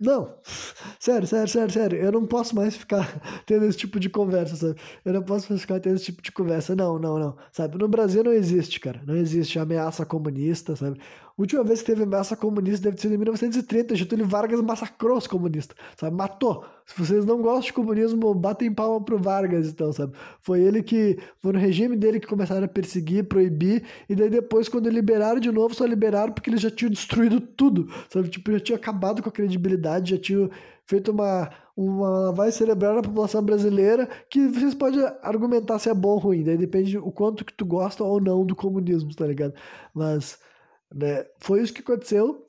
[0.00, 0.34] não,
[0.98, 1.98] sério, sério, sério, sério.
[1.98, 4.80] Eu não posso mais ficar tendo esse tipo de conversa, sabe?
[5.04, 6.74] Eu não posso mais ficar tendo esse tipo de conversa.
[6.74, 7.36] Não, não, não.
[7.52, 7.76] Sabe?
[7.76, 9.02] No Brasil não existe, cara.
[9.06, 10.98] Não existe ameaça comunista, sabe?
[10.98, 13.96] A última vez que teve ameaça comunista deve ter sido em 1930.
[13.96, 16.14] Getúlio Vargas massacrou os comunistas, sabe?
[16.14, 16.64] Matou.
[16.84, 20.12] Se vocês não gostam de comunismo, batem palma pro Vargas, então, sabe?
[20.42, 21.18] Foi ele que.
[21.38, 23.84] Foi no regime dele que começaram a perseguir, proibir.
[24.08, 27.88] E daí depois, quando liberaram de novo, só liberaram porque eles já tinham destruído tudo,
[28.12, 28.28] sabe?
[28.28, 30.50] Tipo, já tinha acabado com a credibilidade, já tinham
[30.84, 36.10] feito uma, uma vai celebrar na população brasileira que vocês podem argumentar se é bom
[36.10, 39.54] ou ruim, daí depende o quanto que tu gosta ou não do comunismo, tá ligado?
[39.94, 40.38] Mas
[40.94, 41.24] né?
[41.38, 42.46] Foi isso que aconteceu.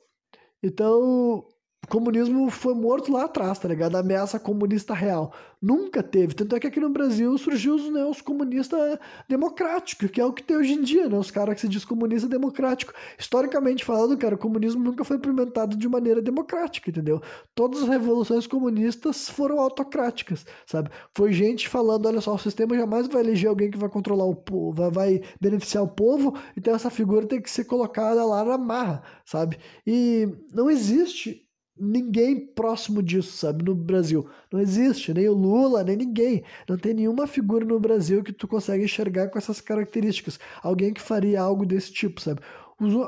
[0.62, 1.46] Então,
[1.84, 3.96] O comunismo foi morto lá atrás, tá ligado?
[3.96, 5.32] A ameaça comunista real.
[5.60, 6.32] Nunca teve.
[6.32, 8.98] Tanto é que aqui no Brasil surgiu os, né, os comunistas
[9.28, 11.18] democráticos, que é o que tem hoje em dia, né?
[11.18, 12.92] Os caras que se diz comunista democrático.
[13.18, 17.20] Historicamente falando, cara, o comunismo nunca foi implementado de maneira democrática, entendeu?
[17.54, 20.88] Todas as revoluções comunistas foram autocráticas, sabe?
[21.14, 24.36] Foi gente falando, olha só, o sistema jamais vai eleger alguém que vai controlar o
[24.36, 29.02] povo, vai, beneficiar o povo, então essa figura tem que ser colocada lá na marra,
[29.24, 29.58] sabe?
[29.86, 31.41] E não existe
[31.76, 34.28] ninguém próximo disso, sabe, no Brasil.
[34.52, 36.44] Não existe, nem o Lula, nem ninguém.
[36.68, 40.38] Não tem nenhuma figura no Brasil que tu consegue enxergar com essas características.
[40.62, 42.40] Alguém que faria algo desse tipo, sabe?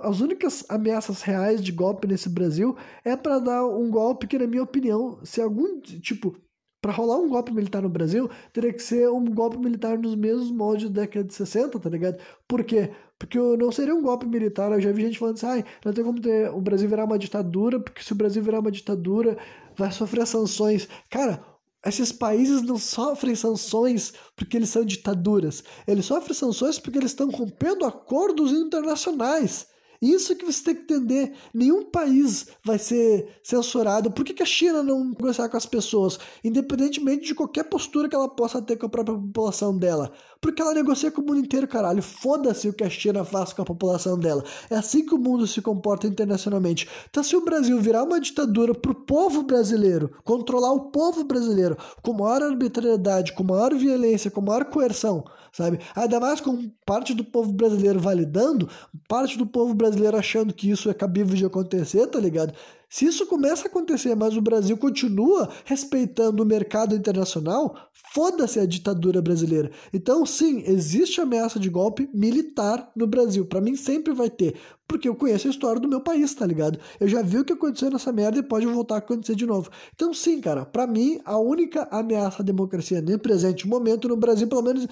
[0.02, 4.46] As únicas ameaças reais de golpe nesse Brasil é para dar um golpe que, na
[4.46, 6.36] minha opinião, se algum tipo
[6.80, 10.50] para rolar um golpe militar no Brasil, teria que ser um golpe militar nos mesmos
[10.50, 12.18] moldes da década de 60, tá ligado?
[12.46, 12.92] Por quê?
[13.18, 14.72] Porque não seria um golpe militar.
[14.72, 17.18] Eu já vi gente falando assim, ai, não tem como ter o Brasil virar uma
[17.18, 19.36] ditadura, porque se o Brasil virar uma ditadura,
[19.76, 20.88] vai sofrer sanções.
[21.08, 21.44] Cara,
[21.86, 25.62] esses países não sofrem sanções porque eles são ditaduras.
[25.86, 29.66] Eles sofrem sanções porque eles estão rompendo acordos internacionais.
[30.00, 31.32] Isso que você tem que entender.
[31.52, 34.10] Nenhum país vai ser censurado.
[34.10, 36.18] Por que, que a China não negociar com as pessoas?
[36.42, 40.12] Independentemente de qualquer postura que ela possa ter com a própria população dela.
[40.40, 42.02] Porque ela negocia com o mundo inteiro, caralho.
[42.02, 44.44] Foda-se o que a China faz com a população dela.
[44.68, 46.88] É assim que o mundo se comporta internacionalmente.
[47.08, 52.12] Então, se o Brasil virar uma ditadura pro povo brasileiro, controlar o povo brasileiro com
[52.12, 55.24] maior arbitrariedade, com maior violência, com maior coerção,
[55.54, 55.78] sabe?
[55.94, 58.68] Ainda mais com parte do povo brasileiro validando,
[59.08, 62.52] parte do povo brasileiro achando que isso é cabível de acontecer, tá ligado?
[62.88, 67.76] Se isso começa a acontecer, mas o Brasil continua respeitando o mercado internacional,
[68.12, 69.70] foda-se a ditadura brasileira.
[69.92, 73.46] Então, sim, existe ameaça de golpe militar no Brasil.
[73.46, 74.54] Para mim sempre vai ter,
[74.86, 76.78] porque eu conheço a história do meu país, tá ligado?
[77.00, 79.70] Eu já vi o que aconteceu nessa merda e pode voltar a acontecer de novo.
[79.94, 84.46] Então, sim, cara, para mim a única ameaça à democracia no presente momento no Brasil,
[84.46, 84.86] pelo menos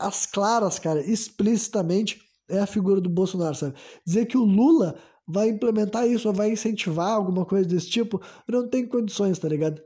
[0.00, 3.74] as claras, cara, explicitamente, é a figura do Bolsonaro, sabe?
[4.04, 4.98] Dizer que o Lula
[5.28, 9.80] vai implementar isso ou vai incentivar alguma coisa desse tipo, não tem condições, tá ligado?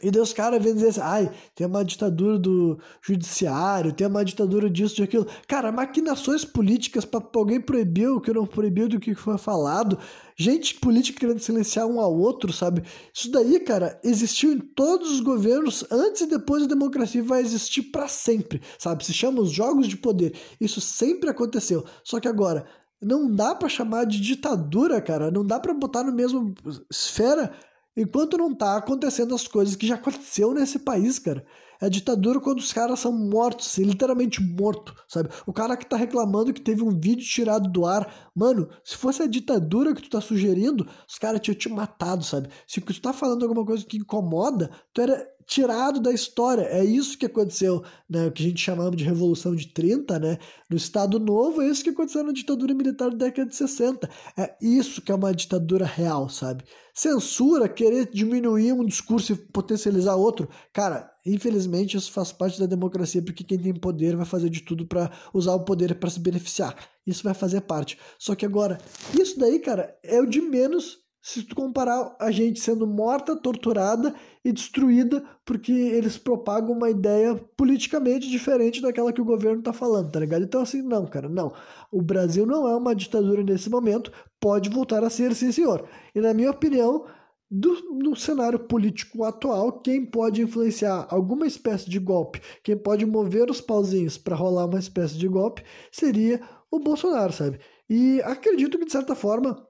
[0.00, 4.24] E daí os caras vêm dizer assim, ai, tem uma ditadura do judiciário, tem uma
[4.24, 5.26] ditadura disso, de aquilo.
[5.46, 9.98] Cara, maquinações políticas para alguém proibir o que não proibiu do que foi falado.
[10.34, 12.82] Gente política querendo silenciar um ao outro, sabe?
[13.14, 17.40] Isso daí, cara, existiu em todos os governos antes e depois da democracia e vai
[17.40, 19.04] existir para sempre, sabe?
[19.04, 20.34] Se chama os jogos de poder.
[20.60, 21.84] Isso sempre aconteceu.
[22.02, 22.66] Só que agora,
[23.00, 25.30] não dá para chamar de ditadura, cara.
[25.30, 26.54] Não dá para botar no mesmo
[26.90, 27.52] esfera
[27.96, 31.44] Enquanto não tá acontecendo as coisas que já aconteceu nesse país, cara.
[31.82, 35.30] É ditadura quando os caras são mortos, literalmente morto, sabe?
[35.44, 38.30] O cara que tá reclamando que teve um vídeo tirado do ar.
[38.32, 42.48] Mano, se fosse a ditadura que tu tá sugerindo, os caras tinham te matado, sabe?
[42.68, 46.62] Se tu tá falando alguma coisa que incomoda, tu era tirado da história.
[46.62, 48.26] É isso que aconteceu, né?
[48.26, 50.38] O que a gente chamava de Revolução de 30, né?
[50.68, 54.08] No Estado Novo, é isso que aconteceu na ditadura militar da década de 60.
[54.36, 56.64] É isso que é uma ditadura real, sabe?
[56.94, 60.48] Censura, querer diminuir um discurso e potencializar outro.
[60.72, 64.86] Cara, infelizmente isso faz parte da democracia, porque quem tem poder vai fazer de tudo
[64.86, 66.76] para usar o poder para se beneficiar.
[67.06, 67.98] Isso vai fazer parte.
[68.18, 68.78] Só que agora,
[69.18, 74.12] isso daí, cara, é o de menos se tu comparar a gente sendo morta, torturada
[74.44, 80.10] e destruída porque eles propagam uma ideia politicamente diferente daquela que o governo está falando,
[80.10, 80.42] tá ligado?
[80.42, 81.52] Então, assim, não, cara, não.
[81.92, 85.88] O Brasil não é uma ditadura nesse momento, pode voltar a ser, sim, senhor.
[86.12, 87.06] E na minha opinião,
[87.48, 93.48] do, no cenário político atual, quem pode influenciar alguma espécie de golpe, quem pode mover
[93.48, 95.62] os pauzinhos para rolar uma espécie de golpe,
[95.92, 97.60] seria o Bolsonaro, sabe?
[97.88, 99.64] E acredito que, de certa forma,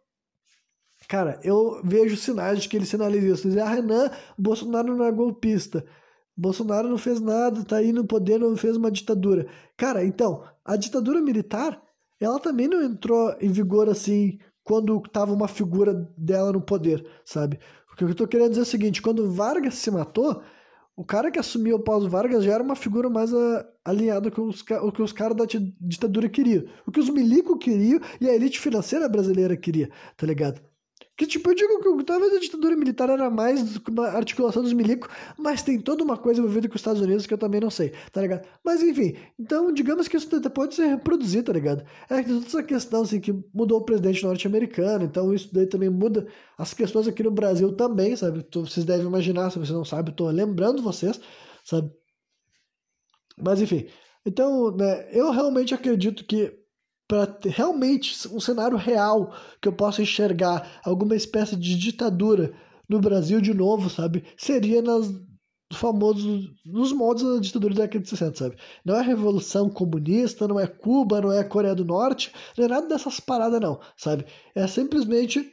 [1.08, 3.48] Cara, eu vejo sinais de que ele sinaliza isso.
[3.48, 5.84] Dizer, ah, Renan, Bolsonaro não é golpista.
[6.36, 9.46] Bolsonaro não fez nada, tá aí no poder, não fez uma ditadura.
[9.76, 11.80] Cara, então, a ditadura militar,
[12.20, 17.58] ela também não entrou em vigor assim quando tava uma figura dela no poder, sabe?
[17.92, 20.42] O que eu tô querendo dizer é o seguinte, quando Vargas se matou,
[20.96, 24.62] o cara que assumiu após Vargas já era uma figura mais a, alinhada com os,
[24.82, 25.44] o que os caras da
[25.80, 26.64] ditadura queriam.
[26.86, 30.71] O que os milicos queriam e a elite financeira brasileira queria, tá ligado?
[31.22, 35.08] Que, tipo, eu digo que talvez a ditadura militar era mais uma articulação dos milicos,
[35.38, 37.92] mas tem toda uma coisa envolvida com os Estados Unidos que eu também não sei,
[38.10, 38.44] tá ligado?
[38.64, 41.84] Mas enfim, então digamos que isso pode ser reproduzido, tá ligado?
[42.10, 46.26] É toda essa questão, assim, que mudou o presidente norte-americano, então isso daí também muda
[46.58, 48.44] as questões aqui no Brasil também, sabe?
[48.52, 51.20] Vocês devem imaginar, se você não sabe, eu tô lembrando vocês,
[51.64, 51.88] sabe?
[53.40, 53.86] Mas enfim,
[54.26, 56.61] então, né, eu realmente acredito que
[57.12, 62.54] para realmente um cenário real que eu possa enxergar alguma espécie de ditadura
[62.88, 64.24] no Brasil de novo, sabe?
[64.34, 65.12] Seria nas
[65.74, 68.56] famosos nos moldes da ditadura da década de 60, sabe?
[68.82, 72.88] Não é revolução comunista, não é Cuba, não é Coreia do Norte, não é nada
[72.88, 74.24] dessas paradas não, sabe?
[74.54, 75.52] É simplesmente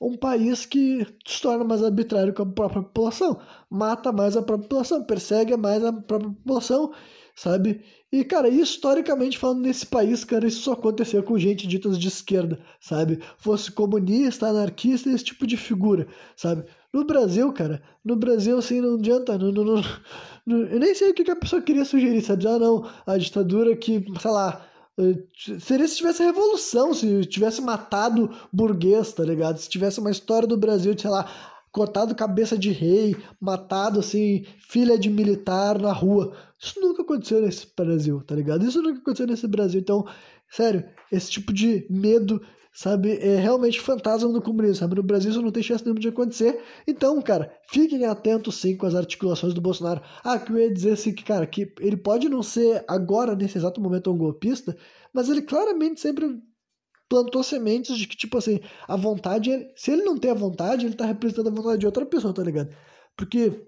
[0.00, 3.38] um país que se torna mais arbitrário com a própria população,
[3.68, 6.90] mata mais a própria população, persegue mais a própria população,
[7.36, 7.84] sabe?
[8.12, 12.58] E, cara, historicamente falando, nesse país, cara, isso só aconteceu com gente ditas de esquerda,
[12.80, 13.20] sabe?
[13.38, 16.64] Fosse comunista, anarquista, esse tipo de figura, sabe?
[16.92, 19.38] No Brasil, cara, no Brasil, assim, não adianta.
[19.38, 19.82] Não, não, não,
[20.44, 22.48] não eu nem sei o que a pessoa queria sugerir, sabe?
[22.48, 24.66] Ah, não, a ditadura que, sei lá,
[24.98, 29.58] eh, seria se tivesse revolução, se tivesse matado burguês, tá ligado?
[29.58, 31.30] Se tivesse uma história do Brasil de, sei lá,
[31.70, 36.34] cortado cabeça de rei, matado, assim, filha de militar na rua.
[36.58, 38.64] Isso nunca aconteceu nesse Brasil, tá ligado?
[38.64, 39.80] Isso nunca aconteceu nesse Brasil.
[39.80, 40.06] Então,
[40.48, 42.40] sério, esse tipo de medo
[42.72, 43.18] sabe?
[43.18, 44.94] É realmente fantasma do comunismo, sabe?
[44.94, 46.60] No Brasil isso não tem chance nenhuma de acontecer.
[46.86, 50.00] Então, cara, fiquem atentos sim com as articulações do Bolsonaro.
[50.22, 53.58] Ah, que eu ia dizer assim que, cara, que ele pode não ser agora, nesse
[53.58, 54.76] exato momento, um golpista,
[55.12, 56.40] mas ele claramente sempre
[57.10, 60.94] plantou sementes de que, tipo assim, a vontade, se ele não tem a vontade, ele
[60.94, 62.72] tá representando a vontade de outra pessoa, tá ligado?
[63.16, 63.66] Porque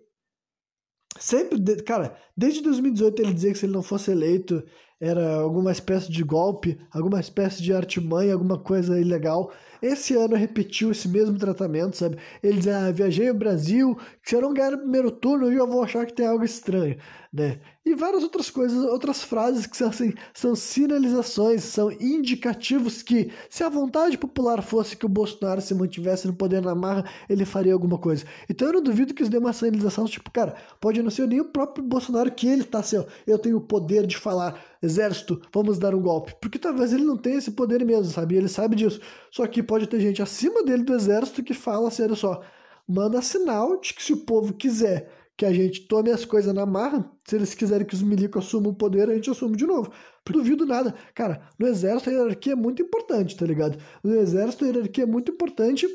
[1.18, 4.62] sempre, cara, desde 2018 ele dizia que se ele não fosse eleito,
[5.00, 9.52] era alguma espécie de golpe, alguma espécie de artimanha, alguma coisa ilegal.
[9.82, 12.18] Esse ano repetiu esse mesmo tratamento, sabe?
[12.40, 15.64] Ele diz, ah, viajei ao Brasil, se eu não ganhar no primeiro turno, eu já
[15.66, 16.96] vou achar que tem algo estranho,
[17.32, 17.60] né?
[17.84, 23.64] E várias outras coisas, outras frases que são assim, são sinalizações, são indicativos que, se
[23.64, 27.72] a vontade popular fosse que o Bolsonaro se mantivesse no poder na marra, ele faria
[27.72, 28.24] alguma coisa.
[28.48, 31.40] Então eu não duvido que isso dê uma sinalização, tipo, cara, pode não ser nem
[31.40, 35.42] o próprio Bolsonaro que ele tá assim, ó, eu tenho o poder de falar, exército,
[35.52, 36.36] vamos dar um golpe.
[36.40, 38.36] Porque talvez ele não tenha esse poder mesmo, sabe?
[38.36, 39.00] Ele sabe disso.
[39.28, 42.42] Só que pode ter gente acima dele do exército que fala assim, olha só,
[42.86, 46.66] manda sinal de que se o povo quiser que a gente tome as coisas na
[46.66, 49.92] marra, se eles quiserem que os milicos assumam o poder, a gente assume de novo.
[50.26, 50.94] Não duvido nada.
[51.14, 53.78] Cara, no exército a hierarquia é muito importante, tá ligado?
[54.04, 55.86] No exército a hierarquia é muito importante.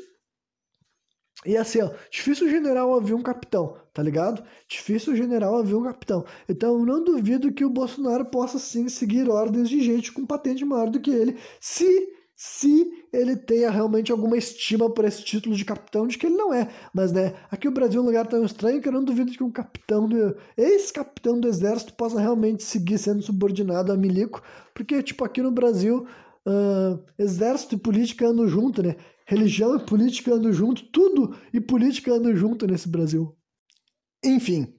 [1.46, 4.42] E assim, ó, difícil o general ouvir um capitão, tá ligado?
[4.68, 6.24] Difícil o general ouvir um capitão.
[6.48, 10.90] Então não duvido que o Bolsonaro possa sim seguir ordens de gente com patente maior
[10.90, 16.06] do que ele, se se ele tenha realmente alguma estima por esse título de capitão,
[16.06, 16.70] de que ele não é.
[16.94, 19.42] Mas, né, aqui o Brasil é um lugar tão estranho que eu não duvido que
[19.42, 20.08] um capitão,
[20.56, 24.40] ex-capitão do exército, possa realmente seguir sendo subordinado a milico,
[24.72, 26.06] porque, tipo, aqui no Brasil,
[26.46, 28.94] uh, exército e política andam junto, né?
[29.26, 33.36] Religião e política andam junto, tudo e política andam junto nesse Brasil.
[34.24, 34.72] Enfim,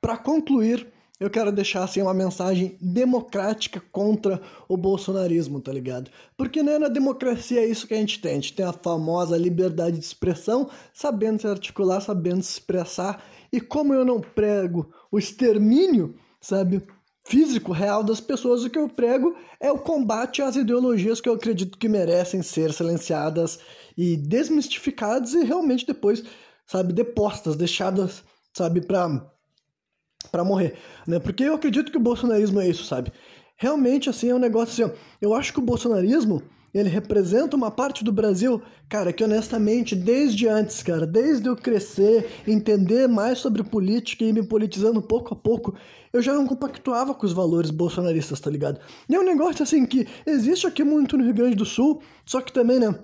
[0.00, 0.90] para concluir,
[1.22, 6.10] eu quero deixar assim uma mensagem democrática contra o bolsonarismo, tá ligado?
[6.36, 8.32] Porque né, na democracia é isso que a gente tem.
[8.32, 13.24] A gente tem a famosa liberdade de expressão, sabendo se articular, sabendo se expressar.
[13.52, 16.82] E como eu não prego o extermínio, sabe,
[17.24, 21.34] físico real das pessoas, o que eu prego é o combate às ideologias que eu
[21.34, 23.60] acredito que merecem ser silenciadas
[23.96, 26.24] e desmistificadas e realmente depois,
[26.66, 29.31] sabe, depostas, deixadas, sabe, para
[30.30, 30.74] para morrer,
[31.06, 31.18] né?
[31.18, 33.12] Porque eu acredito que o bolsonarismo é isso, sabe?
[33.56, 36.42] Realmente, assim, é um negócio assim, eu acho que o bolsonarismo,
[36.74, 42.28] ele representa uma parte do Brasil, cara, que honestamente, desde antes, cara, desde eu crescer,
[42.46, 45.74] entender mais sobre política e me politizando pouco a pouco,
[46.12, 48.80] eu já não compactuava com os valores bolsonaristas, tá ligado?
[49.08, 52.40] E é um negócio assim que existe aqui muito no Rio Grande do Sul, só
[52.40, 52.94] que também, né?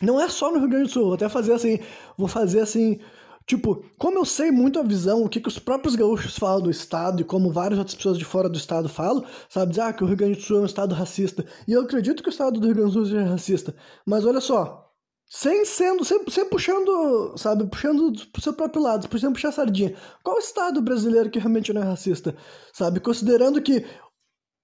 [0.00, 1.78] Não é só no Rio Grande do Sul, vou até fazer assim,
[2.16, 2.98] vou fazer assim,
[3.46, 6.70] Tipo, como eu sei muito a visão, o que, que os próprios gaúchos falam do
[6.70, 9.70] Estado e como várias outras pessoas de fora do Estado falam, sabe?
[9.70, 11.44] Dizer, ah, que o Rio Grande do Sul é um Estado racista.
[11.68, 13.74] E eu acredito que o Estado do Rio Grande do Sul seja racista.
[14.06, 14.84] Mas olha só,
[15.28, 19.94] sem sendo, sem, sem puxando, sabe, puxando pro seu próprio lado, sem puxar a sardinha.
[20.22, 22.34] Qual Estado brasileiro que realmente não é racista?
[22.72, 23.00] Sabe?
[23.00, 23.84] Considerando que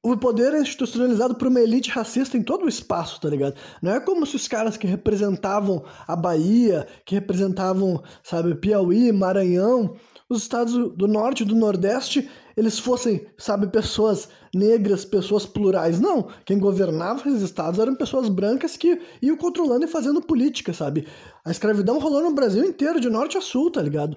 [0.02, 3.54] o poder é institucionalizado por uma elite racista em todo o espaço, tá ligado?
[3.82, 9.96] Não é como se os caras que representavam a Bahia, que representavam, sabe, Piauí, Maranhão,
[10.28, 16.00] os estados do norte e do nordeste, eles fossem, sabe, pessoas negras, pessoas plurais.
[16.00, 21.06] Não, quem governava esses estados eram pessoas brancas que iam controlando e fazendo política, sabe?
[21.44, 24.16] A escravidão rolou no Brasil inteiro, de norte a sul, tá ligado?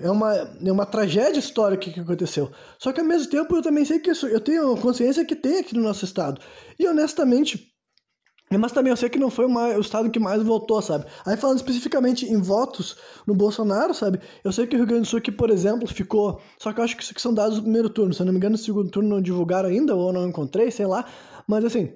[0.00, 2.50] É uma, é uma tragédia histórica que aconteceu.
[2.78, 5.58] Só que ao mesmo tempo eu também sei que isso, eu tenho consciência que tem
[5.58, 6.40] aqui no nosso estado.
[6.78, 7.72] E honestamente,
[8.58, 11.06] mas também eu sei que não foi o estado que mais votou, sabe?
[11.26, 12.96] Aí falando especificamente em votos
[13.26, 14.20] no Bolsonaro, sabe?
[14.44, 16.40] Eu sei que o Rio Grande do Sul aqui, por exemplo, ficou.
[16.58, 18.12] Só que eu acho que isso aqui são dados do primeiro turno.
[18.12, 20.86] Se eu não me engano, o segundo turno não divulgaram ainda, ou não encontrei, sei
[20.86, 21.04] lá.
[21.46, 21.94] Mas assim,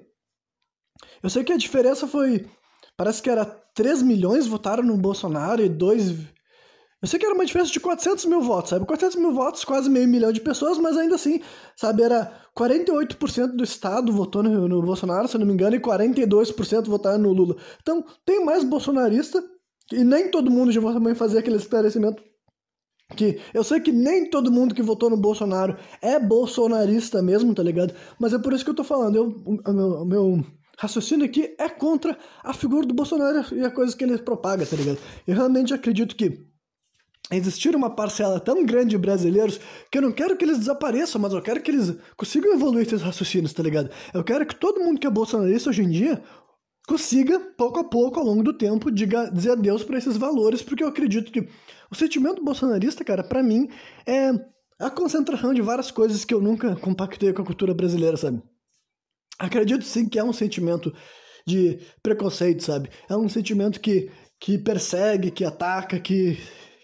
[1.21, 2.47] Eu sei que a diferença foi.
[2.95, 6.36] Parece que era 3 milhões votaram no Bolsonaro e 2.
[7.01, 8.85] Eu sei que era uma diferença de 400 mil votos, sabe?
[8.85, 11.41] 400 mil votos, quase meio milhão de pessoas, mas ainda assim,
[11.75, 12.01] sabe?
[12.01, 17.19] Era 48% do estado votou no, no Bolsonaro, se não me engano, e 42% votaram
[17.19, 17.55] no Lula.
[17.81, 19.43] Então, tem mais bolsonarista,
[19.91, 22.23] e nem todo mundo já vai também fazer aquele esclarecimento
[23.15, 27.63] que eu sei que nem todo mundo que votou no Bolsonaro é bolsonarista mesmo, tá
[27.63, 27.93] ligado?
[28.19, 29.15] Mas é por isso que eu tô falando.
[29.15, 30.45] Eu, o, meu, o meu
[30.77, 34.75] raciocínio aqui é contra a figura do Bolsonaro e a coisa que ele propaga, tá
[34.75, 34.97] ligado?
[35.25, 36.47] Eu realmente acredito que
[37.31, 39.59] existir uma parcela tão grande de brasileiros
[39.91, 43.01] que eu não quero que eles desapareçam, mas eu quero que eles consigam evoluir esses
[43.01, 43.89] raciocínios, tá ligado?
[44.13, 46.23] Eu quero que todo mundo que é bolsonarista hoje em dia
[46.87, 50.83] consiga, pouco a pouco, ao longo do tempo, diga, dizer adeus para esses valores, porque
[50.83, 51.47] eu acredito que
[51.91, 53.67] o sentimento bolsonarista, cara, para mim,
[54.05, 54.31] é
[54.79, 58.41] a concentração de várias coisas que eu nunca compactei com a cultura brasileira, sabe?
[59.37, 60.93] Acredito sim que é um sentimento
[61.45, 62.89] de preconceito, sabe?
[63.09, 64.09] É um sentimento que,
[64.39, 66.37] que persegue, que ataca, que,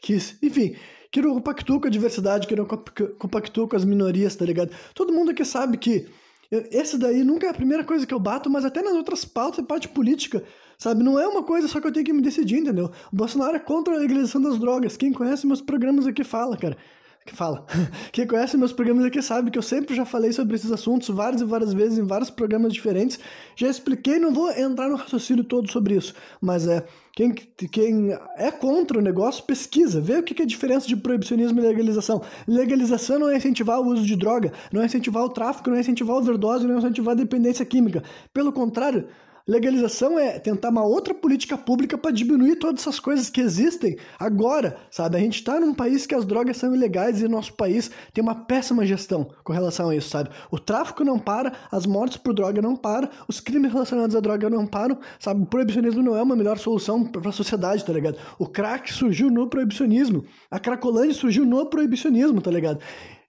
[0.03, 0.15] que.
[0.41, 0.75] Enfim,
[1.09, 4.71] que não compactua com a diversidade, que não compactua com as minorias, tá ligado?
[4.93, 6.07] Todo mundo aqui sabe que
[6.51, 9.65] esse daí nunca é a primeira coisa que eu bato, mas até nas outras pautas,
[9.65, 10.43] parte política,
[10.77, 11.03] sabe?
[11.03, 12.91] Não é uma coisa só que eu tenho que me decidir, entendeu?
[13.11, 14.97] O Bolsonaro é contra a legalização das drogas.
[14.97, 16.77] Quem conhece meus programas aqui fala, cara
[17.25, 17.65] que fala.
[18.11, 21.41] Quem conhece meus programas aqui sabe que eu sempre já falei sobre esses assuntos várias
[21.41, 23.19] e várias vezes em vários programas diferentes.
[23.55, 26.85] Já expliquei, não vou entrar no raciocínio todo sobre isso, mas é
[27.15, 31.59] quem, quem é contra o negócio, pesquisa, vê o que é a diferença de proibicionismo
[31.59, 32.23] e legalização.
[32.47, 35.81] Legalização não é incentivar o uso de droga, não é incentivar o tráfico, não é
[35.81, 38.03] incentivar a overdose, não é incentivar a dependência química.
[38.33, 39.07] Pelo contrário,
[39.45, 44.77] Legalização é tentar uma outra política pública para diminuir todas essas coisas que existem agora,
[44.89, 45.17] sabe?
[45.17, 48.45] A gente está num país que as drogas são ilegais e nosso país tem uma
[48.45, 50.29] péssima gestão com relação a isso, sabe?
[50.49, 54.49] O tráfico não para, as mortes por droga não param, os crimes relacionados à droga
[54.49, 55.43] não param, sabe?
[55.43, 58.17] O proibicionismo não é uma melhor solução para a sociedade, tá ligado?
[58.39, 62.79] O crack surgiu no proibicionismo, a cracolândia surgiu no proibicionismo, tá ligado?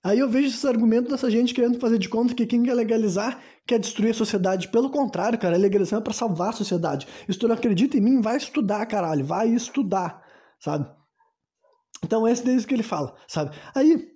[0.05, 3.41] Aí eu vejo esses argumentos dessa gente querendo fazer de conta que quem quer legalizar
[3.67, 4.69] quer destruir a sociedade.
[4.69, 7.07] Pelo contrário, cara, a legalização é para salvar a sociedade.
[7.29, 9.25] Se tu não acredita em mim, vai estudar, caralho.
[9.25, 10.23] Vai estudar,
[10.61, 10.89] sabe?
[12.03, 13.57] Então esse é isso que ele fala, sabe?
[13.75, 14.13] Aí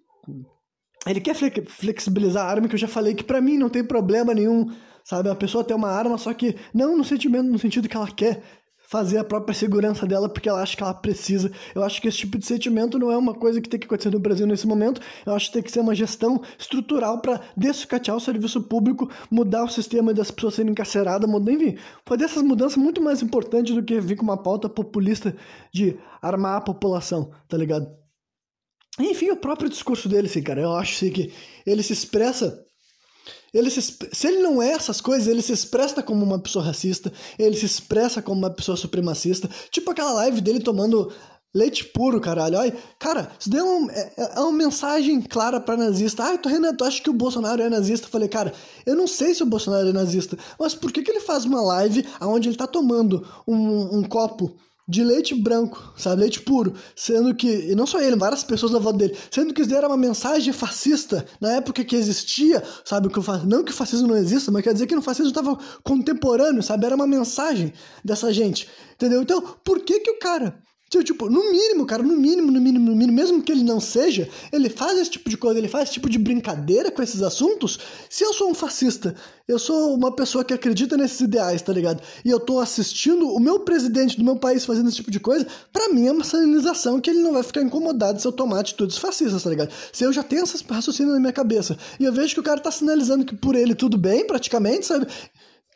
[1.06, 1.34] ele quer
[1.66, 4.66] flexibilizar a arma, que eu já falei que para mim não tem problema nenhum,
[5.04, 5.30] sabe?
[5.30, 8.42] A pessoa tem uma arma, só que não no sentimento, no sentido que ela quer
[8.88, 11.52] fazer a própria segurança dela porque ela acha que ela precisa.
[11.74, 14.08] Eu acho que esse tipo de sentimento não é uma coisa que tem que acontecer
[14.08, 14.98] no Brasil nesse momento.
[15.26, 19.64] Eu acho que tem que ser uma gestão estrutural para dessucatear o serviço público, mudar
[19.64, 23.82] o sistema das pessoas serem encarceradas, mudar, enfim, fazer essas mudanças muito mais importantes do
[23.82, 25.36] que vir com uma pauta populista
[25.70, 27.94] de armar a população, tá ligado?
[28.98, 31.30] Enfim, o próprio discurso dele, assim, cara, eu acho assim, que
[31.66, 32.64] ele se expressa
[33.52, 37.12] ele se, se ele não é essas coisas, ele se expressa como uma pessoa racista,
[37.38, 39.48] ele se expressa como uma pessoa supremacista.
[39.70, 41.12] Tipo aquela live dele tomando
[41.54, 42.58] leite puro, caralho.
[42.58, 46.24] Ai, cara, isso daí é, um, é, é uma mensagem clara pra nazista.
[46.24, 48.06] Ai, tu, Renan, tu acha que o Bolsonaro é nazista?
[48.06, 48.52] Eu falei, cara,
[48.86, 51.60] eu não sei se o Bolsonaro é nazista, mas por que, que ele faz uma
[51.62, 54.56] live onde ele tá tomando um, um copo
[54.88, 56.22] de leite branco, sabe?
[56.22, 56.72] Leite puro.
[56.96, 59.86] Sendo que, e não só ele, várias pessoas da volta dele, sendo que isso era
[59.86, 63.08] uma mensagem fascista na época que existia, sabe?
[63.08, 66.62] Que não que o fascismo não exista, mas quer dizer que o fascismo estava contemporâneo,
[66.62, 66.86] sabe?
[66.86, 69.20] Era uma mensagem dessa gente, entendeu?
[69.20, 70.58] Então, por que que o cara
[70.88, 73.78] Tipo, tipo, no mínimo, cara, no mínimo, no mínimo, no mínimo, mesmo que ele não
[73.78, 77.22] seja, ele faz esse tipo de coisa, ele faz esse tipo de brincadeira com esses
[77.22, 77.78] assuntos.
[78.08, 79.14] Se eu sou um fascista,
[79.46, 82.02] eu sou uma pessoa que acredita nesses ideais, tá ligado?
[82.24, 85.46] E eu tô assistindo o meu presidente do meu país fazendo esse tipo de coisa,
[85.70, 88.96] para mim é uma sinalização que ele não vai ficar incomodado se eu tomar atitudes
[88.96, 89.70] fascistas, tá ligado?
[89.92, 92.60] Se eu já tenho essas raciocínios na minha cabeça e eu vejo que o cara
[92.60, 95.06] tá sinalizando que por ele tudo bem, praticamente, sabe?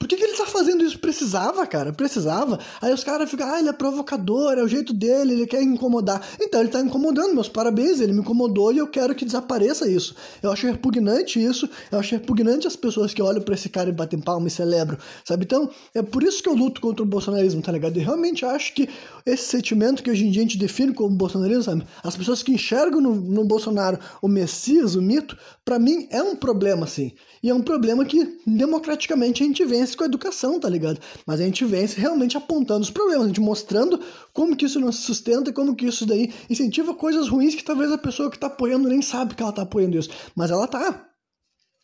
[0.02, 0.98] Por que, que ele tá fazendo isso?
[0.98, 2.58] Precisava, cara, precisava.
[2.80, 6.20] Aí os caras ficam, ah, ele é provocador, é o jeito dele, ele quer incomodar.
[6.40, 10.16] Então ele tá incomodando, meus parabéns, ele me incomodou e eu quero que desapareça isso.
[10.42, 13.92] Eu acho repugnante isso, eu acho repugnante as pessoas que olham para esse cara e
[13.92, 15.44] batem palma e celebram, sabe?
[15.44, 17.96] Então, é por isso que eu luto contra o bolsonarismo, tá ligado?
[17.96, 18.88] E realmente acho que
[19.24, 21.86] esse sentimento que hoje em dia a gente define como bolsonarismo, sabe?
[22.02, 26.34] As pessoas que enxergam no, no Bolsonaro o Messias, o mito, para mim é um
[26.34, 27.12] problema, assim.
[27.42, 31.00] E é um problema que democraticamente a gente vence com a educação, tá ligado?
[31.26, 34.00] Mas a gente vence realmente apontando os problemas, a gente mostrando
[34.32, 37.64] como que isso não se sustenta e como que isso daí incentiva coisas ruins que
[37.64, 40.10] talvez a pessoa que tá apoiando nem sabe que ela tá apoiando isso.
[40.36, 41.08] Mas ela tá.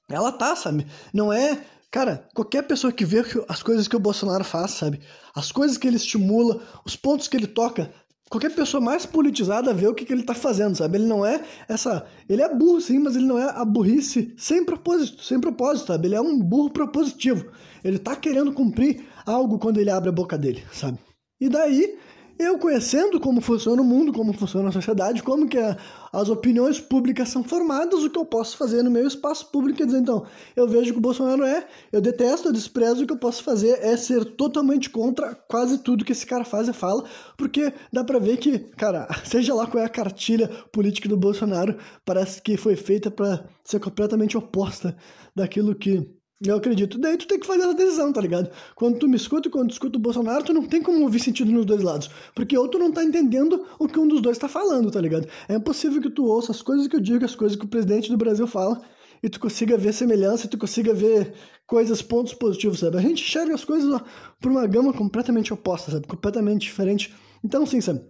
[0.09, 0.87] Ela tá, sabe?
[1.13, 1.61] Não é
[1.91, 5.01] Cara, qualquer pessoa que vê as coisas que o Bolsonaro faz, sabe?
[5.35, 7.91] As coisas que ele estimula, os pontos que ele toca,
[8.29, 10.99] qualquer pessoa mais politizada vê o que, que ele tá fazendo, sabe?
[10.99, 12.07] Ele não é essa.
[12.29, 16.09] Ele é burro, sim, mas ele não é a burrice sem propósito, sem propósito, sabe?
[16.09, 17.47] Ele é um burro propositivo.
[17.83, 20.99] Ele tá querendo cumprir algo quando ele abre a boca dele, sabe?
[21.41, 21.97] E daí
[22.39, 25.77] eu conhecendo como funciona o mundo, como funciona a sociedade, como que a,
[26.13, 29.87] as opiniões públicas são formadas, o que eu posso fazer no meu espaço público é
[29.87, 30.25] dizer, então,
[30.55, 33.79] eu vejo que o Bolsonaro é, eu detesto, eu desprezo, o que eu posso fazer
[33.83, 37.05] é ser totalmente contra quase tudo que esse cara faz e fala,
[37.37, 41.77] porque dá pra ver que, cara, seja lá qual é a cartilha política do Bolsonaro,
[42.05, 44.97] parece que foi feita para ser completamente oposta
[45.35, 46.99] daquilo que eu acredito.
[46.99, 48.51] Daí tu tem que fazer essa decisão, tá ligado?
[48.77, 51.19] Quando tu me escuta e quando tu escuta o Bolsonaro, tu não tem como ouvir
[51.19, 52.09] sentido nos dois lados.
[52.35, 55.29] Porque ou tu não tá entendendo o que um dos dois tá falando, tá ligado?
[55.49, 58.11] É impossível que tu ouça as coisas que eu digo, as coisas que o presidente
[58.11, 58.81] do Brasil fala,
[59.21, 61.35] e tu consiga ver semelhança, e tu consiga ver
[61.67, 62.97] coisas, pontos positivos, sabe?
[62.99, 64.01] A gente enxerga as coisas ó,
[64.41, 66.07] por uma gama completamente oposta, sabe?
[66.07, 67.13] Completamente diferente.
[67.43, 68.01] Então, sim, sabe?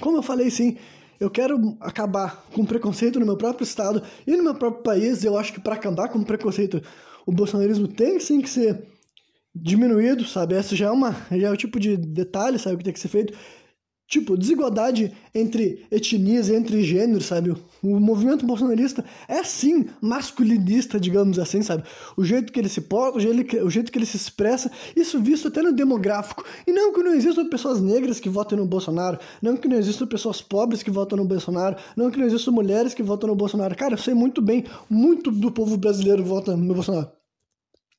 [0.00, 0.76] Como eu falei, sim,
[1.18, 5.24] eu quero acabar com preconceito no meu próprio estado e no meu próprio país.
[5.24, 6.80] Eu acho que para acabar com preconceito
[7.28, 8.88] o bolsonarismo tem sim que ser
[9.54, 10.54] diminuído, sabe?
[10.54, 13.08] Essa já é uma já é o tipo de detalhe, sabe, que tem que ser
[13.08, 13.34] feito.
[14.06, 17.54] Tipo, desigualdade entre etnias, entre gêneros, sabe?
[17.82, 21.82] O movimento bolsonarista é sim masculinista, digamos assim, sabe?
[22.16, 25.60] O jeito que ele se porta, o jeito que, ele se expressa, isso visto até
[25.60, 26.42] no demográfico.
[26.66, 30.06] E não que não existam pessoas negras que votem no Bolsonaro, não que não existam
[30.06, 33.76] pessoas pobres que votam no Bolsonaro, não que não existam mulheres que votam no Bolsonaro.
[33.76, 37.17] Cara, eu sei muito bem, muito do povo brasileiro vota no Bolsonaro.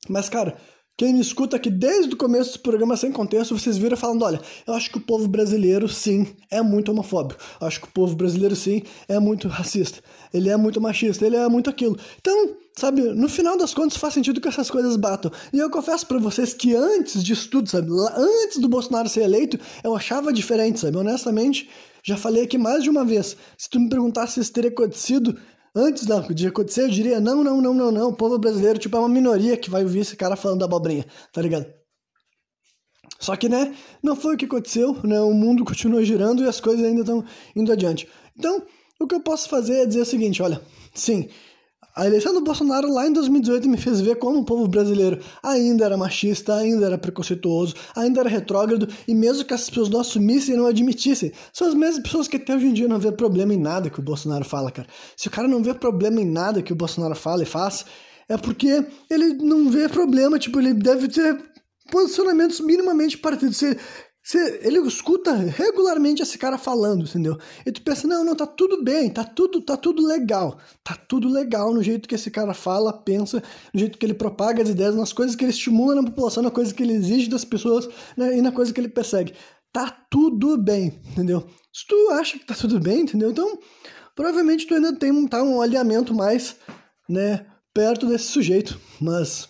[0.07, 0.57] Mas, cara,
[0.99, 4.41] quem me escuta aqui desde o começo do programa sem contexto, vocês viram falando: olha,
[4.67, 7.39] eu acho que o povo brasileiro, sim, é muito homofóbico.
[7.61, 10.03] Eu acho que o povo brasileiro, sim, é muito racista.
[10.33, 11.97] Ele é muito machista, ele é muito aquilo.
[12.19, 15.31] Então, sabe, no final das contas faz sentido que essas coisas batam.
[15.53, 19.57] E eu confesso para vocês que antes disso tudo, sabe, antes do Bolsonaro ser eleito,
[19.81, 20.97] eu achava diferente, sabe?
[20.97, 21.69] Honestamente,
[22.03, 23.37] já falei aqui mais de uma vez.
[23.57, 25.39] Se tu me perguntasse se isso teria acontecido
[25.79, 28.09] Antes de acontecer, eu diria: não, não, não, não, não.
[28.09, 31.05] O povo brasileiro, tipo, é uma minoria que vai ouvir esse cara falando da abobrinha,
[31.31, 31.65] tá ligado?
[33.17, 33.73] Só que, né,
[34.03, 35.21] não foi o que aconteceu, né?
[35.21, 37.23] O mundo continua girando e as coisas ainda estão
[37.55, 38.09] indo adiante.
[38.37, 38.61] Então,
[38.99, 40.61] o que eu posso fazer é dizer o seguinte: olha,
[40.93, 41.29] sim,
[41.95, 45.85] a eleição do Bolsonaro lá em 2018 me fez ver como o povo brasileiro ainda
[45.85, 50.55] era machista, ainda era preconceituoso, ainda era retrógrado, e mesmo que as pessoas não assumissem
[50.55, 53.53] e não admitissem, são as mesmas pessoas que até hoje em dia não vê problema
[53.53, 54.87] em nada que o Bolsonaro fala, cara.
[55.17, 57.85] Se o cara não vê problema em nada que o Bolsonaro fala e faz,
[58.27, 61.37] é porque ele não vê problema, tipo, ele deve ter
[61.91, 63.57] posicionamentos minimamente partidos.
[63.57, 63.77] Se
[64.21, 67.37] você, ele escuta regularmente esse cara falando, entendeu?
[67.65, 70.59] E tu pensa, não, não, tá tudo bem, tá tudo, tá tudo legal.
[70.83, 73.41] Tá tudo legal no jeito que esse cara fala, pensa,
[73.73, 76.51] no jeito que ele propaga as ideias, nas coisas que ele estimula na população, na
[76.51, 79.33] coisa que ele exige das pessoas né, e na coisa que ele persegue.
[79.71, 81.47] Tá tudo bem, entendeu?
[81.73, 83.31] Se tu acha que tá tudo bem, entendeu?
[83.31, 83.57] Então,
[84.15, 86.55] provavelmente tu ainda tem tá, um alinhamento mais,
[87.07, 88.79] né, perto desse sujeito.
[88.99, 89.47] Mas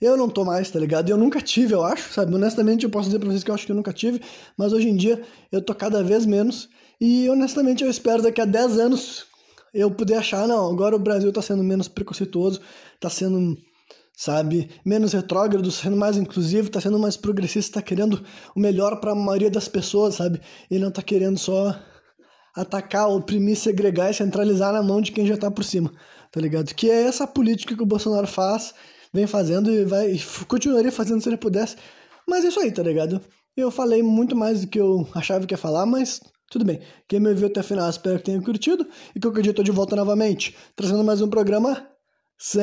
[0.00, 1.10] eu não tô mais, tá ligado?
[1.10, 2.34] Eu nunca tive, eu acho, sabe?
[2.34, 4.20] Honestamente, eu posso dizer pra vocês que eu acho que eu nunca tive,
[4.56, 6.68] mas hoje em dia eu tô cada vez menos.
[7.00, 9.26] E honestamente, eu espero daqui a 10 anos
[9.72, 12.60] eu poder achar, não, agora o Brasil tá sendo menos preconceituoso,
[12.98, 13.56] tá sendo,
[14.16, 19.12] sabe, menos retrógrado, sendo mais inclusivo, tá sendo mais progressista, tá querendo o melhor para
[19.12, 20.40] a maioria das pessoas, sabe?
[20.70, 21.78] E não tá querendo só
[22.54, 25.92] atacar, oprimir, segregar e centralizar na mão de quem já tá por cima,
[26.32, 26.74] tá ligado?
[26.74, 28.74] Que é essa política que o Bolsonaro faz
[29.12, 31.76] vem fazendo e vai continuaria fazendo se ele pudesse.
[32.26, 33.20] Mas é isso aí, tá ligado?
[33.56, 36.20] Eu falei muito mais do que eu achava que ia falar, mas
[36.50, 36.80] tudo bem.
[37.08, 38.86] Quem me viu até o final, espero que tenha curtido.
[39.14, 41.88] E qualquer dia eu tô de volta novamente, trazendo mais um programa
[42.38, 42.58] sem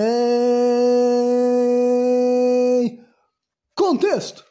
[3.75, 4.45] contexto.